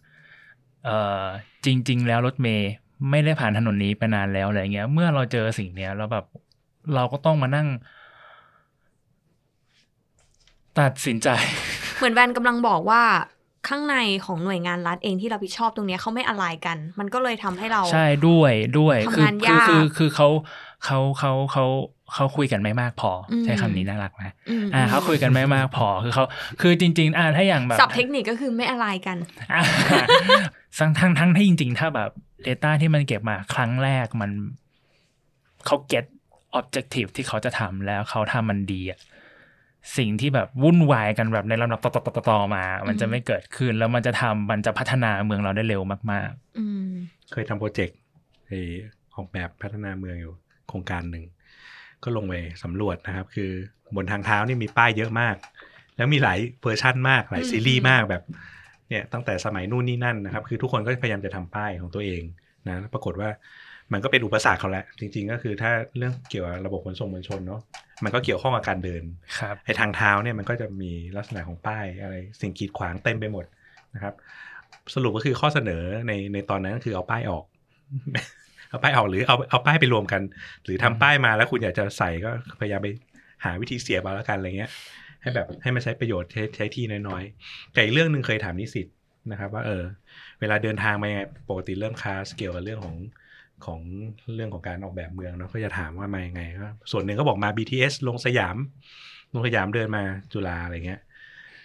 [0.86, 1.24] เอ่อ
[1.66, 2.70] จริง ๆ แล้วรถเมย์
[3.12, 6.26] ไม่ได้ผ่านถนนนี้ไปนานแล้วอะไรเงี้ย เมื่อเราเจอสิ่งเนี้ยแล้วแบบ
[6.96, 7.68] เราก็ต้องมานั่ง
[10.80, 11.30] ตัดสินใจ
[11.98, 13.04] เหมือนแวนกำลังบอกว่า
[13.68, 20.28] ข้างในของหน่วยงานรัฐเองที่รับผิดชอบตรงเนี้ยเขาไม่อะไรกัน มันก็เลยทำให้เรา ใช่ด้วยด้วยทำคืงานคืยากคือคือเขา
[20.86, 21.66] เขาเขาเขา
[22.14, 26.24] เขาคุยกันไม่มากพออมใช้คำนี้น่ารักนะอืมอ่าเขาคุยกันไม่มากพอคือเขา
[26.62, 29.18] คือจริง ๆ อ่าถ้าอย่างแบบศัพท์เทคนิคก็คือไม่อะไรกัน
[29.54, 29.62] อ่า
[30.80, 32.10] ทั้งทั้งทั้งที่จริง ๆ ถ้าแบบ
[32.48, 34.32] Data ที่มันเก็บมาครั้งแรกมัน
[35.66, 36.06] เขา get
[36.60, 39.00] objective ที่เขาจะทำแล้วเขาทำมันดีอะ
[39.98, 45.82] สิ่งที่แบบวุ่นวายกันแบบในลำดับต่อๆๆๆมา มันจะไม่เกิดขึ้น แล้วมันจะทำมันจะพัฒนาเมืองเราได้เร็ว
[46.12, 46.90] มากอืม
[47.32, 47.98] เคยทำโปรเจกต์
[48.48, 48.60] ไอ้
[49.16, 50.34] ออกแบบพัฒนาเมืองอยู่
[50.68, 51.26] โครงการหนึ่ง
[52.04, 52.34] ก็ลงไป
[52.64, 53.52] สำรวจนะครับ คือ
[53.96, 55.36] บนทางเท้านี่มีป้ายเยอะมาก
[55.98, 58.24] แล้วมีหลายเวอร์ชั่นมากหลายอืมซีรีส์มากแบบ
[58.90, 62.22] เนี่ยตั้งแต่สมัยนู่นนี่นั่นนะครับ คือทุกคนก็พยายามจะทำป้ายของตัวเอง
[62.68, 63.30] นะแล้วปรากฏว่า
[63.94, 67.62] มันก็เป็นอุปสรรคเขาแหละจริง ๆ ก็คือถ้าเรื่องเกี่ยวกับระบบขนส่งมวลชนเนาะ
[68.04, 73.46] มันก็เกี่ยวข้องกับการเดินๆครับไอ้ทางเท้าเนี่ยมันก็จะมีลักษณะของป้ายอะไรสิ่งกีดขวางเต็มไปหมด
[73.96, 74.14] นะครับ
[74.94, 77.44] สรุปก็คือข้อเสนอในในตอนนั้นก็คือเอาป้ายออก
[78.70, 80.22] เอาป้ายออกหรือเอาเอาป้ายไปรวมกัน
[80.64, 82.88] หรือทำป้ายมาแล้วคุณอยากจะใส่ก็พยายามไป
[83.44, 84.72] หาวิธีเสียบเอาแล้วกันอะไรเงี้ย
[85.22, 88.88] ให้แบบให้มันใช้ประโยชน์ใช้ใช้ที่น้อยๆแต่อีกเรื่องหนึ่งเคยถามนิสิต
[89.32, 89.84] นะครับว่าเออ
[90.40, 92.96] เวลาเดินทางมายังไงปกติเรื่องคลาสเกี่ยวกับเรื่องของ
[93.66, 93.80] ของ
[94.36, 98.58] เรื่องของการออกแบบเมืองเนาะก็จะถามว่ามายังไงก็ส่วนหนึ่งก็บอกมา BTS ลงสยาม
[99.34, 100.04] ลงสยามเดินมา
[100.34, 101.02] จุฬาอะไรเงี้ย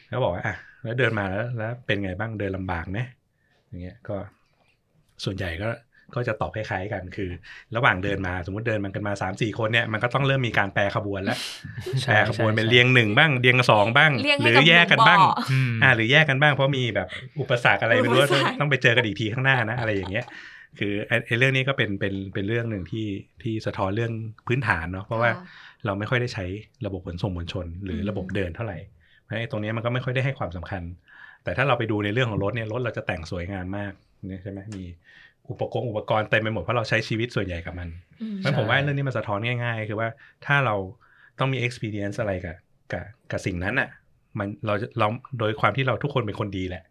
[0.09, 2.99] แล้วบอกว่าอะแล้วเดินมาแล้วแล้วเป็นไงบ้างเดินลำบากไหม
[3.69, 4.17] อย่างเงี้ยก็
[5.25, 5.69] ส่วนใหญ่ก็
[6.15, 7.31] ก็จะตอบคล้ายๆกันคือ
[7.77, 11.39] ระหว่างเดินมาสมมติเดินมันกันมาสามสี่คนเนี่ยมันก็ต้องเริ่มมีการแปรขบวนแล้ว
[12.03, 17.09] ใช่แปรขบวนเป็นใช่เรียงหนึ่งบ้างเรียงสองบ้างเรียงหให้รือกับแยกกันบ้างหมู่บ่ออืมอ่าหรือแยกกันบ้างเพราะมีแบบ
[17.41, 20.25] อุปสรรคอะไรไม่รู้ว่าอุปสรรคต้องไปเจอกันอีกทีข้างหน้านะอะไรอย่างเงี้ย
[20.79, 23.07] คือไอ้ไอ้เรื่องนี้ก็เป็นเป็นเป็นเรื่องหนึ่งที่
[23.43, 24.13] ที่สะท้อนเรื่อง
[24.47, 25.45] พื้นฐานเนาะเพราะว่าค่ะ
[25.87, 26.45] เราไม่ค่อยได้ใช้
[26.87, 28.79] ระบบขนส่งมวลชน หรือระบบเดินเท่าไหร่
[29.23, 30.83] เพราะฉะนั้นไอ้ตรงเนี้ยมันก็ไม่ค่อยได้ให้ความสำคัญ
[31.45, 33.93] แต่ถ้าเราไปดูในเรื่องของรถเนี่ยรถเราจะแต่งสวยงามมาก
[34.29, 34.85] เนี่ยใช่ไหมมี
[35.51, 37.89] อุปกรณ์อุปกรณ์เต็มไปหมดเพราะเราใช้ชีวิตส่วนใหญ่กับมัน
[38.21, 40.09] อืมเพราะฉะนั้นผมว่าเรื่องนี้มันสะท้อนง่าย ๆ คือว่า
[40.47, 40.77] ถ้าเรา
[41.39, 42.57] ต้องมี experience อะไรกับ
[42.93, 43.89] กับกับสิ่งนั้นอะ
[44.39, 45.09] มันเราจะเรา
[45.39, 46.85] โดยความที่เราทุกคนเป็นคนดีแหละ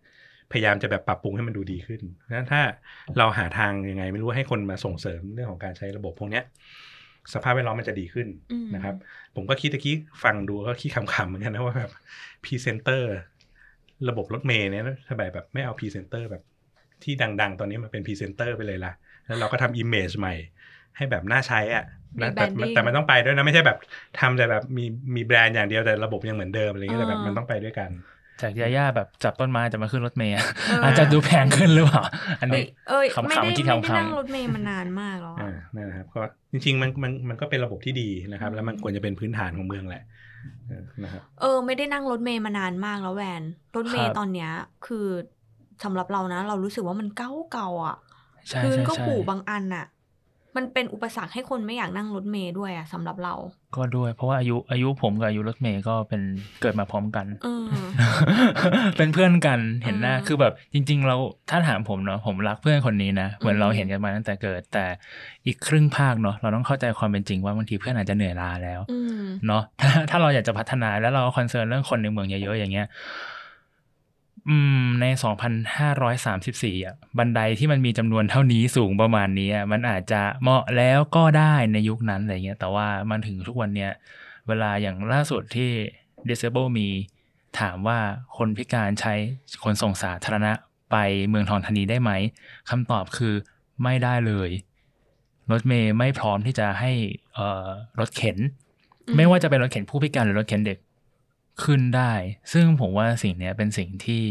[0.54, 2.62] พยายามจะแบบปรับปรุงให้มันดูดีขึ้นนั้นถ้า
[3.18, 6.44] เราหาทางยังไง ไม่รู้ให้คนมาส่งเสริมเรื่องของการใช้ระบบพวกเนี้ย
[7.34, 8.96] สภาพแวดล้อมมันจะดีขึ้นอืมนะครับ
[9.36, 11.92] ผมก็คิดตะกี้ฟังดูก็คิดคำๆเหมือนกันนะว่าแบบ
[12.44, 13.10] พรีเซนเตอร์
[14.10, 16.44] ระบบรถเมล์เนี่ยทำไมแบบไม่เอาพรีเซนเตอร์แบบ
[17.04, 18.94] ที่ดัง ๆ ตอนนี้มาเป็นพรีเซนเตอร์ไปเลยล่ะ
[19.26, 20.36] แล้วเราก็ทำ image ใหม่
[20.98, 21.84] ให้แบบน่าใช้อะ
[22.22, 23.78] นะแต่ Rebranding แต่มันต้องไปด้วยนะ ไม่ใช่แบบ
[24.20, 24.86] ทำแต่แบบมี
[25.16, 27.90] มีแบรนด์อย่างเดียวแต่ระบบยังเหมือนเดิมอะไรเงี้ยแต่แบบอ่ามัมันต้องไปด้วยกัน
[28.44, 32.04] จากยาย่าแบบจับต้นไม้จะมาขึ้นรถเมย์อะเออออาจจะดูแพงขึ้นหรือเปล่า
[32.42, 36.22] อันเอ้นี้ยเอ้ยขำๆไม่ได้คิดไม่ขำๆได้นั่งรถเมย์มานานมากแล้วอะอ่านั่นนะครับก็
[36.52, 40.04] จริงๆมันมันมันก็เป็นระบบที่ดีนะครับ แล้วมันควรจะเป็นพื้นฐานของเมืองแหละ
[40.68, 43.42] เออนะครับเออ ไม่ได้นั่งรถเมย์มานานมากแล้วแวน
[43.76, 44.52] รถเมย์ครับตอนเนี้ย
[44.86, 45.08] คือ
[45.84, 47.98] สำหรับเรานะ เรารู้สึกว่ามันเก่าเก่าๆอะ
[48.50, 49.86] ใช่พื้นใช่ก็ใช่ผูบางอันอะ
[50.56, 53.34] มันเป็นอุปสรรคให้คนไม่อยากนั่งรถเมย์ด้วยอะสำหรับเรา
[53.76, 56.22] ก็ด้วย เพราะว่าอายุอายุผมกับอายุรถเมย์ก็เป็น
[56.62, 57.66] เกิดมาพร้อมกันเออ
[58.98, 61.16] เป็นเพื่อนกันเห็นหน้าอืมคือแบบจริง ๆ เรา
[61.50, 64.86] ถ้าถามผมเนาะผมรักเพื่อนคนนี้นะเหมือนอืมเราเห็นกันมาตั้งแต่เกิด แต่
[65.46, 72.88] อีกครึ่งภาคเนาะเราต้องเข้าใจความเป็นจริงว่าบางทีเพื่อนอาจจะเหนื่อยล้าแล้วอืมเนาะถ้าถ้าเราอยากจะพัฒนาแล้วเราคอนเซิร์นเรื่องคนในเมืองเยอะๆอย่างเงี้ย
[74.50, 75.06] อืมใน
[75.76, 83.92] 2,534อะบันไดที่มันมีจำนวนเท่านี้สูงประมาณนี้อะมันอาจจะเหมาะแล้วก็ได้ในยุคนั้นอะไรเงี้ยแต่ว่ามันถึงทุกวันเนี้ย
[84.48, 85.70] เวลาอย่างล่าสุดที่
[86.30, 86.88] Disable มี
[87.60, 88.00] ถามว่า
[88.38, 89.14] คนพิการใช้
[89.64, 90.54] ขนส่งสาธารณะ
[90.92, 90.96] ไป
[91.30, 92.12] เมืองทองธานีได้ไหม
[92.70, 93.34] คำตอบคือ
[93.84, 94.50] ไม่ได้เลย
[95.52, 96.92] รถเมย์ไม่พร้อมที่จะให้
[98.00, 98.38] รถเข็น
[99.16, 100.78] ไม่ว่าจะเป็นรถเข็นผู้พิการหรือรถเข็นเด็ก
[101.64, 102.14] ขึ้นได้
[102.54, 104.26] ซึ่งผมว่าสิ่งเนี้ยเป็นสิ่งที่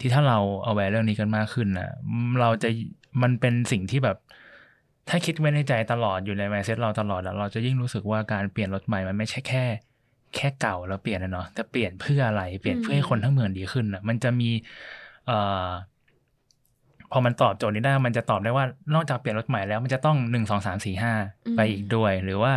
[0.00, 1.90] ที่ถ้าเราเอาแวร์เรื่องนี้กันมากขึ้นนะ
[2.40, 2.68] เราจะ
[3.22, 4.16] มันเป็นสิ่งที่แบบ
[5.08, 9.64] ถ้าคิดไว้ในใจตลอดอยู่ในแมสเซจเราตลอดอะเราจะยิ่งรู้สึกว่าการเปลี่ยนรถใหม่มันไม่ใช่แค่
[10.36, 14.50] แค่เก่าแล้วเปลี่ยนนะเนาะแต่เปลี่ยนเพื่ออะไรเปลี่ยนเพื่อให้คนทั้งเมืองดีขึ้นอะมันจะมี
[15.26, 15.68] เอ่อ
[17.14, 21.12] พอมันตอบโจทย์นี้ได้มันจะตอบได้ว่านอกจากเปลี่ยนรถใหม่แล้ว มันจะต้องหนึ่งสองสามสี่ห้า
[21.46, 22.52] อืมไปอีกด้วย หรือว่า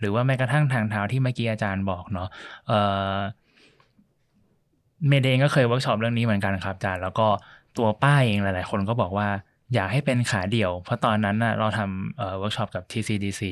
[0.00, 2.28] หรือว่าแม้กระทั่งทางเท้าที่เมื่อกี้อาจารย์บอกเนาะ
[2.68, 2.72] เอ
[3.14, 3.16] อ
[5.08, 7.28] เมเดเองก็เคยเวิร์กช็อปเรื่องนี้เหมือนกันครับอาจารย์แล้วก็
[7.78, 9.28] ตัวป้าเองหลาย ๆ คนก็บอกว่า
[9.74, 13.42] อยากให้เป็นขาเดี่ยว เพราะตอนนั้นนะเราทำเวิร์กช็อปกับ TCDC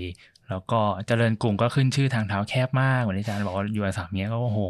[0.48, 4.60] แล้วก็เจริญกลุ่มก็ขึ้นชื่อทางเท้าแคบมากเหมือนที่อาจารย์บอกว่าอยู่อาสามเนี้ยก็โอ้โห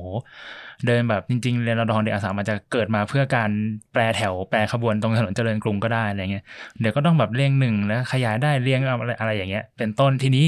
[0.87, 3.51] เดินแบบจริงๆเรียนรดองเด็กอาสามันจะเกิดมาเพื่อการ
[3.93, 6.45] แปรแถวแปรขบวนตรงถนนเจริญกรุงก็ได้อะไรเงี้ย
[6.81, 10.45] เดี๋ยวก็ต้องแบบเรียงหนึ่งแล้วขยายได้เรียงอะไรอะไรอย่างเงี้ย เป็นต้นทีนี้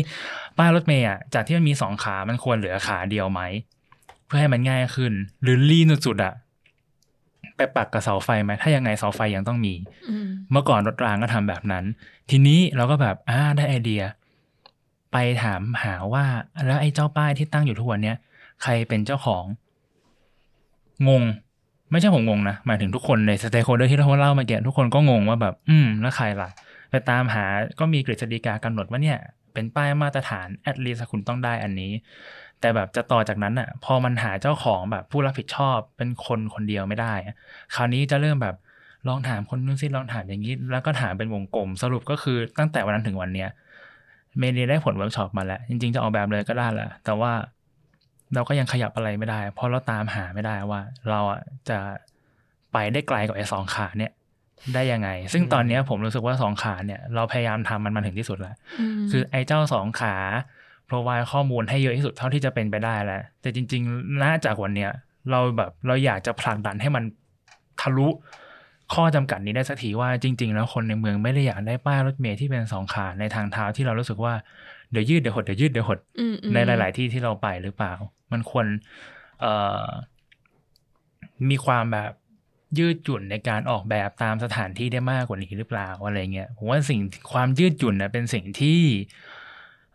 [0.59, 3.41] ป้ายรถเมย์อะจากที่มันมีสองขามันควรเหลือขาเดียวไหม
[4.27, 5.13] เพื่อให้มันง่ายขึ้น
[5.43, 6.35] หรือลีนสุดๆอะ
[7.57, 9.75] ไปปักกับเสาไฟไหมถ้ายังไงเสาไฟยังต้องมี
[10.11, 11.85] อืมเมื่อก่อนรถรางก็ทำแบบนั้น
[12.31, 14.03] ทีนี้เราก็แบบอ่าได้ไอเดีย
[15.13, 16.25] ไปถามหาว่า
[16.67, 18.17] แล้วไอ้เจ้าป้ายที่ตั้งอยู่ทุกวันเนี้ย
[18.63, 19.45] ใครเป็นเจ้าของ
[21.09, 21.23] งง
[21.91, 26.51] ไม่ใช่ผมงงนะ หมายถึงทุกคนในสเต k โ h เดอร์ที่เราเล่าเมื่อกี้ทุกคนก็งงว่าแบบ อืม แล้วใครล่ะ
[26.91, 27.45] ไปตามหา
[27.81, 29.19] ก็มีกฤษฎีกากำหนดว่าเนี่ย
[29.55, 31.93] เป็นป้ายมาตรฐาน at least คุณต้องได้อันนี้
[32.61, 37.15] แต่แบบจะต่อจากนั้นอะ พอมันหาเจ้าของแบบผู้รับผิดชอบเป็นคนคนเดียวไม่ได้
[37.75, 38.55] คราวนี้จะเริ่มแบบ
[39.09, 43.49] ลองถามคนนู้นสิลองถามอย่างนี้ แล้วก็ถามเป็นวงกลมสรุปก็คือตั้งแต่วันนั้นถึงวันเนี้ย
[44.39, 47.33] เมเดย์ได้ผลเวิร์กช็อปมาแล้ว จริงๆจะออกแบบเลยก็ได้แหละแต่ว่า
[48.35, 51.79] เราก็ยังขยับอะไรไม่ได้ เพราะเราตามหาไม่ได้ว่า เราอะจะ
[52.73, 54.13] ไปได้ไกลกว่าไอ้สองขาเนี่ย
[54.75, 58.55] ได้ยังไง ซึ่งตอนเนี้ยผมรู้สึกว่าสองขาเนี่ย เราพยายามทำมันมาถึงที่สุดแล้ว
[59.03, 60.15] มคือไอ้เจ้าสองขา
[60.89, 64.91] provide ข้อมูลให้เยอะที่สุดเท่าที่จะเป็นไปได้แล้ว แต่จริงๆน่าจากวันเนี้ย
[65.31, 67.05] เราแบบเราอยากจะผลักดันให้มัน
[67.81, 68.09] ทะลุ
[68.95, 74.35] ข้อจำกัดนี้ได้สักทีว่าจริง ๆ แล้วคนในเมืองไม่ได้อยากได้ป้ายรถเมล์ที่เป็นสองขาในทางเท้าที่เรารู้สึกว่า
[74.91, 77.93] เดี๋ยวยืดเดี๋ยวหดเดี๋ยวยืดเดี๋ยวหดอืมอืมในหลาย ๆ ที่ที่เราไปหรือเปล่า
[78.33, 78.67] มันควร
[79.41, 79.53] เอ่
[79.85, 79.87] อ
[81.51, 82.13] มีความแบบ
[82.79, 87.01] ยืดหยุ่นในการออกแบบตามสถานที่ได้มากกว่านี้หรือเปล่าอะไรเงี้ยผมว่าสิ่ง
[87.33, 88.81] ความยืดหยุ่นนะเป็นสิ่งที่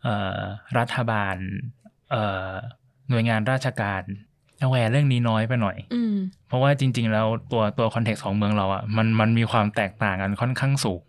[0.03, 0.39] เอ่อ
[0.77, 1.35] รัฐบาล
[2.11, 2.51] เอ่อ
[3.09, 4.03] หน่วยงานราชการ
[4.59, 6.15] aware เรื่องนี้น้อยไปหน่อยอืม
[6.47, 11.01] เพราะว่าจริง ๆ แล้วตัวตัว context ของเมืองเราอะ่ะมันมันมีความแตกต่างกันค่อนข้างสูง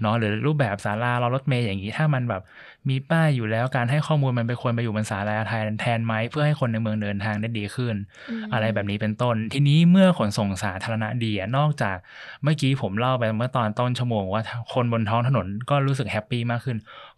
[0.00, 2.42] เนาะหรือรูปแบบศาลารอรถเมล์อย่างนี้ ถ้ามันแบบ
[2.88, 7.94] มีป้ายอยู่แล้วการให้ข้อมูลมันไปควรไปอยู่บนศาลาแทนแทนไหมเพื่อให้คนในเมืองเดินทางได้ดีขึ้น
[8.42, 11.96] มอะไรแบบนี้เป็นต้น ทีนี้เมื่อขนส่งสาธารณะดีอะนอกจาก
[12.42, 14.42] เมื่อกี้ผมเล่าไปเมื่อตอนต้นชั่วโมงว่า
[14.74, 16.76] คนบนท้องถนนก็รู้สึก happy มากขึ้น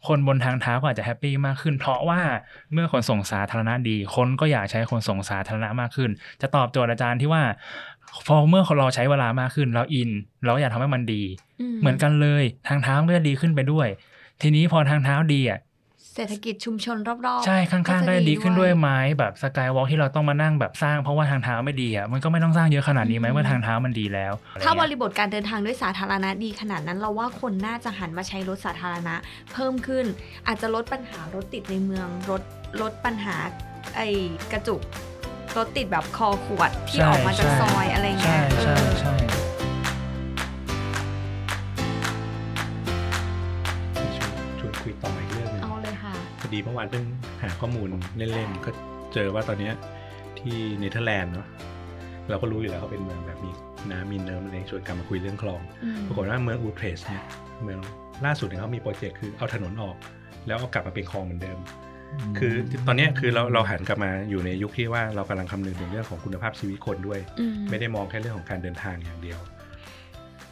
[0.09, 2.21] คนบนทางเท้าก็อาจจะ happy มากขึ้น เพราะว่า
[2.73, 6.11] เมื่อขนส่งสาธารณะดี คนก็อยากใช้ขนส่งสาธารณะมากขึ้น
[6.41, 7.43] จะตอบโจทย์อาจารย์ที่ว่า
[8.27, 10.11] พอเมื่อเราใช้เวลามากขึ้นเราอิน
[10.45, 11.23] เราอยากทำให้มันดี
[11.81, 13.89] เหมือนกันเลยทางเท้าก็จะดีขึ้นไปด้วย
[14.43, 15.61] ทีนี้พอทางเท้าดีอะ
[16.15, 29.15] เศรษฐกิจชุมชนรอบๆ ใช่ข้างๆก็จะดีขึ้นด้วยไม้แบบสกายวอล์กที่เราต้องมานั่งแบบสร้างเพราะว่าทางเท้าไม่ดีอะมันก็ไม่ต้องสร้างเยอะขนาดนี้ไหมเมื่อทางเท้ามันดีแล้ว ถ้าบอะไรเงี้ยริบทการเดินทางด้วยสาธารณะดีขนาดนั้นเราว่าคนน่าจะหันมาใช้รถสาธารณะ
[29.53, 30.05] เพิ่มขึ้น
[30.47, 32.43] อาจจะลดปัญหารถติดในเมืองลด
[32.83, 33.37] ลดปัญหา
[33.97, 34.09] ไอ้
[34.53, 34.81] กระจุก
[35.57, 39.17] รถติดแบบคอขวดที่ออกมาจากซอยอะไรเงี้ยใช่เอใช่อ
[44.15, 44.27] ใช่
[44.59, 47.05] ชวนคุยต่ออีกเรื่องหนึ่งเอาเลยค่ะพอดีเมื่อวานเพิ่ง
[47.43, 48.71] หาข้อมูลเล่นๆก็
[49.15, 49.75] เจอว่าตอนเนี้ย
[50.39, 51.47] ที่เนเธอร์แลนด์เนาะ
[52.31, 53.51] เราก็รู้อยู่แล้วเขาเป็นเมืองแบบมี
[53.91, 57.25] น้ำมีเนิมอะไรชวนกันมาคุยเรื่องคลองอืมปรากฏว่าเมืองอูเทรคต์เนี่ย
[57.63, 57.79] เมือง
[58.25, 59.97] ล่าสุดเนี่ยเขามี project คือเอาถนนออก
[60.47, 61.59] แล้วเอากลับมาเป็นคลองเหมือนเดิม
[62.39, 62.55] คือ
[62.87, 69.39] ตอนเนี้ยคือเราเราหันกลับมาอยู่ในยุคที่ว่าเรากำลังคำนึงถึงเรื่องของคุณภาพชีวิตคนด้วยอืมไม่ได้มองแค่เรื่องของการเดินทางอย่างเดียว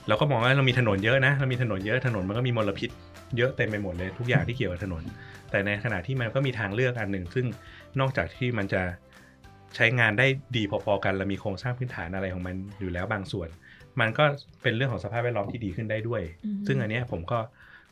[0.09, 2.91] เราก็มองว่าเรามีถนนเยอะนะเรามีถนนเยอะถนนมันก็มีมลพิษ
[3.37, 5.03] เยอะเต็มไปหมดเลยทุกอย่างที่เกี่ยวกับถนน
[5.51, 7.47] แต่ในขณะที่มันก็มีทางเลือกอันหนึ่ง ซึ่ง
[8.01, 8.83] นอกจากที่มันจะ
[9.77, 13.49] ใช้งานได้ดีพอๆกันและมีโครงสร้างพื้นฐานอะไรของมันอยู่แล้วบางส่วน
[14.01, 14.25] มันก็
[14.63, 17.39] เป็นเรื่องของสภาพแวดล้อมที่ดีขึ้นได้ด้วยอืมซึ่งอันเนี้ยผมก็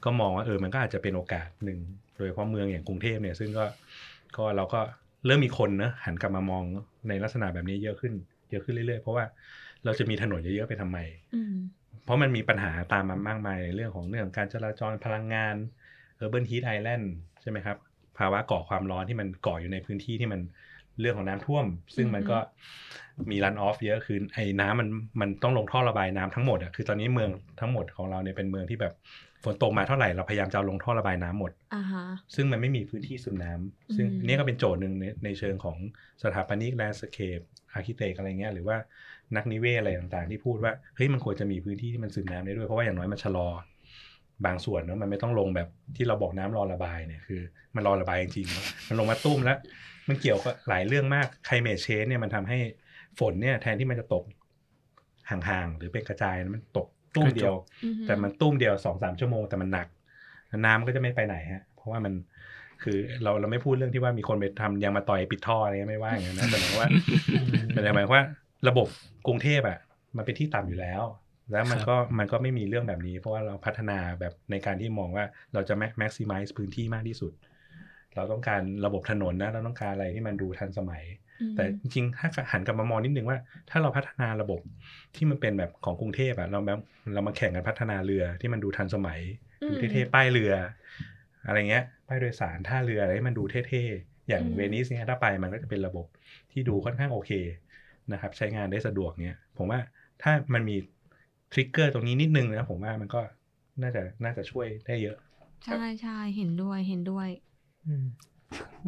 [0.04, 1.78] ก็มองว่าเออมันก็อาจจะเป็นโอกาสหนึ่ง
[2.09, 3.64] โดยเฉพาะเมืองอย่างกรุงเทพเนี่ยซึ่งก็
[4.36, 4.80] ก็เราก็
[5.26, 6.62] เริ่มมีคนเนอะหันกลับมามอง
[7.08, 8.12] ในลักษณะแบบนี้เยอะขึ้น
[8.50, 9.24] เยอะขึ้นเรื่อยๆ เพราะว่า
[9.84, 10.98] เราจะมีถนนเยอะๆไปทำไม
[11.34, 11.54] อืม
[12.04, 15.54] เพราะมันมีปัญหาตามมามากมายในเรื่องของเรื่องของการจราจรพลังงาน
[16.22, 17.04] Urban Heat Island
[17.42, 17.76] ใช่ไหมครับ
[18.18, 20.40] ภาวะก่อความร้อนที่มันก่ออยู่ในพื้นที่ที่มัน
[21.00, 21.64] เรื่องของน้ำท่วม
[21.96, 22.38] ซึ่งมันก็
[23.30, 24.88] มีรันออฟเยอะคือไอ้น้ำมัน
[25.20, 28.94] มันต้องลงท่อระบายน้ำทั้งหมดอะคือตอนนี้เมืองทั้งหมดของเราเนี่ยเป็นเมืองที่แบบ
[29.44, 35.76] ฝนตกมาเท่าไหร่เราพยายามจะเอาลงท่อระบายน้ำหมดอ่าฮะซึ่งมันไม่มีพื้นที่ซึมน้ำซึ่งอืมอันนี้ก็เป็นโจทย์หนึ่งในในเชิงของ
[36.22, 37.40] สถาปนิก landscape
[37.72, 38.76] architect อะไรเงี้ยหรือว่า
[39.36, 43.48] นักนิเวศอะไรต่างๆ ที่พูดว่าเฮ้ยมันควรจะมีพื้นที่ที่มันซึมน้ำได้ด้วย เพราะว่าอย่างน้อยมันชะลอ
[44.46, 47.40] บางส่วนเนอะมันไม่ต้องลงแบบที่เราบอกน้ำรอระบายเนี่ยคือ
[47.76, 49.58] มันรอระบายจริงๆเนอะมันลงมาตุ้มแล้ว
[50.08, 52.58] มันเกี่ยวกับหลายเรื่องมากไคลเม c เชนเนี่ยมันทำให้
[53.18, 54.24] ฝนเนี่ยแทนที่มันจะตก
[55.30, 57.54] ห่างๆหรือเป็นกระจายมันตก ตุ้มเดียว
[57.84, 59.86] อือฮึแต่มันตุ้มเดียวสองสามชั่วโมงแต่มันหนัก
[60.66, 62.12] น้ำก็จะไม่ไปไหนฮะ เพราะว่ามัน
[62.82, 66.88] คือเราเราไม่พูดเรื่องที่ว่ามีคนไปทำยางมาต่อยปิดท่ออะไรเงี้ยไม่ว่าอย่างนั้นนะแต่หมายว่า
[67.72, 68.22] แต่หมายว่า
[68.68, 68.88] ระบบ
[69.26, 69.78] กรุงเทพอะ
[70.16, 71.02] มันเป็นที่ต่ำอยู่แล้ว
[71.52, 77.32] แล้วมันก็มันก็ไม่มีเรื่องแบบนี้ เพราะว่าเราพัฒนาแบบในการที่มองว่าเราจะ maximize พื้นที่มากที่สุด
[78.16, 83.38] เราต้องการระบบถนนนะ เราต้องการอะไรที่มันดูทันสมัยอืม แต่จริงๆถ้าหันกลับมามองนิดนึงว่า
[83.70, 84.60] ถ้าเราพัฒนาระบบ
[85.14, 86.80] ที่มันเป็นแบบของกรุงเทพอะเราแบบ
[87.14, 89.20] เรามาแข่งกันพัฒนาเรือที่มันดูทันสมัย
[89.62, 90.52] อืมดูเท่ๆป้ายเรือ
[91.46, 96.06] อะไรเงี้ยป้ายโดยสารท่าเรืออะไรให้มันดูเท่ๆอย่างอืมเวนิสเนี่ยถ้าไปมันก็จะเป็นระบบ
[96.52, 97.30] ที่ดูค่อนข้างโอเค
[98.12, 99.80] นะครับใช้งานได้สะดวกเนี่ยผมว่า
[100.22, 100.76] ถ้ามันมี
[101.52, 103.20] ทริกเกอร์ตรงนี้นิดนึงนะผมว่ามันก็
[103.82, 105.16] น่าจะน่าจะช่วยได้เยอะ
[105.64, 107.28] ใช่ใช่เห็นด้วยเห็นด้วย
[107.86, 108.04] อืม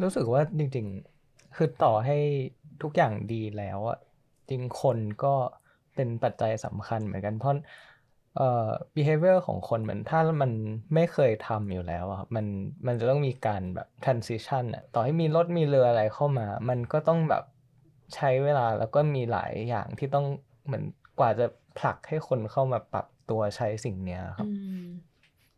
[0.03, 1.12] รู้สึกว่าจริง ๆ
[1.55, 2.17] คือต่อให้
[2.81, 3.97] ทุกอย่างดีแล้วอะ
[4.49, 5.33] จริงคนก็
[5.95, 7.53] เป็นปัจจัยสำคัญเหมือนกันเพราะ
[8.37, 10.51] เอ่อ behavior ของคนเหมือนถ้ามัน
[10.93, 12.45] ไม่เคยทำอยู่แล้วอะครับมัน
[12.87, 17.43] มันจะต้องมีการแบบ transition อะต่อให้มีรถมีเรืออะไรเข้ามา มันก็ต้องแบบ
[18.15, 20.25] ใช้เวลาแล้วก็มีหลายอย่างที่ต้อง
[20.65, 20.83] เหมือน
[21.19, 21.45] กว่าจะ
[21.79, 24.51] ผลักให้คนเข้ามาปรับตัวใช้สิ่งเนี้ยครับอื
[24.85, 24.87] ม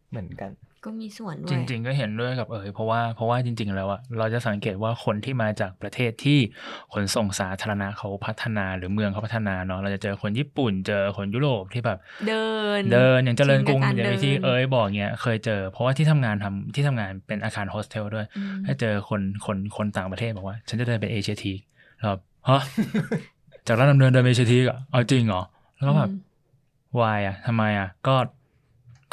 [0.10, 0.52] เหมือนกัน
[0.86, 6.40] ก็มีส่วนด้จวยริง ๆ ก็เห็นด้วยกับเอ๋ยเพราะว่าเพราะว่าจริง ๆ แล้วอะเราจะสังเกตว่าคนที่มาจากประเทศที่
[6.94, 12.46] ขนส่งสาธารณะเขาพัฒนาหรือเมืองเขาพัฒนาเนาะเราจะเจอคนญี่ปุ่น เจอคนยุโรปที่แบบ เดิ
[12.80, 21.54] น เดินอย่างเจริญกรุงชินกับอย่างที่ดินเอ๋ยบอกเนี้ยเคยเจอ เพราะว่าที่ทำงานทำที่ทำงานเป็นอาคารโฮสเทลด้วยอืมถ้าเจอคนคนคนต่างประเทศบอกว่า ฉันจะเดินไปเอเชียที
[21.97, 22.62] แล้วแบบฮะ
[23.68, 25.42] จากร้านดำเนินเดินไปเอเชียทีอะเอาจริงเหรอ
[25.76, 26.20] แล้วก็แบบอืม
[27.01, 28.16] วายอะทำไมอะ ก็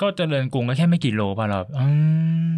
[0.03, 1.87] ก็เจริญกรุงก็แค่ไม่กี่โลป่ะเราอื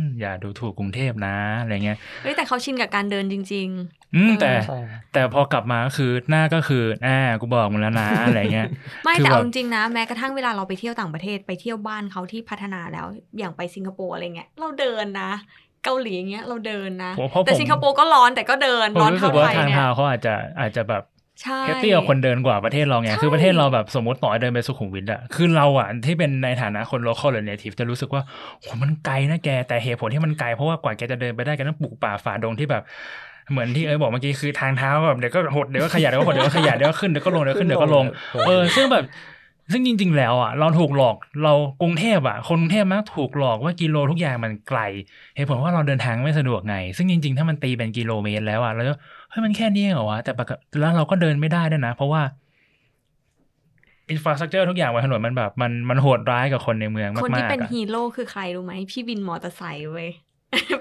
[0.00, 3.68] มอย่าดูถูกกรุงเทพนะอะไรเงี้ยเฮ้ยแต่เขาชินกับการเดินจริง
[4.16, 8.68] อืมแต่ใช่ครับแต่พอกลับมาก็คือหน้าก็คืออ่ากูบอกมึงแล้วนะอะไรเงี้ย
[9.04, 13.06] ไม่คือแต่แบบเอาจริงๆนะแม้กระทั่งเวลาเราไปเที่ยวต่างประเทศไปเที่ยวบ้านเขาที่พัฒนาแล้ว
[13.38, 15.30] อย่างไปสิงคโปร์อะไรเงี้ยเราเดินนะ
[15.84, 21.13] เกาหลีอย่างเงี้ยเราเดินนะผมเพราะแต่ผมสิงคโปร์ก็ร้อนแต่ก็เดินผมร้อนรู้สึเท่ากว่าไทยทางเนี่ยเท้าเขาอาจจะอาจจะแบบใช่
[21.66, 28.23] เฮปปี้กับคนเดินกว่าประเทศเราไงใช่คือประเทศเราแบบสมมติต่อเดินไปสุขุมวิทอะคือเราอะที่เป็นในฐานะคนโลคอลหรือเนทีฟจะรู้สึกว่า
[28.61, 32.82] โหมันไกลนะแก แต่เหตุผลที่มันไกลเพราะว่ากว่าแกจะเดินไปได้แกต้องปลูกป่าฝ่าดงที่แบบ
[33.51, 38.05] เหมือนที่เอ้ยบอกเมื่อกี้คือทางเท้าแบบเดี๋ยวก็หดเดี๋ยวก็ขยับเดี๋ยวก็หดเดี๋ยวก็ขยับเดี๋ยวก็ขึ้นเดี๋ยวก็ลงเดี๋ยวก็ขึ้นเดี๋ยวก็ลง
[38.47, 39.05] เออซึ่งแบบ
[39.73, 44.81] ซึ่งจริง ๆ แล้วอะเราถูกหลอกเรากรุงเทพอะคนกรุงเทพมักถูกหลอกว่ากิโลทุกอย่างมันไกล
[45.36, 48.94] เหตุผลว่าเราเดินทางไม่สะดวกไง ซึ่งจริง ๆ ถ้ามันตีเป็นกิโลเมตรแล้วอะเราจะ
[49.35, 52.23] เฮ้ยมันแค่นี้เองเหรอวะแต่ปกติแล้วเราก็เดินไม่ได้ด้วยนะ เพราะว่า
[54.10, 60.09] infrastructure ทุกอย่างบนถนนมันแบบมันมันโหดร้ายกับคนในเมืองมากๆคนที่เป็นอะฮีโร่คือใครรู้ไหมพี่วินมอเตอร์ไซค์เว้ย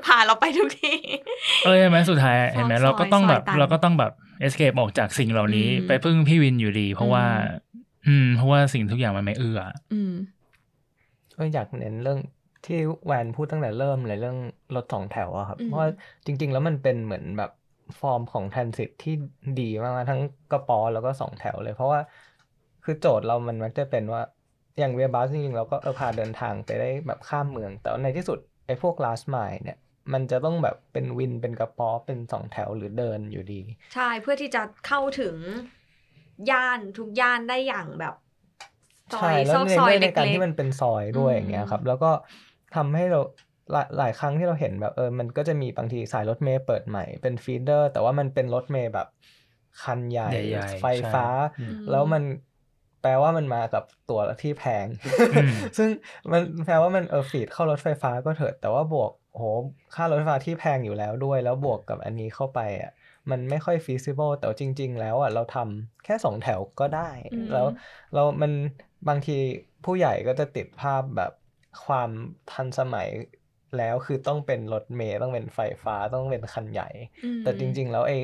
[0.06, 0.98] พาเราไปทุกที่
[1.64, 7.26] เออใช่ไหมสุดท้ายเห็นไหมซอยเราก็ต้องแบบซอยตันเราก็ต้องแบบ escape ออกจากสิ่งเหล่านี้อืมไปพึ่งพี่วินอยู่ดี เพราะว่า
[7.76, 9.60] อืมอืม เพราะว่าสิ่งทุกอย่างมันไม่เอื้อ
[9.94, 10.14] อืม
[11.38, 12.20] ก็อยากเน้นเรื่อง
[12.66, 14.38] ที่แวนพูดตั้งแต่เริ่มเลยเรื่อง
[14.76, 15.90] รถสองแถวอะครับอืมเพราะว่า
[16.26, 17.50] จริง ๆ แล้วมันเป็นเหมือนแบบ
[18.00, 19.12] ฟอร์มของท r นสิ t ที่
[19.58, 22.02] ดีมากๆทั้งกระป๋อแล้วก็สองแถวเลย เพราะว่า
[22.84, 24.22] คือโจทย์เรามันมักจะเป็นว่า
[24.78, 29.76] อย่างเวียบัสจริงๆเราก็เออพาเดินทางไปได้แบบข้ามเมือง แต่ว่าในที่สุดไอ้พวก last mile เนี่ย
[30.14, 33.56] มันจะต้องแบบเป็นวินเป็นกระป๋อเป็นสองแถวหรือเดินอยู่ดี
[33.94, 35.38] ใช่เพื่อที่จะเข้าถึง
[36.50, 38.14] ย่านทุกย่านได้อย่างแบบ
[39.12, 42.08] ซอใช่ยแล้ซวอกในซอยเรื่องเล็ในการกที่มันเป็นซอยด้วยอย่างเงี้ยครับ แล้วก็
[42.72, 43.18] ทำให้เรา
[43.72, 49.08] หลายหลายครั้งที่เราเห็นแบบเออมันก็จะมีบางทีสายรถเมย์เปิดใหม่เป็นฟีเดอร์ แต่ว่ามันเป็นรถเมย์แบบ
[49.84, 52.24] คันใหญ่ใหญ่ๆไฟฟ้าใช่ๆแล้วมัน
[53.02, 54.86] แปลว่ามันมากับตั๋วที่แพง
[55.34, 55.90] อืมซึ่ง
[56.32, 59.44] มันแปลว่ามันเออฟีดเข้ารถไฟฟ้าก็เถิด แต่ว่าบวกโห
[59.96, 62.92] ค่ารถไฟฟ้าที่แพงอยู่แล้วด้วย แล้วบวกกับอันนี้เข้าไปอะ
[63.32, 67.68] มันไม่ค่อย feasible แต่ว่าจริง ๆ แล้วอะเราทำแค่สองแถวก็ได้อืมแล้ว
[68.14, 68.52] เรามัน
[69.08, 69.38] บางที
[69.86, 71.32] ผู้ใหญ่ก็จะติดภาพแบบ
[71.86, 72.10] ความ
[72.52, 73.10] ทันสมัย
[73.78, 76.90] แล้วคือต้องเป็นรถเมล์ต้องเป็นไฟฟ้าต้องเป็นคันใหญ่
[77.24, 78.18] อืมแต่จริง ๆ แล้วไอ้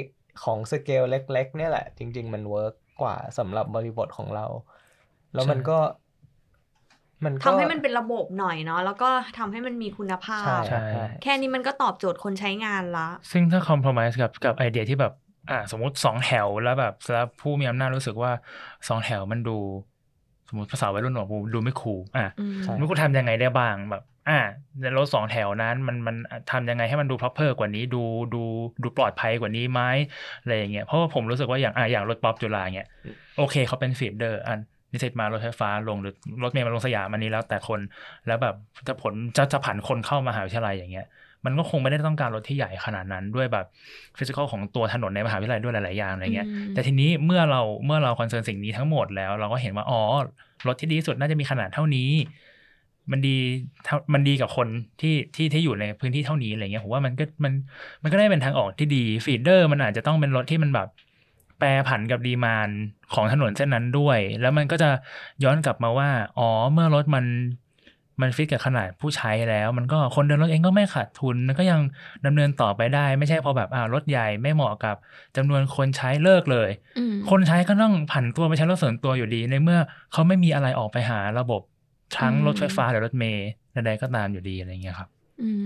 [0.43, 4.45] ของสเกลเล็ก ๆ เนี่ยแหละ จริง ๆ มัน work กว่าสำหรับบริบทของเรา
[5.33, 5.79] แล้วมันใช่ก็
[7.25, 15.13] มันก็ทำให้มันเป็นระบบหน่อยเนาะแล้วก็ทำให้มันมีคุณภาพใช่ใช่ใช่แค่นี้มันก็ตอบโจทย์คนใช้งานละ ซึ่งถ้าคอม p r o m i s e กับกับไอเดียที่แบบ
[15.51, 18.31] อ่าสมมติสองแถวแล้วแบบแล้วผู้มีอำนาจรู้สึกว่า
[18.87, 19.57] สองแถวมันดู
[20.49, 24.39] สมมติภาษาวัยรุ่นบอกว่าดูไม่ cool อะอืมใช่ไม่ cool ทำยังไงได้บ้างแบบ อ่า
[24.79, 26.15] ในรถสองแถวนั้นมันมัน
[26.51, 28.43] ทำยังไงให้มันดู proper กว่านี้ดูดู
[28.83, 29.81] ดูปลอดภัยกว่านี้ไหม
[30.41, 32.87] อะไรอย่างเงี้ยเพราะว่าผมรู้สึกว่าอย่างอ่าอย่างรถป๊อปจุฬาฯเงี้ย
[33.37, 34.59] โอเคเขาเป็น feeder อัน
[34.91, 36.13] นิสิตมารถไฟฟ้าลงหรือ
[36.43, 37.79] รถเมล์มาลงสยามอันนี้แล้วแต่คน
[38.27, 38.55] แล้วแบบ
[38.87, 41.07] จะผลจะจะผันคนเข้ามหาวิทยาลัยอย่างเงี้ย
[41.45, 43.65] มันก็คงไม่ได้ต้องการรถที่ใหญ่ขนาดนั้นด้วยแบบ
[44.17, 50.01] physical ของตัวถนนในมหาวิทยาลัยด้วยหลาย ๆ อย่างอะไรเงี้ยอืมแต่ทีนี้เมื่อเราเมื่อเรา concern สิ่งนี้ทั้งหมดแล้ว เราก็เห็นว่าอ๋อ
[50.67, 52.11] รถที่ดีที่สุดน่าจะมีขนาดเท่านี้
[53.11, 53.35] มันดี
[53.85, 54.67] เท่ามันดีกับคน
[55.01, 57.53] ที่ที่ที่อยู่ในพื้นที่เท่านี้อะไรเงี้ยผมว่ามันก็มัน
[58.03, 60.87] มันก็ได้เป็นทางออกที่ดี feeder มันอาจจะต้องเป็นรถที่มันแบบ
[61.59, 62.69] แปรผันกับ demand
[63.13, 64.89] ของถนนเส้นนั้นด้วย แล้วมันก็จะ
[65.43, 67.25] ย้อนกลับมาว่า อ๋อ เมื่อรถมัน
[68.21, 71.79] มันฟิตกับขนาดผู้ใช้แล้ว มันก็คนเดินรถเองก็ไม่ขาดทุน มันก็ยัง
[72.25, 74.95] ดำเนินต่อไปได้ ไม่ใช่พอแบบอ่ารถใหญ่ไม่เหมาะกับ
[75.35, 79.79] จำนวนคนใช้เลิกเลยอืมคนใช้ก็ต้องผันตัวไปใช้รถส่วนตัวอยู่ดี ในเมื่อ
[80.11, 81.61] เขาไม่มีอะไรออกไปหาระบบ
[82.13, 85.09] ทั้งอืมรถไฟฟ้าหรือรถเมล์ใดๆก็ตามอยู่ดีอะไรเงี้ยครับ
[85.39, 85.63] อืม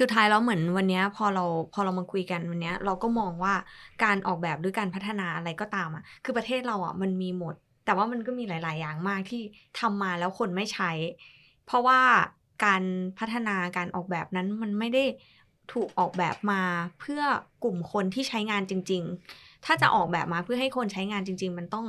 [0.00, 3.54] สุดท้ายแล้วเหมือนวันเนี้ยพอเราพอเรามาคุยกันวันเนี้ยเราก็มองว่า
[4.04, 7.54] การออกแบบหรือการพัฒนาอะไรก็ตามอะ คือประเทศเราอะมันมีหมด
[7.84, 9.42] แต่ว่ามันก็มีหลาย ๆ อย่างมากที่
[9.80, 10.90] ทำมาแล้วคนไม่ใช้
[11.64, 12.00] เพราะว่า
[12.64, 12.82] การ
[13.18, 15.04] พัฒนาการออกแบบนั้นมันไม่ได้
[15.72, 16.62] ถูกออกแบบมา
[17.00, 17.22] เพื่อ
[17.64, 19.02] กลุ่มคนที่ใช้งานจริง
[19.34, 21.86] ๆ ถ้าจะออกแบบมาเพื่อให้คนใช้งานจริง ๆ มันต้อง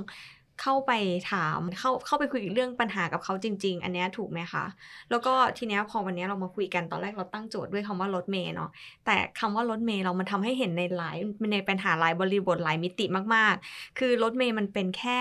[0.62, 0.92] เข้าไป
[1.32, 4.66] ถามเข้าเข้าไปคุยเรื่องปัญหากับเขาจริง ๆ อันเนี้ยถูกไหมคะ
[5.10, 8.70] แล้วก็ทีเนี้ยพอวันเนี้ยเรามาคุยกันตอนแรกเราตั้งโจทย์ด้วยคำว่ารถเมย์เนาะ
[9.06, 11.18] แต่คำว่ารถเมย์เรามันทำให้เห็นในหลาย
[11.54, 13.06] ในปัญหาหลายบริบทหลายมิติ
[13.36, 15.20] มากๆ คือรถเมย์มันเป็นแค่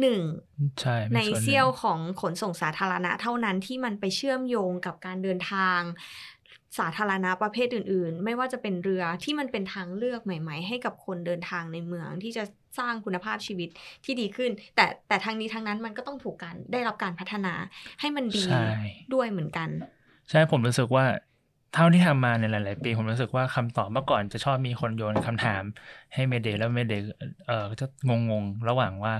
[0.00, 0.20] หนึ่ง
[0.80, 5.80] ใช่ป็ในส่วหงเซี่ยวของขนส่งสาธารณะเท่านั้นที่มันไปเชื่อมโยงกับการเดินทาง
[6.78, 12.44] สาธารณะประเภทอื่น ๆ ไม่ว่าจะเป็นเรือที่มันเป็นทางเลือกใหม่ ๆ ให้กับคนเดินทางในเมืองที่จะ
[12.78, 13.68] สร้างคุณภาพชีวิต
[14.04, 17.54] ที่ดีขึ้น แต่แต่ทางนี้ทางนั้นมันก็ต้องถูกการได้รับการพัฒนา
[18.00, 18.64] ให้มันดีใช่
[19.14, 19.68] ด้วยเหมือนกัน
[20.30, 21.04] ใช่ผมรู้สึกว่า
[21.74, 25.62] เท่าที่ทำมาในหลาย ๆ ปีผมรู้สึกว่าคำตอบเมื่อก่อนจะชอบมีคนโยนคำถาม
[26.14, 27.04] ให้เมเดย์แล้วเมเดย์
[27.46, 29.12] เออก็จะงงๆระหว่างว่า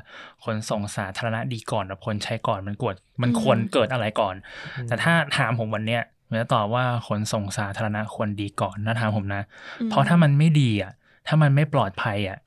[0.44, 4.34] ขนส่งสาธารณะดีก่อนกับคนใช้ก่อนมันกวดมันอืมควรเกิดอะไรก่อน
[4.76, 9.42] อืมแต่ถ้าถามผมวันเนี้ยผม จะตอบว่าขนส่งสาธารณะควรดีก่อนนะถามผมนะ
[9.80, 10.92] อืมเพราะถ้ามันไม่ดีอะ
[11.26, 12.38] ถ้ามันไม่ปลอดภัยอะ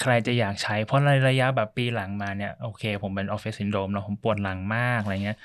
[0.00, 5.38] ใครจะอยากใช้ เพราะในระยะแบบปีหลังมาเนี่ย โอเค ผมเป็นออฟฟิศซินโดรมเนาะผมปวดหลังมากอะไรเงี้ย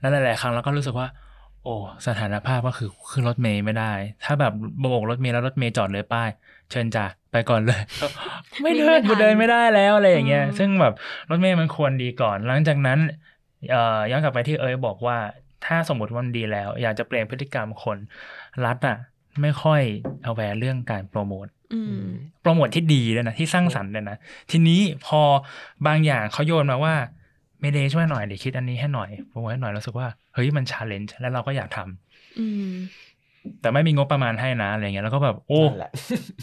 [0.00, 1.08] แล้วหลายๆครั้งเราก็รู้สึกว่า
[1.64, 1.76] โอ้
[2.06, 3.92] สถานภาพก็คือขึ้นรถเมย์ไม่ได้
[4.24, 6.28] ถ้าแบบโบกรถเมย์แล้วรถเมย์จอดเลยป้าย
[6.70, 7.80] เชิญจ้ะไปก่อนเลย
[8.62, 10.94] ไม่เดินวิ่งไม่ทันกูเดินไม่ได้แล้วอะไรอย่างเงี้ยอืมซึ่งแบบ
[11.30, 12.98] รถเมย์มันควรดีก่อน หลังจากนั้น
[13.70, 15.18] เอ่อย้อนกลับไปที่เอ๋ยบอกว่า
[15.64, 17.98] ถ้าสมมติว่ามันดีแล้ว อยากจะเปลี่ยนพฤติกรรมคน
[18.64, 18.96] รัฐอะ
[19.42, 19.80] ไม่ค่อย
[20.22, 22.04] เอาแวร์เรื่องการโปรโมทอืม
[22.42, 24.16] โปรโมทที่ดีเลยนะที่สร้างสรรค์เลยนะ
[24.50, 25.20] ทีนี้พอ
[25.86, 26.94] บางอย่างเขาโยนมาว่า
[27.60, 32.70] เมเดย์ช่วยหน่อยเดี๋ยวคิดอันนี้ให้หน่อยโปรโมทให้หน่อยรู้สึกว่าเฮ้ยมัน challenge แล้วเราก็อยากทำอืม
[33.60, 35.92] แต่ไม่มีงบประมาณให้นะอะไรเงี้ยแล้วก็แบบโอ้นั่นแหละ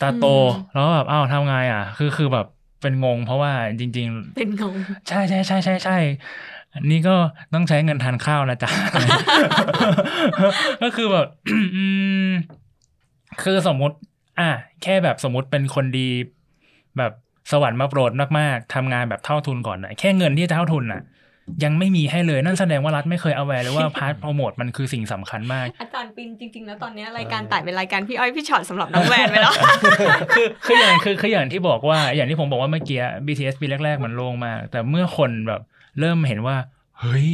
[0.02, 2.46] ตาโตอืมแล้วก็แบบอ้าวทำไงอะ คือคือแบบ
[2.82, 4.08] เป็นงง เพราะว่าจริง
[4.38, 5.98] เป็นงงๆใช่ใช่ใช่ใช่ใช่
[6.76, 7.16] อันนี้ก็
[7.54, 8.70] ต้องใช้เงินทานข้าวนะจ๊ะ
[10.84, 11.28] ก็คือแบบ
[11.76, 11.86] อื
[12.30, 12.32] ม
[13.44, 13.96] คือสมมุติ
[14.40, 14.50] อะ
[14.84, 16.10] แค่แบบสมมติเป็นคนดี
[16.98, 17.12] แบบ
[17.52, 21.02] สวรรค์มาโปรดมากๆทำงานแบบเท่าทุนก่อนนะแค่เงินที่จะเท่าทุนน่ะ
[21.64, 29.54] ยังไม่มีให้เลยนั่นแสดงว่ารัฐไม่เคย aware เลยว่า part promote มันคือสิ่งสำคัญมาก อาจารย์ปินจริงๆ แล้วตอนนี้รายการกลายเป็นรายการพี่อ้อยพี่ฉอดสำหรับน้องแวนไปแล้ว
[30.36, 35.62] คือคืออย่างคือคืออย่างที่บอกว่า อย่างที่ผมบอกว่าเมื่อกี้ BTS ปีแรกๆมันโล่งมากแต่เมื่อคนแบบ
[36.00, 36.56] เริ่มเห็นว่า
[37.00, 37.30] เฮ้ย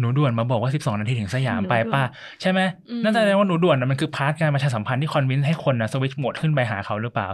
[0.00, 2.02] หนูด่วนมาบอกว่า 12 นาทีถึงสยามไปป้า
[2.40, 2.60] ใช่ไหม
[2.90, 7.28] อืมนั่นแสดงว่าหนูด่วนน่ะมันคือ part การประชาสัมพันธ์ที่ convince ให้คนนะ switch mode ขึ้นไปหาเขาหรือเปล่า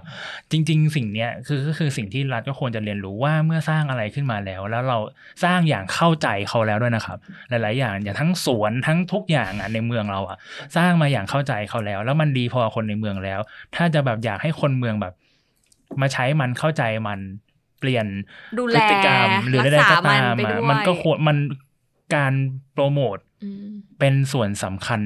[0.51, 4.99] จริง ๆ สิ่งเนี้ยคือก็คือสิ่งที่รัฐก็ควรจะเรียนรู้ว่าเมื่อสร้างอะไรขึ้นมาแล้ว แล้วเรา
[5.45, 7.19] สร้างอย่างเข้าใจเขาแล้วด้วยนะครับ
[7.49, 10.39] หลาย ๆ อย่างอย่างทั้งสวนทั้งทุกอย่างอะในเมืองเราอะ
[10.77, 13.41] สร้างมาอย่างเข้าใจเขาแล้ว แล้วมันดีพอกับคนในเมืองแล้ว
[13.77, 15.15] ถ้าจะแบบอยากให้คนเมืองแบบ
[16.01, 17.21] มาใช้มันเข้าใจมัน
[17.54, 21.39] เปลี่ยนพฤติกรรม หรือใดๆก็ตามดูแลรักษามันไปอะด้วยมันก็ควรมัน
[22.15, 22.33] การ
[22.73, 23.67] โปรโมทอืม
[23.99, 25.01] เป็นส่วนสำคัญ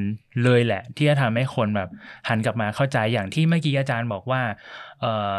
[0.45, 1.89] เลยแหละ ที่จะทำให้คนแบบ
[2.29, 4.43] หันกลับมาเข้าใจอย่างที่เมื่อกี้อาจารย์บอกว่า
[5.01, 5.37] เออ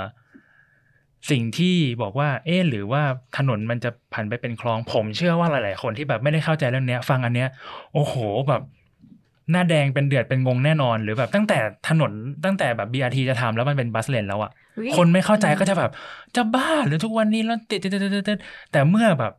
[1.32, 3.02] สิ่งที่บอกว่า เอ๊ะหรือว่า
[3.38, 7.50] ถนนมันจะผันไปเป็นคลองผม เชื่อว่าหลาย ๆ คนที่แบบไม่ได้เข้าใจเรื่องเนี้ย ฟังอันเนี้ย
[7.94, 8.16] โอ้โห
[8.48, 8.62] แบบ
[9.52, 11.60] หน้าแดงเป็นเดือดเป็นงงแน่นอน หรือแบบตั้งแต่
[11.90, 12.12] ถนน
[12.46, 14.59] ตั้งแต่แบบ BRT จะทำแล้วมันเป็นบัสเลนแล้วอะอุ๊ย
[14.98, 15.92] คนไม่เข้าใจก็จะแบบ
[16.36, 18.38] จะบ้าหรือทุกวันนี้แล้วติดติดติดติดติด
[18.72, 19.34] แต่เมื่อแบบ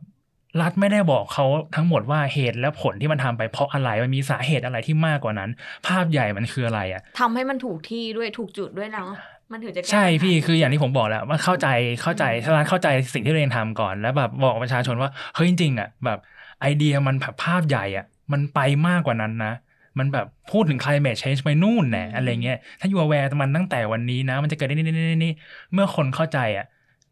[0.61, 1.45] รัฐไม่ได้บอกเขา
[1.75, 5.49] ทั้งหมดว่าเหตุและผลที่มันทำไปเพราะอะไรมันมีสาเหตุอะไรที่มากกว่านั้น
[5.87, 9.09] ภาพใหญ่มันคืออะไรอะทำให้มันถูกที่ด้วยถูกจุดด้วยเนาะ
[9.51, 11.67] มันถึงจะแก้ใช่ปัญหาพี่คืออย่างที่ผมบอกแหละว่าเข้าใจ
[12.01, 16.17] เข้าใจถ้ารัฐเข้าใจสิ่งที่ตัวเองทำก่อน แล้วแบบบอกประชาชนว่าเฮ้ยจริงๆอะแบบ
[16.61, 19.53] ไอเดียมันแบบภาพใหญ่อะ มันไปมากกว่านั้นนะ
[19.99, 25.33] มันแบบพูดถึง climate change ไปนู่นแหนะอะไรเงี้ย ถ้าอยู่ aware มันตั้งแต่วันนี้นะ มันจะเกิดได้นี่นี่นี่นี่
[25.73, 26.65] เมื่อคนเข้าใจอะ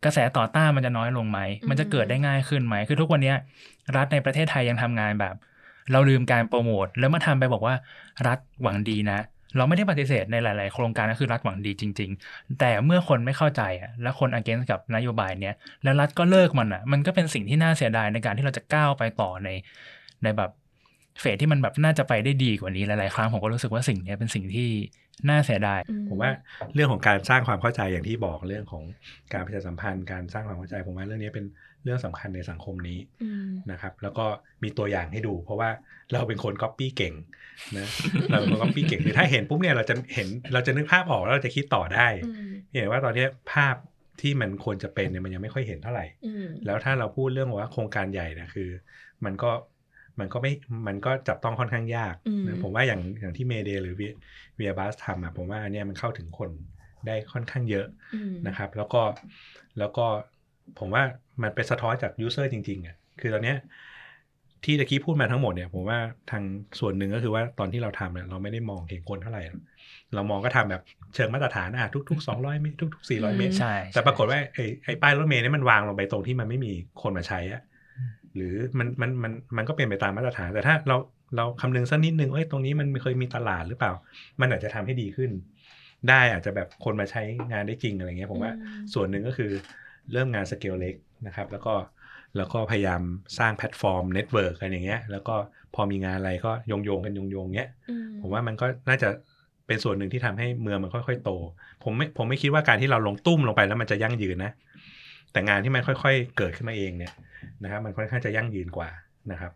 [0.05, 1.39] กระแสต่อต้านมันจะน้อยลงไหม
[1.69, 3.37] มันจะเกิดได้ง่ายขึ้นไหม คือทุกวันเนี้ย
[3.95, 5.35] รัฐในประเทศไทยยังทำงานแบบ
[5.91, 7.75] เราลืมการโปรโมท แล้วมาทำไปบอกว่า
[8.27, 9.19] รัฐหวังดีนะ
[9.57, 19.49] เราไม่ได้ปฏิเสธในหลาย ๆ โครงการก็คือรัฐหวังดีจริง ๆ แต่เมื่อคนไม่เข้าใจอะและคน against กับนโยบายเนี้ยแล้วรัฐก็เลิกมันอะ มันก็เป็นสิ่งที่น่าเสียดายในการที่เราจะก้าวไปต่อใน
[20.23, 20.51] ในแบบ
[21.19, 24.69] เฟสที่มันแบบน่าจะไปได้ดีกว่านี้หลายๆครั้งผมก็รู้สึกว่าสิ่งเนี้ยเป็นสิ่งที่
[25.29, 26.31] น่าเสียดายอืผมว่า
[26.75, 28.83] เรื่องของการสร้างความเข้าใจอย่างที่บอกเรื่องของ
[29.33, 31.45] การประชาสัมพันธ์การสร้างความเข้าใจ ผมว่าเรื่องนี้เป็น
[31.83, 34.25] เรื่องสำคัญในสังคมนี้อืมนะครับ แล้วก็
[34.63, 35.69] มีตัวอย่างให้ดู เพราะว่า
[36.13, 37.13] เราเป็นคนก๊อปปี้เก่ง
[37.77, 37.87] นะ
[38.29, 43.75] เราเป็นคนก๊อปปี้เก่งคือถ้าเห็นปุ๊บเนี่ยเราจะเห็นเราจะนึกภาพออกแล้วเราจะคิดต่อได้อืมเห็นว่าตอนนี้ภาพ
[44.21, 48.69] ที่มันควรจะเป็นเนี่ยมันยังไม่ค่อยเห็นเท่าไหร่อืมแล้วถ้าเราพูดเรื่องว่าโครงการใหญ่เนอะคือ
[49.25, 49.51] มันก็
[50.19, 50.51] มันก็ไม่
[50.87, 56.49] มันก็จับต้องค่อนข้างยากอืมนะผมว่าอย่างอย่างที่เมเดหรือเวียบัสทำอะผมว่าอันเนี้ยมันเข้าถึงคน
[57.07, 57.85] ได้ค่อนข้างเยอะ
[58.15, 59.01] อืมนะครับ แล้วก็
[59.79, 60.05] แล้วก็
[60.79, 61.03] ผมว่า
[61.43, 63.57] มันเป็นสะท้อนจากยูเซอร์จริงๆอะคือตอนเนี้ย
[64.65, 65.99] ที่ตะกี้พูดมาทั้งหมดเนี่ยผมว่า
[66.31, 66.43] ทาง
[66.79, 69.43] ส่วนหนึ่งก็คือว่าตอนที่เราทำเนี่ยเราไม่ได้มองเห็นคนเท่าไหร่
[70.15, 70.83] เรามองก็ทำแบบ
[71.15, 76.71] เชิงมาตรฐานอะทุกๆ200เมตรทุกๆ400เมตรใช่แต่ปรากฏว่าไอ้ไอ้ป้ายรถเมล์เนี่ยมันวางลงไปตรงที่มันไม่มี
[77.01, 77.61] คนมาใช้อะ
[78.35, 80.97] หรือมันมันมันมันก็เป็นไปตามมาตรฐาน แต่ถ้าเรา
[81.35, 83.93] เราคำนึงสักนิดนึงเอ้ยตรงนี้มันเคยมีตลาดหรือเปล่า
[84.41, 85.31] มันอาจจะทำให้ดีขึ้น
[86.09, 89.51] ได้อาจจะแบบคนมาใช้งานได้จริงอะไรเงี้ยผมว่าอืมส่วนหนึ่งก็คือ
[90.13, 90.95] เริ่มงานสเกลเล็ก
[91.27, 91.73] นะครับ แล้วก็
[92.37, 93.01] แล้วก็พยายาม
[93.39, 95.35] สร้างแพลตฟอร์ม network กันอย่างเงี้ย แล้วก็
[95.75, 99.09] พอมีงานอะไรก็โยงโยงๆกันโยงโยงๆเงี้ยอืผมว่ามันก็น่าจะ
[99.67, 101.31] เป็นส่วนหนึ่งที่ทำให้เมืองมันค่อยๆโต
[101.83, 104.51] ผมไม่ผมไม่คิดว่าการที่เราลงตู้มลงไปแล้วมันจะยั่งยืนนะ
[105.31, 107.13] แต่งานที่มันค่อย ๆ เกิดขึ้นมาเองเนี่ย
[107.63, 108.89] นะครับมันค่อนข้างจะยั่งยืนกว่า
[109.31, 109.51] นะครับ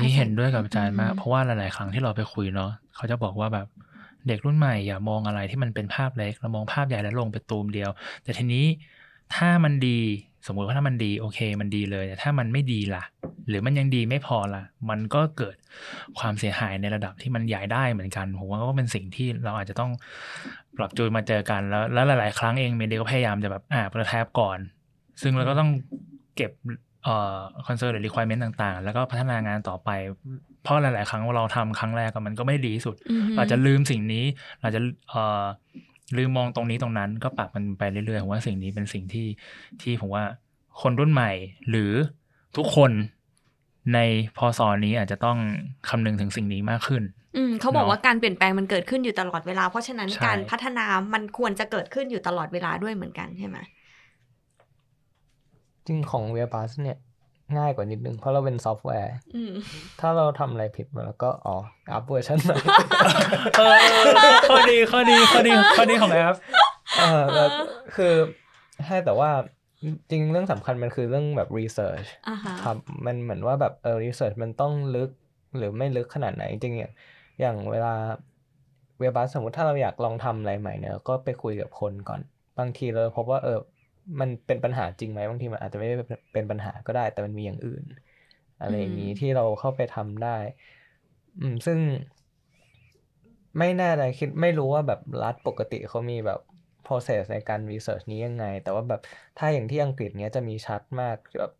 [0.00, 3.66] นี่เห็นด้วยกับอาจารย์มากอืมเพราะว่าหลาย ๆ ครั้งที่เราไปคุยเนาะเขาจะบอกว่าแบบ
[4.28, 7.90] เด็กรุ่นใหม่อย่ามองอะไรที่มันเป็นภาพเล็กเรามองภาพใหญ่แล้วลงไปตูมเดียว
[8.22, 8.66] แต่ทีนี้
[9.34, 10.00] ถ้ามันดี
[10.46, 13.04] สมมุติว่าถ้ามันดีโอเคมันดีเลยแต่ถ้ามันไม่ดีล่ะ
[13.48, 15.56] หรือมันยังดีไม่พอล่ะ มันก็เกิด
[16.18, 19.90] ความเสียหายในระดับที่มันใหญ่ได้เหมือนกันผมว่าก็เป็นสิ่งที่เราอาจจะต้อง
[20.76, 24.58] ปรับจูนมาเจอกันแล้วแล้วหลาย ๆ ครั้งเองเมเดก็พยายามจะแบบอ่าโปรโตไทป์ก่อน
[25.22, 25.70] ซึ่งเราก็ต้อง
[26.36, 26.50] เก็บ
[27.04, 29.90] เอ่อคอนเซิร์ตหรือ requirement ต่างๆ แล้วก็พัฒนางานต่อไป
[30.62, 34.24] เพราะหลาย ๆ ครั้งว่าเราทำครั้งแรกอะมันก็ไม่ดีที่สุดอือฮึเราจะลืมสิ่งนี้
[34.60, 34.80] เราจะ
[35.10, 35.44] เอ่อ
[36.16, 39.26] ลืมมองตรงนี้ตรงนั้นก็ปรับมันไปเรื่อยๆผมว่าสิ่งนี้เป็นสิ่งที่
[39.82, 40.24] ที่ผมว่า
[40.82, 41.30] คนรุ่นใหม่
[41.70, 41.92] หรือ
[42.56, 42.90] ทุกคน
[43.94, 43.98] ใน
[44.36, 45.38] พศนี้อาจจะต้อง
[45.88, 47.02] คำนึงถึงสิ่งนี้มากขึ้น
[47.36, 53.58] อืมเขาบอกเนอะว่าการเปลี่ยนแปลงมันเกิดขึ้นอยู่ตลอดเวลา เพราะฉะนั้นใช่การพัฒนามันควรจะเกิดขึ้นอยู่ตลอดเวลาด้วยเหมือนกันใช่ไหม
[55.88, 56.98] จริงของ w e b u s เนี่ย
[57.58, 59.52] ง่ายกว่านิดนึง เพราะเราเป็นซอฟต์แวร์อืม
[60.00, 61.56] ถ้าเราทำอะไรผิดมาแล้วก็อ๋อ
[61.92, 62.56] up version ใหม่
[63.58, 63.74] เออ
[64.48, 66.36] ข้อดีข้อดีข้อดีข้อดีของแอป
[66.98, 67.50] เออแบบ
[67.96, 68.14] คือ
[68.86, 69.30] ให้แต่ว่า
[70.10, 75.10] จริงๆเรื่องสำคัญมันคือเรื่องแบบ research อ่าฮะครับมันเหมือนว่าแบบเออ research มันต้องลึก
[75.56, 76.92] หรือไม่ลึกขนาดไหนจริงๆอย่าง
[77.40, 77.94] อย่างเวลา
[78.98, 82.20] เวบัสสมมติถ้าเราอยากลองทำอะไรใหม่เนี่ย ก็ไปคุยกับคนก่อน
[82.58, 83.58] บางทีเราพบว่าเออ
[84.20, 85.94] มันเป็นปัญหาจริงไหมบางทีมันอาจจะไม่ได้
[86.34, 87.84] เป็นปัญหาก็ได้ แต่มันมีอย่างอื่น
[88.58, 90.28] อะไรอย่างนี้อืมที่เราเข้าไปทำได้
[91.38, 91.80] อืม ซึ่ง
[93.58, 96.38] ไม่แน่ใจคิดไม่รู้ว่าแบบรัฐปกติเขามีแบบ
[96.84, 99.00] process ในการ research นี้ยังไง แต่ว่าแบบ
[99.36, 101.50] ถ้าอย่างที่อังกฤษเนี้ยจะมีชัดมากแบบ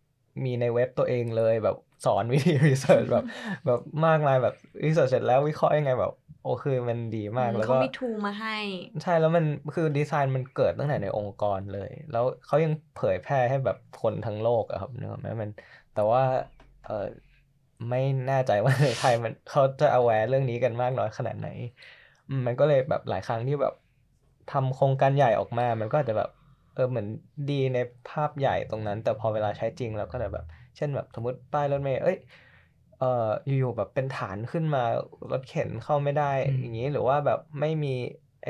[0.45, 3.25] มีในเว็บตัวเองเลยแบบ สอนวิธี research แบบ
[3.67, 4.55] แบบมากมายแบบ
[4.85, 6.13] research เสร็จแล้ววิเคราะห์ยังไงแบบ
[6.43, 8.57] โอ้คือมันดีมากอืมแล้วเขาก็มีทูมาให้
[9.03, 9.45] ใช่แล้วมัน
[9.75, 15.51] คือดีไซน์มันเกิดตั้งแต่ในองค์กรเลย แล้วเขายังเผยแพร่ให้แบบคนทั้งโลกอะครับเนกอะไหมมัน
[15.95, 16.23] แต่ว่า
[16.83, 16.93] เออ
[17.91, 21.49] ไม่แน่ใจว่าในไทยมันเขาจะ aware เรื่องนี้กันมากน้อยขนาดไหน
[22.29, 23.75] อืมมันก็เลยแบบหลายครั้งที่แบบ
[24.49, 26.31] ทำโครงการใหญ่ออกมา มันก็อาจจะแบบ
[26.75, 27.07] เออเหมือน
[27.51, 30.45] ดีในภาพใหญ่ตรงนั้น แต่พอเวลาใช้จริงแล้วก็จะแบบ
[30.79, 32.17] เช่นแบบสมมติป้ายรถเมล์เอ้ย
[32.97, 33.07] เอ่อ
[33.47, 34.81] อยู่ๆแบบเป็นฐานขึ้นมา
[35.33, 37.89] รถเข็นเข้าไม่ได้อืมอย่างนี้หรือว่าแบบไม่มี
[38.43, 38.49] ไอ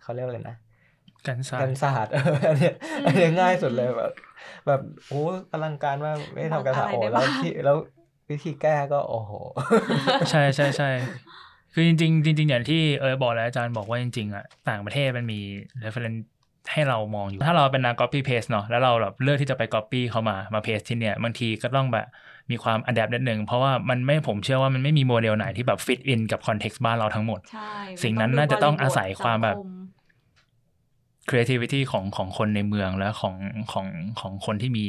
[0.00, 0.56] เขาเรียกอะไรนะ
[1.26, 4.10] กันซากันศาสตร์เอออันเนี้ยอืมอันเนี้ยง่ายสุดอืมเลยแบบ
[4.66, 5.14] แบบโอ้
[5.52, 7.76] อลังการมากไม่ทำกันศาสตร์อะไรโอ้ได้แล้วบ้างที่แล้ว
[8.30, 9.32] วิธีแก้ก็โอ้โห
[10.30, 10.86] ใช่ใช่ใช่
[11.72, 15.36] คือจริงๆจริงๆอย่างที่เออบอกแล้วอาจารย์บอกว่าจริงๆอะต่างประเทศมันมี
[15.84, 16.18] reference
[16.72, 22.06] ให้เรามองอยู่ ถ้าเราเป็นนัก copy paste เนาะแล้วเราแบบเลือกที่จะไป copy เข้ามามา paste ที่เนี่ยบางทีก็ต้องแบบ
[22.50, 27.72] มีความ adapt นิดนึงเพราะว่ามันไม่ผมเชื่อว่ามันไม่มีโมเดลไหนที่แบบ fit in กับ context บ้านเราทั้งหมดใช่
[28.02, 29.80] สิ่งนั้นมัน่าจะต้องบริบทอาศัยความแบบสังม
[31.30, 33.34] creativity ของของคนในเมืองและของ
[33.72, 33.86] ของ
[34.20, 34.86] ของคนที่มี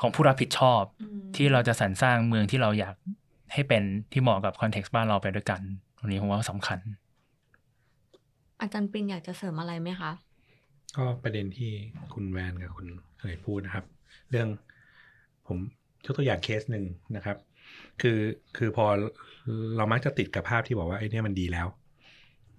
[0.00, 2.94] ของผู้รับผิดชอบอืมที่เราจะสรรสร้างเมืองที่เราอยาก
[3.52, 3.82] ให้เป็น
[4.12, 5.60] ที่เหมาะกับ context บ้านเราไปด้วยกัน
[5.98, 6.78] ตรงนี้ผมว่าสำคัญ
[8.60, 10.10] อาจารย์ปรินอยากจะเสริมอะไรไหมคะ
[10.96, 11.70] ก็ประเด็นที่
[12.14, 12.86] คุณแวนกับคุณ
[13.20, 13.84] เคยพูดนะครับ
[14.30, 14.48] เรื่อง
[15.46, 15.58] ผม
[16.04, 16.84] ยกตัวอย่างเคสหนึ่ง
[17.16, 17.36] นะครับ
[18.00, 18.18] คือ
[18.56, 18.86] คือพอ
[19.76, 21.66] เรามักจะติดกับภาพที่บอกว่าไอ้นี่มันดีแล้ว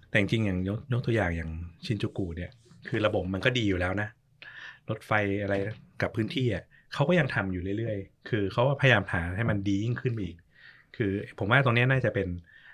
[0.10, 1.52] แต่จริงอย่างยกยกตัวอย่างอย่าง
[1.86, 2.52] ชินจูกุเนี่ย
[2.88, 4.10] คือระบบมันก็ดีอยู่แล้วนะ
[4.90, 5.12] รถไฟ
[5.44, 5.56] อะไร
[6.02, 6.64] กับพื้นที่อะ
[6.94, 10.38] เขาก็ยังทำอยู่เรื่อยๆ คือเขาพยายามหาให้มันดียิ่งขึ้นไปอีก
[10.96, 12.28] คือผมว่าตรงนี้น่าจะเป็น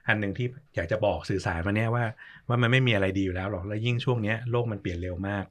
[0.07, 2.05] อันหนึ่งที่อยากจะบอกสื่อสารมาเนี่ยว่า
[2.47, 5.45] ว่ามันไม่มีอะไรดีอยู่แล้วหรอกแล้วยิ่งช่วงเนี้ยโลกมันเปลี่ยนเร็วมาก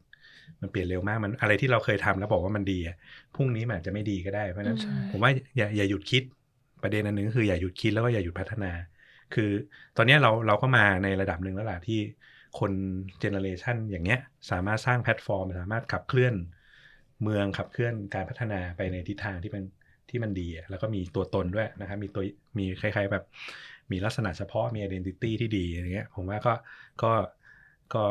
[0.62, 2.95] มันเปลี่ยนเร็วมากมันอะไรที่เราเคยทำแล้วบอกว่ามันดีอะ
[3.35, 6.23] พรุ่งนี้มันอาจจะไม่ดีก็ได้เพราะฉะนั้นอืมผมว่าอย่าอย่าหยุดคิด
[6.83, 8.66] ประเด็นอันหนึงก็คืออย่าหยุดคิดแล้วก็อย่าหยุดพัฒนา
[9.33, 9.51] คือ
[9.97, 11.95] ตอนเนี้ยเราเราก็มาในระดับหนึ่งแล้วล่ะที่
[12.55, 12.73] คน
[13.20, 14.19] เจเนอเรชันอย่างเงี้ย
[14.51, 16.35] สามารถสร้างแพลตฟอร์ม สามารถขับเคลื่อน
[17.23, 19.65] เมืองขับเคลื่อนการพัฒนาไปในทิศทางที่มัน
[20.11, 22.23] ที่มันดีอะแล้วก็มีตัวตนด้วยนะครับมีตัว
[22.59, 23.24] มีคล้ายๆแบบ
[23.93, 26.55] มีลักษณะเฉพาะมี identity ที่ดีอย่างเงี้ยผมว่าก็
[27.03, 27.13] ก็
[27.95, 28.03] ก็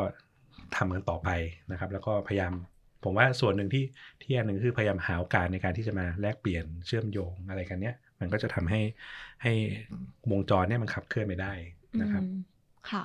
[0.76, 1.30] ทำกันต่อไป
[1.72, 2.52] นะครับ แล้วก็พยายาม
[3.04, 3.84] ผมว่าส่วนหนึ่งที่
[4.22, 8.80] ที่อันหนึ่งคือพยายามหาโอกาสในการที่จะมาแลกเปลี่ยนเชื่อมโยงอะไรกันเนี้ยมันก็จะทำให้
[9.42, 9.52] ให้
[10.30, 11.52] วงจรเนี่ยมันขับเคลื่อนไปได้
[12.02, 12.38] นะครับอืม
[12.90, 13.04] ค่ะ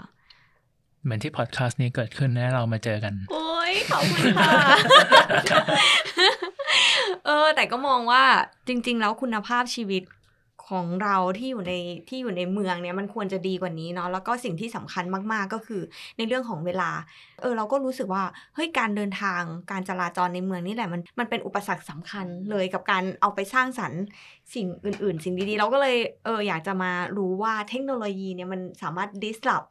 [1.04, 4.54] เหมือนที่พอดแคสต์นี้เกิดขึ้นนะเรามาเจอกัน โอ้ยขอบคุณค่ะ
[7.26, 8.24] เออ แต่ก็มองว่า
[8.68, 10.04] จริง ๆ แล้วคุณภาพชีวิต
[10.72, 11.74] ของเราที่อยู่ใน
[12.10, 15.04] ที่อยู่ในเมืองเนี่ยมันควรจะดีกว่านี้เนาะแล้วก็สิ่งที่สำคัญ
[15.34, 15.82] มากๆก็คือ
[16.18, 16.90] ในเรื่องของเวลา
[17.42, 18.24] เออเราก็รู้สึกว่า
[18.56, 19.42] เฮ้ยการเดินทาง
[19.72, 24.02] การจราจรในเมืองนี่แหละมันมันเป็นอุปสรรคสำคัญเลยกับการเอาไปสร้างสรรค์
[24.54, 29.70] สิ่งอื่น ๆ สิ่งดีๆ เราก็เลยเอออยากจะมารู้ว่าเทคโนโลยีเนี่ยมันสามารถ disrupt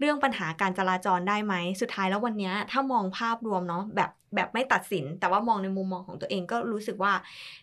[0.00, 7.12] เรื่องปัญหาการจราจรได้ไหม สุดท้ายแล้ววันนี้ถ้ามองภาพรวมเนาะแบบแบบไม่ตัดสิน แต่ว่ามองในมุมมองของตัวเองก็รู้สึกว่า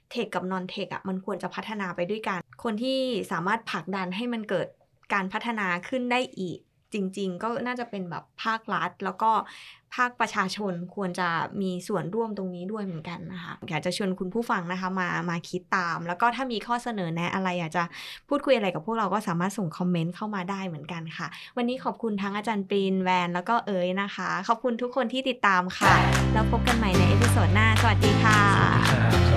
[0.10, 3.00] เทคกับนอนเทคอะมันควรจะพัฒนาไปด้วยกัน คนที่
[3.32, 4.68] สามารถผลักดันให้มันเกิด
[5.14, 6.60] การพัฒนาขึ้นได้อีก
[6.94, 9.32] จริง ๆ ก็น่าจะเป็นแบบภาครัฐ แล้วก็
[9.96, 11.30] ภาคประชาชนควรจะ
[11.62, 17.84] มีส่วนร่วมตรงนี้ด้วยเหมือนกันนะคะอยากจะชวนคุณผู้ฟังนะคะมามาคิดตาม แล้วก็ถ้ามีข้อเสนอแนะอะไรอยากจะ
[18.30, 21.28] พูดคุยอะไรกับพวกเราก็สามารถส่งคอมเมนต์เข้ามาได้เหมือนกันค่ะ
[21.58, 25.94] วันนี้ขอบคุณทั้งอาจารย์ปรีนแวน แล้วก็เอ๋ยนะคะ ขอบคุณทุกคนที่ติดตามค่ะ
[26.34, 29.35] แล้วพบกันใหม่ใน episode หน้า สวัสดีค่ะครับ